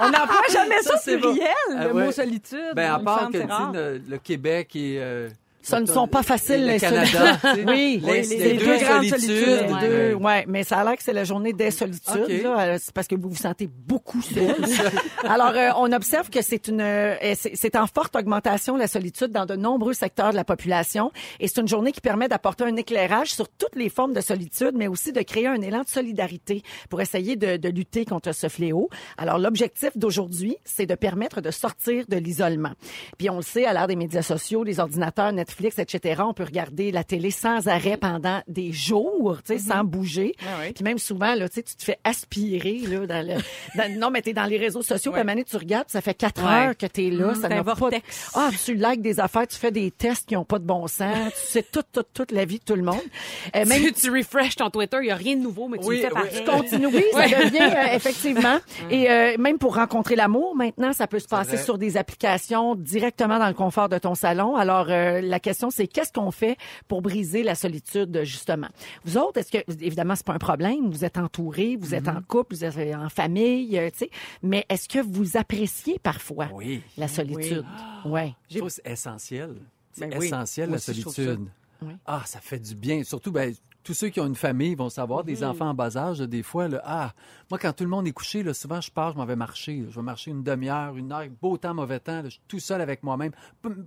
On 0.00 0.10
n'emploie 0.10 0.42
jamais 0.52 0.80
ça, 0.82 0.96
c'est 1.02 1.18
pluriel, 1.18 1.48
Ah 1.76 1.84
le 1.86 1.92
ouais. 1.92 2.06
mot 2.06 2.12
solitude. 2.12 2.72
Ben, 2.74 2.94
à 2.94 2.98
part 2.98 3.28
que 3.28 3.38
tu 3.38 3.42
sais, 3.46 3.48
le, 3.74 3.98
le 4.08 4.18
Québec 4.18 4.74
est 4.76 4.98
euh, 4.98 5.28
Ce 5.62 5.76
ne 5.76 5.84
sont 5.86 6.08
pas 6.08 6.22
faciles, 6.22 6.62
Le 6.66 6.72
les 6.72 6.80
Canada, 6.80 7.38
solitudes. 7.38 7.64
Oui, 7.68 8.02
Les- 8.04 8.22
les, 8.22 8.36
les 8.38 8.56
deux, 8.56 8.64
deux 8.64 8.78
grandes 8.78 9.04
solitudes. 9.04 9.20
solitudes. 9.20 9.70
Ouais. 9.72 9.88
deux, 9.88 10.14
ouais, 10.14 10.44
mais 10.48 10.64
ça 10.64 10.78
a 10.78 10.84
l'air 10.84 10.96
que 10.96 11.02
c'est 11.02 11.12
la 11.12 11.24
journée 11.24 11.52
des 11.52 11.70
solitudes, 11.70 12.42
là, 12.42 12.60
euh, 12.60 12.78
c'est 12.80 12.92
parce 12.94 13.06
que 13.06 13.14
vous 13.14 13.28
vous 13.28 13.36
sentez 13.36 13.66
beaucoup 13.66 14.22
seul. 14.22 14.56
Alors, 15.24 15.52
euh, 15.54 15.68
on 15.76 15.92
observe 15.92 16.30
que 16.30 16.40
c'est 16.42 16.68
une, 16.68 16.80
euh, 16.80 17.14
c'est 17.34 17.54
c'est 17.54 17.76
en 17.76 17.86
forte 17.86 18.16
augmentation 18.16 18.76
la 18.76 18.86
solitude 18.88 19.28
dans 19.32 19.44
de 19.44 19.54
nombreux 19.54 19.92
secteurs 19.92 20.30
de 20.30 20.36
la 20.36 20.44
population, 20.44 21.12
et 21.40 21.46
c'est 21.48 21.60
une 21.60 21.68
journée 21.68 21.92
qui 21.92 22.00
permet 22.00 22.28
d'apporter 22.28 22.64
un 22.64 22.76
éclairage 22.76 23.32
sur 23.34 23.48
toutes 23.48 23.76
les 23.76 23.90
formes 23.90 24.14
de 24.14 24.20
solitude, 24.22 24.72
mais 24.74 24.88
aussi 24.88 25.12
de 25.12 25.20
créer 25.20 25.46
un 25.46 25.60
élan 25.60 25.82
de 25.82 25.88
solidarité 25.88 26.62
pour 26.88 27.00
essayer 27.02 27.36
de, 27.36 27.56
de 27.58 27.68
lutter 27.68 28.04
contre 28.06 28.32
ce 28.32 28.48
fléau. 28.48 28.88
Alors, 29.18 29.38
l'objectif 29.38 29.90
d'aujourd'hui, 29.96 30.56
c'est 30.64 30.86
de 30.86 30.94
permettre 30.94 31.40
de 31.42 31.50
sortir 31.50 32.04
de 32.08 32.16
l'isolement. 32.16 32.72
Puis 33.18 33.28
on 33.28 33.36
le 33.36 33.42
sait, 33.42 33.66
à 33.66 33.72
l'ère 33.74 33.86
des 33.88 33.96
médias 33.96 34.22
sociaux, 34.22 34.64
les 34.64 34.80
ordinateurs, 34.80 35.32
Netflix, 35.32 35.49
etc., 35.78 36.22
on 36.24 36.34
peut 36.34 36.44
regarder 36.44 36.90
la 36.92 37.04
télé 37.04 37.30
sans 37.30 37.68
arrêt 37.68 37.96
pendant 37.96 38.40
des 38.48 38.72
jours, 38.72 39.38
tu 39.44 39.54
sais, 39.54 39.58
sans 39.58 39.84
bouger. 39.84 40.34
Ah 40.42 40.58
oui. 40.62 40.72
Puis 40.72 40.84
même 40.84 40.98
souvent, 40.98 41.34
là, 41.34 41.48
tu 41.48 41.56
sais, 41.56 41.62
tu 41.62 41.76
te 41.76 41.84
fais 41.84 41.98
aspirer, 42.04 42.78
là, 42.86 43.06
dans 43.06 43.26
le... 43.26 43.34
dans- 43.76 43.98
non, 44.00 44.10
mais 44.10 44.22
t'es 44.22 44.32
dans 44.32 44.44
les 44.44 44.56
réseaux 44.58 44.82
sociaux, 44.82 45.12
puis 45.12 45.20
à 45.20 45.24
un 45.30 45.42
tu 45.42 45.56
regardes, 45.56 45.88
ça 45.88 46.00
fait 46.00 46.14
quatre 46.14 46.42
Ouais. 46.42 46.66
heures 46.68 46.76
que 46.76 46.86
t'es 46.86 47.10
là, 47.10 47.34
ça 47.34 47.42
c'est 47.42 47.48
n'a 47.48 47.64
pas... 47.64 47.74
vortex. 47.74 48.30
Ah, 48.34 48.50
tu 48.64 48.74
likes 48.74 49.02
des 49.02 49.20
affaires, 49.20 49.46
tu 49.46 49.56
fais 49.56 49.70
des 49.70 49.90
tests 49.90 50.26
qui 50.28 50.36
ont 50.36 50.44
pas 50.44 50.58
de 50.58 50.64
bon 50.64 50.86
sens, 50.86 51.32
tu 51.34 51.52
sais 51.52 51.62
toute, 51.62 51.86
toute, 51.92 52.08
toute 52.14 52.32
la 52.32 52.44
vie 52.44 52.58
de 52.58 52.64
tout 52.64 52.76
le 52.76 52.82
monde. 52.82 53.00
Euh, 53.56 53.64
même 53.66 53.82
Tu, 53.82 53.92
tu 53.92 54.10
refresh 54.10 54.54
ton 54.56 54.70
Twitter, 54.70 54.98
il 55.00 55.06
n'y 55.06 55.10
a 55.10 55.14
rien 55.16 55.34
de 55.36 55.40
nouveau, 55.42 55.66
mais 55.66 55.78
tu 55.78 55.86
Oui, 55.86 55.96
le 55.96 56.02
fais 56.02 56.08
oui. 56.14 56.44
pareil. 56.44 56.44
continue, 56.44 56.86
oui, 56.86 57.04
ça 57.12 57.26
devient 57.26 57.58
euh, 57.62 57.94
effectivement. 57.96 58.58
Et 58.90 59.10
euh, 59.10 59.36
même 59.38 59.58
pour 59.58 59.74
rencontrer 59.74 60.14
l'amour, 60.14 60.54
maintenant, 60.54 60.92
ça 60.92 61.06
peut 61.06 61.18
se 61.18 61.26
passer 61.26 61.56
sur 61.56 61.78
des 61.78 61.96
applications 61.96 62.76
directement 62.76 63.38
dans 63.38 63.48
le 63.48 63.54
confort 63.54 63.88
de 63.88 63.98
ton 63.98 64.14
salon. 64.14 64.56
Alors, 64.56 64.86
euh, 64.90 65.20
la 65.40 65.52
question, 65.52 65.70
c'est 65.70 65.86
qu'est-ce 65.86 66.12
qu'on 66.12 66.30
fait 66.30 66.56
pour 66.86 67.00
briser 67.00 67.42
la 67.42 67.54
solitude, 67.54 68.20
justement? 68.24 68.68
Vous 69.04 69.16
autres, 69.16 69.38
est-ce 69.40 69.50
que, 69.50 69.58
évidemment, 69.82 70.14
c'est 70.14 70.26
pas 70.26 70.34
un 70.34 70.38
problème, 70.38 70.90
vous 70.90 71.04
êtes 71.04 71.16
entourés, 71.16 71.76
vous 71.76 71.94
êtes 71.94 72.08
en 72.08 72.20
couple, 72.20 72.54
vous 72.54 72.64
êtes 72.64 72.94
en 72.94 73.08
famille, 73.08 73.78
euh, 73.78 73.88
tu 73.90 73.98
sais, 74.00 74.10
mais 74.42 74.66
est-ce 74.68 74.86
que 74.88 74.98
vous 74.98 75.36
appréciez 75.38 75.98
parfois 75.98 76.48
Oui. 76.52 76.82
la 76.98 77.08
solitude? 77.08 77.64
Ouais. 78.04 78.34
Je 78.50 78.58
trouve 78.58 78.68
c'est 78.70 78.86
essentiel. 78.86 79.54
C'est 79.92 80.06
Ben 80.08 80.18
oui. 80.18 80.26
essentiel, 80.26 80.68
Moi 80.68 80.76
la 80.76 80.80
solitude. 80.82 81.40
Oui. 81.82 81.94
Ah, 82.04 82.22
ça 82.26 82.40
fait 82.40 82.58
du 82.58 82.74
bien. 82.74 83.02
Surtout, 83.02 83.32
ben, 83.32 83.54
tous 83.82 83.94
ceux 83.94 84.08
qui 84.08 84.20
ont 84.20 84.26
une 84.26 84.34
famille 84.36 84.74
vont 84.74 84.90
savoir, 84.90 85.20
Mhm. 85.20 85.26
des 85.26 85.44
enfants 85.44 85.68
en 85.70 85.74
bas 85.74 85.96
âge, 85.96 86.18
des 86.18 86.42
fois, 86.42 86.68
là, 86.68 86.82
ah, 86.84 87.12
moi, 87.50 87.58
quand 87.58 87.72
tout 87.72 87.84
le 87.84 87.90
monde 87.90 88.06
est 88.06 88.12
couché, 88.12 88.42
là, 88.42 88.52
souvent, 88.54 88.80
je 88.80 88.90
pars, 88.90 89.12
je 89.12 89.16
m'en 89.18 89.24
vais 89.24 89.36
marcher. 89.36 89.76
là. 89.78 89.86
Je 89.90 89.96
vais 89.96 90.02
marcher 90.02 90.30
une 90.30 90.42
demi-heure, 90.42 90.96
une 90.96 91.10
heure, 91.12 91.24
beau 91.40 91.56
temps, 91.56 91.74
mauvais 91.74 91.98
temps. 92.00 92.16
là, 92.22 92.24
je 92.24 92.30
suis 92.30 92.40
tout 92.46 92.60
seul 92.60 92.80
avec 92.80 93.02
moi-même. 93.02 93.32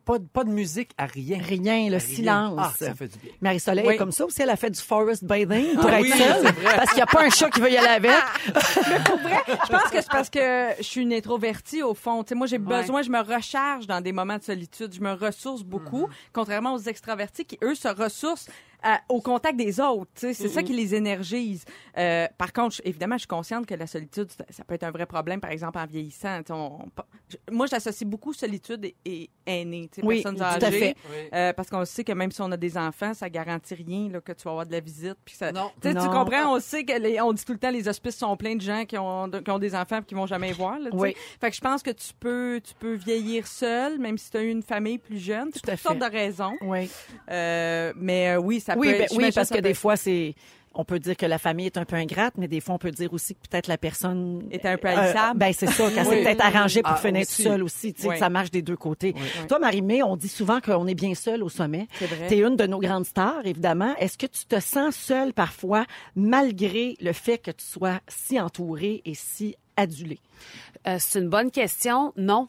Pas, 0.06 0.18
de- 0.20 0.26
pas 0.26 0.44
de 0.44 0.50
musique, 0.50 0.92
à 0.98 1.06
rien. 1.06 1.40
Rien, 1.42 1.90
le 1.90 2.00
silence. 2.00 2.56
Ah, 2.60 2.72
ça 2.78 2.94
fait 2.96 3.08
du 3.08 3.18
bien. 3.20 3.32
Marie-Soleil 3.42 3.86
Oui. 3.88 3.94
est 3.94 3.98
comme 3.98 4.12
ça 4.12 4.26
aussi, 4.26 4.42
elle 4.42 4.50
a 4.50 4.56
fait 4.56 4.72
du 4.72 4.80
forest 4.82 5.24
bathing 5.26 5.76
pour 5.76 5.86
Ah 5.88 6.00
être 6.00 6.04
oui, 6.04 6.10
seule, 6.12 6.42
c'est 6.46 6.52
vrai. 6.52 6.76
parce 6.76 6.90
qu'il 6.90 6.98
n'y 6.98 7.02
a 7.04 7.06
pas 7.08 7.24
un 7.26 7.30
chat 7.30 7.50
qui 7.50 7.62
veut 7.62 7.72
y 7.72 7.78
aller 7.78 7.88
avec. 7.88 8.12
Je 8.88 9.72
pense 9.72 9.84
que 9.92 10.02
c'est 10.02 10.10
parce 10.12 10.30
que 10.30 10.70
je 10.78 10.84
suis 10.84 11.02
une 11.02 11.14
introvertie 11.14 11.84
au 11.84 11.94
fond. 11.94 12.24
Tu 12.24 12.30
sais, 12.30 12.36
moi, 12.36 12.48
j'ai 12.48 12.58
besoin, 12.58 13.02
je 13.02 13.10
me 13.10 13.20
recharge 13.22 13.88
dans 13.88 14.02
des 14.02 14.12
moments 14.12 14.38
de 14.38 14.44
solitude. 14.44 14.94
Je 14.94 15.02
me 15.02 15.14
ressource 15.14 15.64
beaucoup, 15.64 16.08
contrairement 16.32 16.74
aux 16.74 16.80
extravertis 16.80 17.46
qui, 17.46 17.58
eux, 17.64 17.76
se 17.76 17.88
ressourcent 17.88 18.48
à- 18.84 19.02
au 19.10 19.22
contact 19.22 19.58
des 19.58 19.80
autres. 19.80 20.12
C'est 20.16 20.34
ça 20.34 20.62
qui 20.64 20.74
les 20.74 20.94
énergise. 20.96 21.66
Euh, 21.98 22.28
par 22.38 22.52
contre, 22.54 22.82
évidemment, 22.84 23.16
je 23.16 23.20
suis 23.22 23.28
consciente 23.28 23.66
que 23.66 23.74
la 23.76 23.88
solitude, 23.88 24.30
ça, 24.32 24.46
ça 24.50 24.64
peut 24.64 24.74
être 24.76 24.84
un 24.84 24.92
vrai 24.92 25.06
problème, 25.06 25.40
par 25.40 25.52
exemple, 25.52 25.78
en 25.80 25.86
vieillissant. 25.86 26.42
On- 26.50 26.54
on- 26.54 27.52
moi, 27.52 27.66
j'associe 27.68 28.08
beaucoup 28.10 28.34
solitude 28.34 28.86
et, 28.86 28.96
et 29.06 29.30
Oui, 30.04 30.22
personnes 30.22 30.36
tout 30.38 30.44
à 30.44 30.72
fait. 30.72 30.96
Euh, 31.34 31.54
parce 31.54 31.70
qu'on 31.70 31.86
sait 31.86 32.04
que 32.04 32.12
même 32.12 32.32
si 32.32 32.42
on 32.42 32.52
a 32.52 32.58
des 32.58 32.78
enfants, 32.78 33.14
ça 33.14 33.30
garantit 33.30 33.74
rien 33.76 34.10
là, 34.10 34.22
que 34.22 34.32
tu 34.34 34.44
vas 34.44 34.52
avoir 34.52 34.66
de 34.66 34.72
la 34.72 34.80
visite. 34.80 35.16
Puis 35.26 35.36
ça, 35.36 35.52
Non. 35.52 35.72
Tu 35.82 35.94
comprends, 35.94 36.56
on 36.56 36.60
sait 36.60 36.84
que 36.84 36.98
les- 37.00 37.20
on 37.22 37.34
dit 37.34 37.44
tout 37.46 37.54
le 37.54 37.60
temps 37.60 37.72
les 37.72 37.88
hospices 37.88 38.18
sont 38.18 38.36
pleins 38.38 38.56
de 38.56 38.62
gens 38.62 38.86
qui 38.86 38.98
ont, 38.98 39.28
de- 39.28 39.40
qui 39.40 39.52
ont 39.52 39.60
des 39.60 39.76
enfants 39.76 40.00
et 40.00 40.04
qui 40.04 40.16
vont 40.16 40.28
jamais 40.28 40.52
voir. 40.52 40.80
Là. 40.80 40.90
Oui. 40.94 41.16
Fait 41.40 41.50
que 41.50 41.56
je 41.56 41.62
pense 41.62 41.82
que 41.84 41.92
tu 41.92 42.14
peux, 42.20 42.60
tu 42.64 42.74
peux 42.76 42.94
vieillir 42.94 43.48
seul, 43.48 44.00
même 44.00 44.18
si 44.18 44.30
tu 44.30 44.38
as 44.38 44.42
eu 44.44 44.50
une 44.50 44.64
famille 44.64 44.98
plus 44.98 45.18
jeune. 45.20 45.52
Tout 45.52 45.60
à 45.68 45.72
toutes 45.72 45.80
sortes 45.82 46.00
fait. 46.00 46.10
de 46.10 46.16
raisons. 46.16 46.54
Oui, 46.62 46.90
Euh, 47.30 47.94
mais 47.96 48.30
euh, 48.36 48.38
oui, 48.40 48.60
ça 48.60 48.73
oui, 48.78 48.88
peut 48.92 48.94
ben, 48.98 49.02
être- 49.04 49.16
oui 49.18 49.32
parce 49.34 49.50
que 49.50 49.60
des 49.60 49.70
être- 49.70 49.78
fois, 49.78 49.96
c'est... 49.96 50.36
On 50.76 50.84
peut 50.86 50.98
dire 50.98 51.16
que 51.16 51.28
la 51.28 51.38
famille 51.38 51.68
est 51.68 51.78
un 51.78 51.86
peu 51.86 51.96
ingrate, 51.96 52.34
mais 52.36 52.48
des 52.48 52.60
fois, 52.60 52.74
on 52.74 52.78
peut 52.80 52.90
dire 52.90 53.14
aussi 53.14 53.36
que 53.36 53.42
peut-être 53.48 53.68
la 53.68 53.78
personne... 53.78 54.42
Était 54.50 54.70
un 54.70 54.78
peu 54.78 54.88
Euh, 54.88 55.14
ben, 55.36 55.54
c'est 55.54 55.68
ça, 55.68 55.88
qu'elle 55.92 56.04
s'est 56.04 56.24
peut-être 56.24 56.44
arrangée 56.44 56.82
pour 56.82 56.94
Ah, 56.94 56.98
finir 56.98 57.22
aussi. 57.22 57.44
seule 57.44 57.62
aussi. 57.62 57.94
Tu 57.94 58.02
sais, 58.02 58.08
Oui. 58.08 58.14
que 58.16 58.20
ça 58.20 58.30
marche 58.32 58.50
des 58.50 58.64
deux 58.64 58.76
côtés. 58.76 59.14
Toi, 59.48 59.60
Marie-Mé, 59.60 60.02
on 60.02 60.16
dit 60.18 60.28
souvent 60.28 60.62
qu'on 60.62 60.88
est 60.88 60.96
bien 60.96 61.14
seul 61.14 61.44
au 61.44 61.50
sommet. 61.50 61.88
C'est 62.00 62.08
vrai. 62.08 62.26
Tu 62.28 62.34
es 62.34 62.38
une 62.40 62.56
de 62.56 62.66
nos 62.66 62.80
grandes 62.80 63.06
stars, 63.06 63.46
évidemment. 63.46 63.94
Est-ce 64.00 64.18
que 64.18 64.26
tu 64.26 64.46
te 64.48 64.60
sens 64.60 64.96
seule 64.96 65.32
parfois, 65.32 65.86
malgré 66.16 66.96
le 67.02 67.14
fait 67.14 67.38
que 67.38 67.52
tu 67.52 67.64
sois 67.66 68.00
si 68.08 68.40
entourée 68.42 69.04
et 69.06 69.14
si 69.14 69.56
adulée? 69.78 70.20
Euh, 70.88 70.98
c'est 71.00 71.20
une 71.20 71.30
bonne 71.30 71.52
question. 71.52 72.14
Non. 72.18 72.48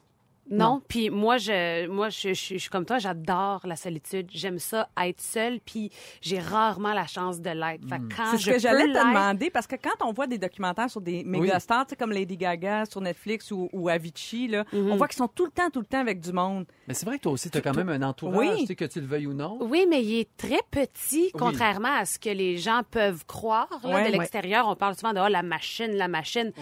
Non. 0.50 0.64
Non. 0.74 0.83
Puis 0.88 1.11
moi, 1.11 1.38
je, 1.38 1.87
moi, 1.88 2.09
je, 2.11 2.28
je- 2.35 2.54
je 2.54 2.59
suis 2.59 2.68
comme 2.70 2.85
toi. 2.85 2.98
J'adore 2.98 3.62
la 3.64 3.76
solitude. 3.76 4.28
J'aime 4.33 4.59
ça 4.59 4.88
être 5.02 5.20
seule. 5.20 5.61
Puis 5.61 5.90
j'ai 6.20 6.38
rarement 6.38 6.92
la 6.92 7.07
chance 7.07 7.40
de 7.40 7.50
l'être. 7.50 7.83
Quand 8.14 8.30
C'est 8.33 8.37
ce 8.38 8.42
je 8.44 8.50
que 8.52 8.59
j'allais 8.59 8.85
te 8.92 8.98
demander 8.98 9.50
parce 9.50 9.66
que 9.66 9.76
quand 9.76 10.04
on 10.07 10.12
voit 10.12 10.26
des 10.26 10.38
documentaires 10.38 10.90
sur 10.90 11.00
des 11.00 11.24
méga 11.24 11.61
stars, 11.61 11.87
tu 11.87 11.90
sais, 11.90 11.96
comme 11.96 12.12
Lady 12.12 12.37
Gaga 12.37 12.85
sur 12.87 13.00
Netflix 13.00 13.50
ou, 13.50 13.68
ou 13.72 13.88
Avicii, 13.88 14.48
là, 14.48 14.64
Mhm. 14.72 14.92
on 14.92 14.96
voit 14.96 15.09
qu'ils 15.09 15.16
sont 15.18 15.28
tout 15.28 15.44
le 15.46 15.50
temps, 15.50 15.70
tout 15.70 15.80
le 15.80 15.87
temps 15.87 16.00
avec 16.00 16.20
du 16.20 16.33
monde. 16.33 16.66
Mais 16.88 16.94
c'est 16.94 17.07
vrai 17.07 17.16
que 17.18 17.22
toi 17.22 17.33
aussi, 17.33 17.50
tu 17.50 17.59
as 17.59 17.61
quand 17.61 17.74
même 17.76 17.88
un 17.88 18.02
entourage, 18.02 18.37
Oui. 18.38 18.61
tu 18.61 18.66
sais, 18.66 18.74
que 18.76 18.85
tu 18.85 19.00
le 19.00 19.07
veuilles 19.07 19.26
ou 19.26 19.33
non. 19.35 19.59
Oui, 19.62 19.87
mais 19.88 20.02
il 20.02 20.20
est 20.20 20.37
très 20.37 20.61
petit, 20.70 21.30
contrairement 21.33 21.94
à 21.96 22.04
ce 22.04 22.18
que 22.18 22.30
les 22.30 22.59
gens 22.59 22.83
peuvent 22.90 23.24
croire. 23.26 23.68
là, 23.83 24.07
de 24.07 24.12
l'extérieur, 24.12 24.66
on 24.68 24.76
parle 24.76 24.94
souvent 24.94 25.12
de 25.12 25.20
oh, 25.20 25.28
la 25.28 25.42
machine, 25.42 25.92
la 25.92 26.09
machine. 26.09 26.52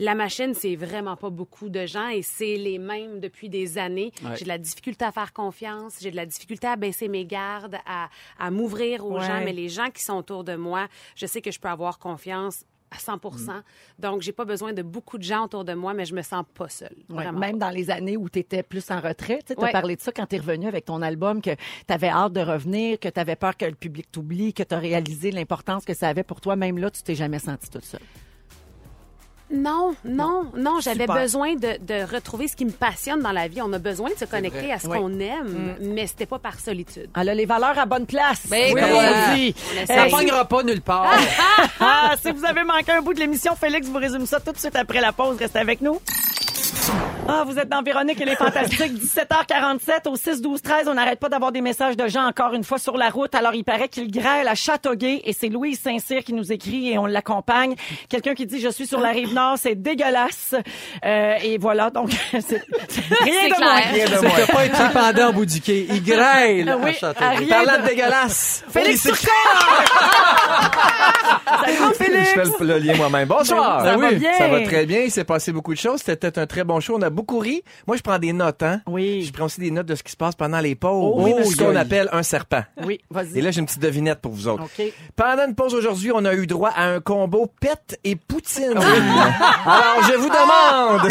La 0.00 0.14
machine, 0.14 0.54
c'est 0.54 0.76
vraiment 0.76 1.14
pas 1.16 1.28
beaucoup 1.30 1.68
de 1.68 1.84
gens 1.86 2.08
et 2.08 2.22
c'est 2.22 2.56
les 2.56 2.78
mêmes 2.78 3.20
depuis 3.20 3.48
des 3.50 3.76
années. 3.76 4.12
Ouais. 4.24 4.34
J'ai 4.36 4.44
de 4.44 4.48
la 4.48 4.58
difficulté 4.58 5.04
à 5.04 5.12
faire 5.12 5.32
confiance, 5.34 5.98
j'ai 6.00 6.10
de 6.10 6.16
la 6.16 6.24
difficulté 6.26 6.66
à 6.66 6.76
baisser 6.76 7.06
mes 7.08 7.26
gardes, 7.26 7.76
à, 7.86 8.08
à 8.38 8.50
m'ouvrir 8.50 9.04
aux 9.06 9.18
Ouais. 9.18 9.26
gens, 9.26 9.40
mais 9.44 9.52
les 9.52 9.68
gens 9.68 9.90
qui 9.90 10.02
sont 10.02 10.14
autour 10.16 10.42
de 10.42 10.56
moi, 10.56 10.88
je 11.14 11.26
sais 11.26 11.42
que 11.42 11.50
je 11.50 11.60
peux 11.60 11.68
avoir 11.68 11.98
confiance 11.98 12.64
à 12.90 12.96
100% 12.96 13.62
Donc, 14.00 14.20
j'ai 14.22 14.32
pas 14.32 14.44
besoin 14.44 14.72
de 14.72 14.82
beaucoup 14.82 15.16
de 15.18 15.22
gens 15.22 15.44
autour 15.44 15.64
de 15.64 15.74
moi, 15.74 15.94
mais 15.94 16.04
je 16.06 16.12
me 16.14 16.22
sens 16.22 16.44
pas 16.54 16.68
seule. 16.68 16.96
Ouais, 17.08 17.30
même 17.30 17.56
dans 17.58 17.70
les 17.70 17.88
années 17.90 18.16
où 18.16 18.28
tu 18.28 18.40
étais 18.40 18.64
plus 18.64 18.90
en 18.90 19.00
retrait. 19.00 19.38
Tu 19.46 19.52
as 19.52 19.60
Ouais. 19.60 19.70
parlé 19.70 19.94
de 19.94 20.00
ça 20.00 20.10
quand 20.10 20.26
tu 20.26 20.34
es 20.34 20.38
revenu 20.40 20.66
avec 20.66 20.86
ton 20.86 21.00
album, 21.02 21.40
que 21.40 21.50
tu 21.50 21.92
avais 21.94 22.08
hâte 22.08 22.32
de 22.32 22.40
revenir, 22.40 22.98
que 22.98 23.08
tu 23.08 23.20
avais 23.20 23.36
peur 23.36 23.56
que 23.56 23.66
le 23.66 23.76
public 23.76 24.10
t'oublie, 24.10 24.52
que 24.54 24.62
tu 24.64 24.74
as 24.74 24.78
réalisé 24.78 25.30
l'importance 25.30 25.84
que 25.84 25.94
ça 25.94 26.08
avait 26.08 26.24
pour 26.24 26.40
toi. 26.40 26.56
Même 26.56 26.78
là, 26.78 26.90
tu 26.90 27.02
t'es 27.02 27.14
jamais 27.14 27.38
senti 27.38 27.68
toute 27.70 27.84
seule. 27.84 28.00
Non, 29.52 29.94
non, 30.04 30.44
non, 30.56 30.78
j'avais 30.80 31.06
besoin 31.06 31.54
de, 31.54 31.76
de 31.80 32.14
retrouver 32.14 32.46
ce 32.46 32.54
qui 32.54 32.64
me 32.64 32.70
passionne 32.70 33.20
dans 33.20 33.32
la 33.32 33.48
vie. 33.48 33.60
On 33.62 33.72
a 33.72 33.78
besoin 33.78 34.08
de 34.10 34.14
se 34.14 34.24
connecter 34.24 34.60
vrai. 34.60 34.72
à 34.72 34.78
ce 34.78 34.86
Oui. 34.86 34.96
qu'on 34.98 35.18
aime, 35.18 35.76
mais 35.80 36.06
c'était 36.06 36.26
pas 36.26 36.38
par 36.38 36.60
solitude. 36.60 37.08
Elle 37.20 37.28
a 37.30 37.34
les 37.34 37.46
valeurs 37.46 37.78
à 37.78 37.84
bonne 37.86 38.06
place. 38.06 38.40
Ben, 38.48 38.72
comme 38.74 38.84
on 38.84 39.34
dit. 39.34 39.54
On 39.82 39.86
Ça 39.86 40.06
pognera 40.10 40.44
pas 40.44 40.62
nulle 40.62 40.82
part. 40.82 41.10
Ah, 41.82 42.14
si 42.22 42.30
vous 42.30 42.44
avez 42.44 42.62
manqué 42.62 42.92
un 42.92 43.00
bout 43.02 43.14
de 43.14 43.20
l'émission, 43.20 43.54
Félix 43.56 43.86
vous 43.88 43.96
résume 43.98 44.26
ça 44.26 44.38
tout 44.38 44.52
de 44.52 44.58
suite 44.58 44.76
après 44.76 45.00
la 45.00 45.12
pause. 45.12 45.36
Restez 45.38 45.58
avec 45.58 45.80
nous. 45.80 45.98
Ah, 47.28 47.44
vous 47.46 47.58
êtes 47.58 47.68
dans 47.68 47.80
Véronique 47.82 48.20
et 48.20 48.24
les 48.24 48.34
Fantastiques, 48.34 48.92
17h47 48.92 50.08
au 50.08 50.16
6 50.16 50.40
12 50.42 50.62
13. 50.62 50.88
On 50.88 50.94
n'arrête 50.94 51.20
pas 51.20 51.28
d'avoir 51.28 51.52
des 51.52 51.60
messages 51.60 51.96
de 51.96 52.08
gens 52.08 52.24
encore 52.26 52.54
une 52.54 52.64
fois 52.64 52.78
sur 52.78 52.96
la 52.96 53.08
route. 53.08 53.32
Alors, 53.36 53.54
il 53.54 53.62
paraît 53.62 53.88
qu'il 53.88 54.10
grêle 54.10 54.48
à 54.48 54.56
Châteauguay 54.56 55.22
et 55.24 55.32
c'est 55.32 55.48
Louise 55.48 55.78
Saint-Cyr 55.80 56.24
qui 56.24 56.32
nous 56.32 56.50
écrit 56.52 56.90
et 56.90 56.98
on 56.98 57.06
l'accompagne. 57.06 57.76
Quelqu'un 58.08 58.34
qui 58.34 58.46
dit 58.46 58.58
je 58.60 58.68
suis 58.68 58.86
sur 58.86 58.98
la 58.98 59.10
rive 59.10 59.32
nord, 59.32 59.56
c'est 59.58 59.76
dégueulasse. 59.76 60.54
Euh, 61.04 61.34
et 61.44 61.58
voilà, 61.58 61.90
donc 61.90 62.10
c'est 62.32 62.40
rien 63.20 63.48
de 63.48 63.54
clair. 63.54 63.60
moins. 63.60 63.80
Rien 63.92 64.06
de 64.06 64.26
moins. 64.26 64.30
que 64.30 64.52
pas 64.52 64.64
été 64.66 64.76
pendant 64.92 65.28
au 65.28 65.32
bout 65.32 65.46
du 65.46 65.60
quai. 65.60 65.86
Il 65.88 66.02
grêle 66.02 66.68
Ah 66.68 66.76
oui, 66.82 66.90
à 66.90 66.92
Châteauguay. 66.94 67.46
Parlant 67.46 67.76
de- 67.78 67.82
de 67.82 67.88
dégueulasse. 67.88 68.64
Félix 68.70 69.00
c'est- 69.02 69.10
Salut 71.64 71.94
Félix. 71.96 72.30
Je 72.34 72.42
fais 72.42 72.64
le, 72.64 72.66
le 72.66 72.78
lien 72.78 72.94
moi-même. 72.96 73.28
Bonsoir. 73.28 73.84
Ça 73.84 73.96
va 73.96 74.10
bien. 74.12 74.32
Ça 74.36 74.48
va 74.48 74.60
très 74.62 74.86
bien. 74.86 75.00
Il 75.02 75.10
s'est 75.10 75.24
passé 75.24 75.52
beaucoup 75.52 75.74
de 75.74 75.78
choses. 75.78 76.00
C'était 76.04 76.36
un 76.38 76.46
très 76.46 76.64
bon 76.64 76.79
show. 76.80 76.96
On 76.96 77.02
a 77.02 77.10
beaucoup 77.10 77.38
ri. 77.38 77.62
Moi, 77.86 77.96
je 77.96 78.02
prends 78.02 78.18
des 78.18 78.32
notes, 78.32 78.62
hein. 78.62 78.80
Oui. 78.86 79.24
Je 79.24 79.32
prends 79.32 79.44
aussi 79.46 79.60
des 79.60 79.70
notes 79.70 79.86
de 79.86 79.94
ce 79.94 80.02
qui 80.02 80.12
se 80.12 80.16
passe 80.16 80.34
pendant 80.34 80.60
les 80.60 80.74
pauses. 80.74 81.12
Oh, 81.16 81.22
oui, 81.22 81.46
ce 81.46 81.56
qu'on 81.56 81.76
appelle 81.76 82.08
un 82.12 82.22
serpent. 82.22 82.62
Oui, 82.84 83.00
vas-y. 83.10 83.38
Et 83.38 83.42
là, 83.42 83.50
j'ai 83.50 83.60
une 83.60 83.66
petite 83.66 83.80
devinette 83.82 84.20
pour 84.20 84.32
vous 84.32 84.48
autres. 84.48 84.64
OK. 84.64 84.82
Pendant 85.16 85.46
une 85.46 85.54
pause 85.54 85.74
aujourd'hui, 85.74 86.10
on 86.14 86.24
a 86.24 86.34
eu 86.34 86.46
droit 86.46 86.70
à 86.74 86.84
un 86.84 87.00
combo 87.00 87.50
pète 87.60 87.98
et 88.04 88.16
poutine. 88.16 88.76
Alors, 88.76 90.02
je 90.08 90.14
vous 90.16 90.28
demande 90.28 91.08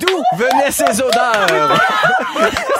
d'où 0.00 0.22
venaient 0.36 0.70
ces 0.70 1.00
odeurs? 1.00 1.80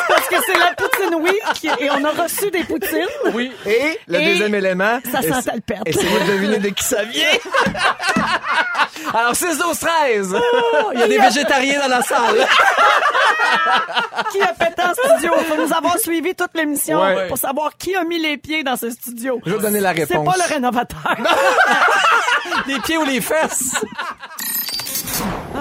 Parce 0.08 0.28
que 0.28 0.36
c'est 0.46 0.58
la 0.58 0.74
poutine 0.76 1.14
week 1.22 1.64
et 1.80 1.90
on 1.90 2.04
a 2.04 2.22
reçu 2.22 2.50
des 2.50 2.64
poutines. 2.64 3.06
Oui. 3.34 3.52
Et 3.66 3.98
le 4.06 4.20
Et 4.20 4.24
deuxième 4.26 4.54
élément. 4.54 4.98
ça 5.10 5.22
sentait 5.22 5.54
le 5.56 5.60
pète. 5.60 5.82
Essayez 5.86 6.20
de 6.20 6.32
deviner 6.32 6.58
de 6.58 6.68
qui 6.70 6.84
ça 6.84 7.04
vient. 7.04 7.26
Alors, 9.14 9.34
6, 9.34 9.58
12, 9.58 9.78
13. 9.78 10.34
Oh, 10.36 10.90
il 10.94 11.00
y 11.00 11.02
a 11.02 11.08
des 11.08 11.18
végétariens 11.18 11.80
dans 11.80 11.88
la 11.88 12.02
salle. 12.02 12.19
qui 14.32 14.42
a 14.42 14.52
pété 14.54 14.82
en 14.82 14.94
studio? 14.94 15.32
Il 15.38 15.44
faut 15.46 15.56
nous 15.66 15.72
avoir 15.72 15.98
suivi 15.98 16.34
toute 16.34 16.50
l'émission 16.54 17.00
Ouais. 17.00 17.28
pour 17.28 17.38
savoir 17.38 17.76
qui 17.76 17.94
a 17.96 18.04
mis 18.04 18.18
les 18.18 18.36
pieds 18.36 18.62
dans 18.62 18.76
ce 18.76 18.90
studio. 18.90 19.40
Je 19.44 19.54
vais 19.54 19.58
donner 19.62 19.80
la 19.80 19.94
C'est 19.94 20.04
réponse. 20.04 20.26
pas 20.36 20.46
le 20.46 20.54
rénovateur. 20.54 21.16
les 22.66 22.78
pieds 22.80 22.98
ou 22.98 23.04
les 23.04 23.20
fesses. 23.20 23.84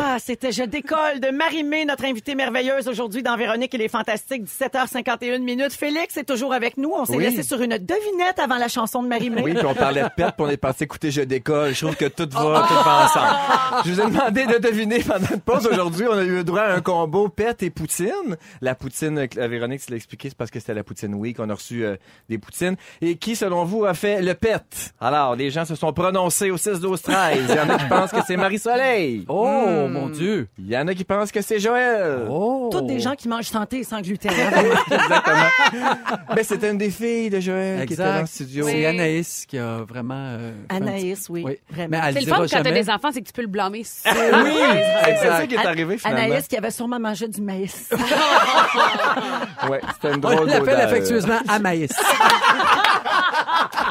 Ah, 0.01 0.17
c'était 0.19 0.51
Je 0.53 0.63
décolle 0.63 1.19
de 1.19 1.29
Marie-Mé, 1.29 1.83
notre 1.85 2.05
invitée 2.05 2.33
merveilleuse 2.33 2.87
aujourd'hui 2.87 3.21
dans 3.21 3.35
Véronique 3.35 3.73
et 3.73 3.77
les 3.77 3.89
Fantastiques, 3.89 4.43
17h51 4.45 5.39
minutes. 5.41 5.73
Félix 5.73 6.15
est 6.17 6.23
toujours 6.23 6.53
avec 6.53 6.77
nous. 6.77 6.91
On 6.93 7.05
s'est 7.05 7.17
Oui. 7.17 7.23
laissé 7.25 7.43
sur 7.43 7.61
une 7.61 7.77
devinette 7.77 8.39
avant 8.41 8.57
la 8.57 8.69
chanson 8.69 9.03
de 9.03 9.07
Marie-Mé. 9.09 9.41
Oui, 9.41 9.53
puis 9.53 9.65
on 9.65 9.73
parlait 9.73 10.03
de 10.03 10.09
perte, 10.15 10.35
puis 10.37 10.45
on 10.47 10.49
est 10.49 10.57
passé 10.57 10.85
écouter 10.85 11.11
Je 11.11 11.21
décolle. 11.21 11.73
Je 11.73 11.85
trouve 11.85 11.95
que 11.97 12.05
tout 12.05 12.29
va, 12.31 12.65
tout 12.67 12.73
va 12.73 13.05
ensemble. 13.05 13.83
Je 13.85 13.91
vous 13.91 14.01
ai 14.01 14.05
demandé 14.05 14.45
de 14.45 14.57
deviner 14.57 14.99
pendant 14.99 15.27
une 15.33 15.41
pause 15.41 15.67
aujourd'hui. 15.67 16.05
On 16.09 16.17
a 16.17 16.23
eu 16.23 16.35
le 16.37 16.43
droit 16.45 16.61
à 16.61 16.73
un 16.75 16.81
combo 16.81 17.27
pète 17.27 17.61
et 17.63 17.69
poutine. 17.69 18.37
La 18.61 18.75
poutine, 18.75 19.27
euh, 19.37 19.47
Véronique, 19.47 19.81
tu 19.85 19.91
l'as 19.91 19.97
expliqué, 19.97 20.29
c'est 20.29 20.37
parce 20.37 20.49
que 20.51 20.59
c'était 20.59 20.73
la 20.73 20.83
poutine 20.83 21.13
week. 21.15 21.37
On 21.39 21.49
a 21.49 21.53
reçu 21.55 21.83
euh, 21.83 21.97
des 22.29 22.37
poutines. 22.37 22.75
Et 23.01 23.17
qui, 23.17 23.35
selon 23.35 23.65
vous, 23.65 23.83
a 23.85 23.93
fait 23.93 24.21
le 24.21 24.33
pet? 24.33 24.93
Alors, 25.01 25.35
les 25.35 25.49
gens 25.51 25.65
se 25.65 25.75
sont 25.75 25.91
prononcés 25.91 26.51
au 26.51 26.57
6, 26.57 26.79
12, 26.79 27.01
13. 27.01 27.39
Il 27.49 27.55
y 27.55 27.59
en 27.59 27.69
a 27.69 27.77
qui 27.77 27.85
pensent 27.85 28.11
que 28.11 28.21
c'est 28.25 28.37
Marie-Soleil. 28.37 29.25
Oh, 29.27 29.87
mon 29.89 30.09
Dieu. 30.09 30.47
Il 30.57 30.67
y 30.67 30.77
en 30.77 30.87
a 30.87 30.93
qui 30.93 31.03
pensent 31.03 31.31
que 31.31 31.41
c'est 31.41 31.59
Joël. 31.59 32.27
Oh. 32.29 32.69
Toutes 32.71 32.87
des 32.87 32.99
gens 32.99 33.15
qui 33.15 33.27
mangent 33.27 33.45
santé 33.47 33.79
et 33.79 33.83
sans 33.83 34.01
gluten. 34.01 34.31
Exactement. 34.91 35.95
Mais 36.35 36.43
c'était 36.43 36.71
une 36.71 36.77
des 36.77 36.89
filles 36.89 37.29
de 37.29 37.39
Joël 37.39 37.85
qui 37.85 37.93
était 37.93 38.03
dans 38.03 38.09
le 38.09 38.19
Exact. 38.21 38.27
studio. 38.33 38.65
C'est 38.67 38.85
Anaïs 38.85 39.45
qui 39.47 39.57
a 39.57 39.79
vraiment. 39.87 40.13
euh, 40.39 40.51
Anaïs, 40.69 41.19
petit- 41.27 41.31
oui, 41.31 41.57
vraiment. 41.69 41.89
Mais 41.89 41.99
elle 42.07 42.13
C'est 42.15 42.21
le 42.21 42.25
fun 42.27 42.37
quand 42.49 42.63
t'as 42.63 42.71
des 42.71 42.89
enfants, 42.89 43.09
c'est 43.11 43.21
que 43.21 43.27
tu 43.27 43.33
peux 43.33 43.41
le 43.41 43.47
blâmer. 43.47 43.79
Oui, 43.79 43.83
c'est 43.85 45.27
ça 45.27 45.47
qui 45.47 45.55
est 45.55 45.65
arrivé 45.65 45.97
finalement. 45.97 46.23
Anaïs 46.25 46.47
qui 46.47 46.57
avait 46.57 46.71
sûrement 46.71 46.99
mangé 46.99 47.27
du 47.27 47.41
maïs. 47.41 47.89
Ouais, 49.69 49.81
c'était 49.93 50.09
une 50.09 50.15
On 50.15 50.19
drôle 50.19 50.47
l'appelle 50.47 50.59
d'odeur. 50.65 50.79
affectueusement 50.79 51.39
Amaïs. 51.47 51.91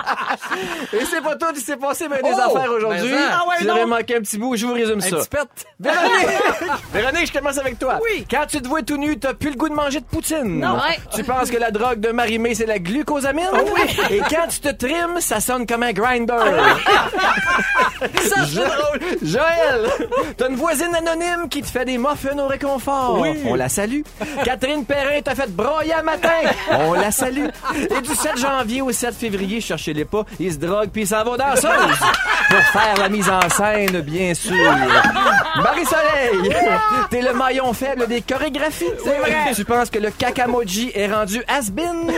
Et 0.92 1.04
c'est 1.04 1.20
pas 1.22 1.36
tout, 1.36 1.46
il 1.54 1.60
s'est 1.60 1.76
passé 1.76 2.08
bien 2.08 2.18
des 2.18 2.30
Oh, 2.34 2.56
affaires 2.56 2.72
aujourd'hui. 2.72 3.10
ça. 3.10 3.16
Ah 3.40 3.42
ouais, 3.48 3.68
avez 3.70 3.84
manqué 3.86 4.16
un 4.16 4.20
petit 4.20 4.38
bout, 4.38 4.56
je 4.56 4.66
vous 4.66 4.72
résume 4.74 4.98
Un 4.98 5.00
ça. 5.00 5.16
petit 5.16 5.28
pet. 5.28 5.48
Véronique! 5.80 6.28
Véronique, 6.92 7.26
je 7.26 7.32
commence 7.38 7.58
avec 7.58 7.78
toi. 7.78 7.98
Oui. 8.02 8.26
Quand 8.30 8.46
tu 8.48 8.60
te 8.60 8.68
vois 8.68 8.82
tout 8.82 8.96
nu, 8.96 9.18
t'as 9.18 9.34
plus 9.34 9.50
le 9.50 9.56
goût 9.56 9.68
de 9.68 9.74
manger 9.74 10.00
de 10.00 10.04
poutine. 10.06 10.60
Non. 10.60 10.74
Ouais. 10.74 10.98
Tu 11.14 11.22
penses 11.24 11.50
que 11.50 11.56
la 11.56 11.70
drogue 11.70 12.00
de 12.00 12.10
Marie-Mé, 12.10 12.54
c'est 12.54 12.66
la 12.66 12.78
glucosamine? 12.78 13.48
oui. 13.52 13.96
Et 14.16 14.18
quand 14.20 14.46
tu 14.48 14.60
te 14.60 14.68
trimes, 14.70 15.20
ça 15.20 15.40
sonne 15.40 15.66
comme 15.66 15.82
un 15.82 15.92
grinder. 15.92 16.34
ça, 18.22 18.46
c'est 18.46 18.54
drôle. 18.56 19.00
Joël, 19.22 19.88
t'as 20.36 20.48
une 20.48 20.56
voisine 20.56 20.94
anonyme 20.94 21.48
qui 21.48 21.62
te 21.62 21.66
fait 21.68 21.84
des 21.84 21.98
muffins 21.98 22.38
au 22.38 22.46
réconfort. 22.46 23.18
Oui. 23.20 23.30
On 23.44 23.54
la 23.54 23.68
salue. 23.68 24.02
Catherine 24.44 24.84
Perrin 24.84 25.20
t'a 25.22 25.34
fait 25.34 25.50
broyer 25.50 25.92
à 25.94 26.02
matin. 26.02 26.28
On 26.70 26.92
la 26.94 27.10
salue. 27.10 27.46
Et 27.74 28.00
du 28.00 28.14
7 28.14 28.38
janvier 28.38 28.82
au 28.82 28.92
7 28.92 29.14
février, 29.14 29.60
pas, 30.04 30.24
il 30.38 30.52
se 30.52 30.58
drogue 30.58 30.88
puis 30.92 31.02
il 31.02 31.06
s'en 31.06 31.24
va 31.24 31.36
danseuse. 31.36 31.68
Pour 32.48 32.60
faire 32.80 32.96
la 32.98 33.08
mise 33.10 33.28
en 33.28 33.46
scène, 33.50 34.00
bien 34.00 34.32
sûr. 34.32 34.54
Marie-Soleil, 35.62 36.54
t'es 37.10 37.20
le 37.20 37.32
maillon 37.34 37.72
faible 37.72 38.06
des 38.06 38.22
chorégraphies. 38.22 38.86
C'est 39.04 39.18
vrai. 39.18 39.52
Tu 39.54 39.64
penses 39.64 39.90
que 39.90 39.98
le 39.98 40.10
kakamoji 40.10 40.90
est 40.94 41.12
rendu 41.12 41.42
has-been? 41.48 42.10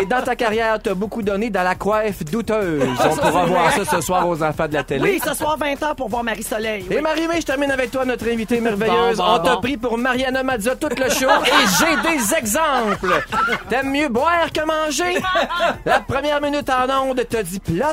Et 0.00 0.06
dans 0.06 0.22
ta 0.22 0.34
carrière, 0.36 0.78
t'as 0.82 0.94
beaucoup 0.94 1.22
donné 1.22 1.50
dans 1.50 1.62
la 1.62 1.74
coiffe 1.74 2.24
douteuse. 2.24 2.82
On 3.04 3.16
pourra 3.16 3.44
voir 3.44 3.72
ça 3.72 3.84
ce 3.84 4.00
soir 4.00 4.26
aux 4.28 4.42
enfants 4.42 4.68
de 4.68 4.74
la 4.74 4.82
télé. 4.82 5.02
Oui, 5.02 5.20
ce 5.24 5.34
soir 5.34 5.58
20h 5.58 5.94
pour 5.94 6.08
voir 6.08 6.24
Marie-Soleil. 6.24 6.86
Et 6.90 7.00
Marie-Mé, 7.00 7.40
je 7.40 7.46
termine 7.46 7.70
avec 7.70 7.90
toi, 7.90 8.04
notre 8.04 8.28
invitée 8.30 8.60
merveilleuse. 8.60 9.18
Bon, 9.18 9.24
bon, 9.24 9.32
On 9.34 9.38
t'a 9.44 9.54
bon. 9.56 9.60
pris 9.60 9.76
pour 9.76 9.98
Mariana 9.98 10.42
Mazza 10.42 10.74
tout 10.76 10.88
le 10.88 11.10
show 11.10 11.28
et 11.44 11.50
j'ai 11.78 12.16
des 12.16 12.34
exemples. 12.34 13.22
T'aimes 13.68 13.90
mieux 13.90 14.08
boire 14.08 14.50
que 14.54 14.64
manger? 14.64 15.20
La 15.84 16.00
première 16.00 16.40
minute 16.40 16.68
en 16.70 17.08
onde 17.08 17.15
t'as 17.22 17.42
dit 17.42 17.60
plot. 17.60 17.84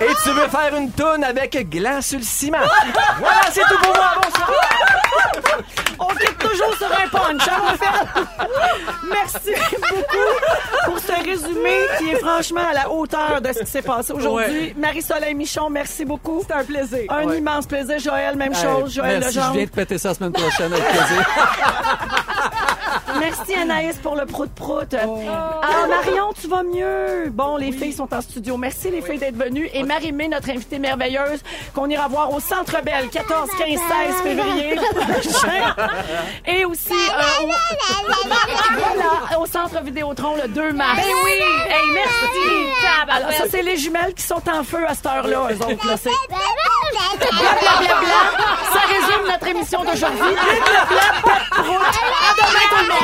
Et 0.00 0.06
tu 0.22 0.30
veux 0.30 0.48
faire 0.48 0.74
une 0.76 0.90
toune 0.92 1.24
avec 1.24 1.68
gland 1.68 2.00
sur 2.02 2.18
le 2.18 2.24
ciment. 2.24 2.58
Voilà, 3.18 3.40
c'est 3.52 3.62
tout 3.62 3.78
pour 3.82 3.94
moi. 3.94 4.12
Bonsoir. 4.22 4.50
On 5.98 6.06
quitte 6.08 6.38
toujours 6.38 6.74
sur 6.76 6.86
un 6.86 7.08
punch, 7.08 7.48
hein, 7.48 7.62
en 7.72 7.76
fait. 7.76 8.46
Merci 9.08 9.60
beaucoup 9.80 10.84
pour 10.86 10.98
ce 10.98 11.12
résumé 11.24 11.86
qui 11.98 12.10
est 12.10 12.18
franchement 12.18 12.62
à 12.70 12.74
la 12.74 12.90
hauteur 12.90 13.40
de 13.40 13.52
ce 13.52 13.60
qui 13.60 13.70
s'est 13.70 13.82
passé 13.82 14.12
aujourd'hui. 14.12 14.74
Marie-Soleil 14.76 15.34
Michon, 15.34 15.70
merci 15.70 16.04
beaucoup. 16.04 16.42
C'est 16.46 16.54
un 16.54 16.64
plaisir. 16.64 17.04
Un 17.10 17.24
Ouais. 17.24 17.38
immense 17.38 17.66
plaisir. 17.66 17.98
Joël, 17.98 18.36
même 18.36 18.54
chose. 18.54 18.92
Joël 18.94 19.20
Merci, 19.20 19.40
je 19.40 19.52
viens 19.52 19.64
de 19.64 19.70
péter 19.70 19.98
ça 19.98 20.08
la 20.08 20.14
semaine 20.14 20.32
prochaine 20.32 20.72
avec 20.72 20.84
plaisir. 20.84 21.26
Merci 23.20 23.54
Anaïs 23.54 23.96
pour 24.02 24.16
le 24.16 24.26
prout-prout. 24.26 24.94
Ah, 24.94 25.86
Marion, 25.88 26.32
tu 26.40 26.46
vas 26.48 26.62
mieux. 26.62 27.30
Bon, 27.30 27.56
les 27.56 27.72
filles 27.72 27.92
sont 27.92 28.12
en 28.14 28.20
studio. 28.20 28.56
Merci 28.56 28.90
les 28.90 29.02
filles 29.02 29.18
d'être 29.18 29.36
venues. 29.36 29.68
Et 29.72 29.82
Marie-Mé, 29.82 30.28
notre 30.28 30.50
invitée 30.50 30.78
merveilleuse, 30.78 31.40
qu'on 31.74 31.88
ira 31.88 32.08
voir 32.08 32.32
au 32.32 32.40
Centre 32.40 32.80
Belle, 32.82 33.08
14, 33.10 33.48
15, 33.58 33.68
16 33.68 33.78
février 34.22 34.76
prochain. 34.94 35.74
Et 36.46 36.64
aussi 36.64 36.92
euh, 36.92 37.44
au, 37.44 37.46
voilà, 38.78 39.40
au 39.40 39.46
Centre 39.46 39.82
Vidéotron 39.82 40.36
le 40.42 40.48
2 40.48 40.72
mars. 40.72 40.96
Ben 40.96 41.04
oui! 41.24 41.30
Hey, 41.68 41.82
merci! 41.92 42.40
Alors, 43.10 43.32
ça, 43.32 43.44
c'est 43.50 43.62
les 43.62 43.76
jumelles 43.76 44.14
qui 44.14 44.22
sont 44.22 44.42
en 44.48 44.64
feu 44.64 44.84
à 44.88 44.94
cette 44.94 45.06
heure-là, 45.06 45.48
eux 45.50 45.56
autres. 45.56 45.86
Là, 45.86 45.96
c'est 45.96 46.10
Blablabla. 46.28 48.22
ça 48.72 48.80
résume 48.88 49.26
notre 49.30 49.46
émission 49.48 49.84
d'aujourd'hui. 49.84 50.18
Blablabla. 50.18 51.02
À 51.54 52.34
demain, 52.36 52.66
tout 52.70 52.82
le 52.82 52.88
monde. 52.88 53.03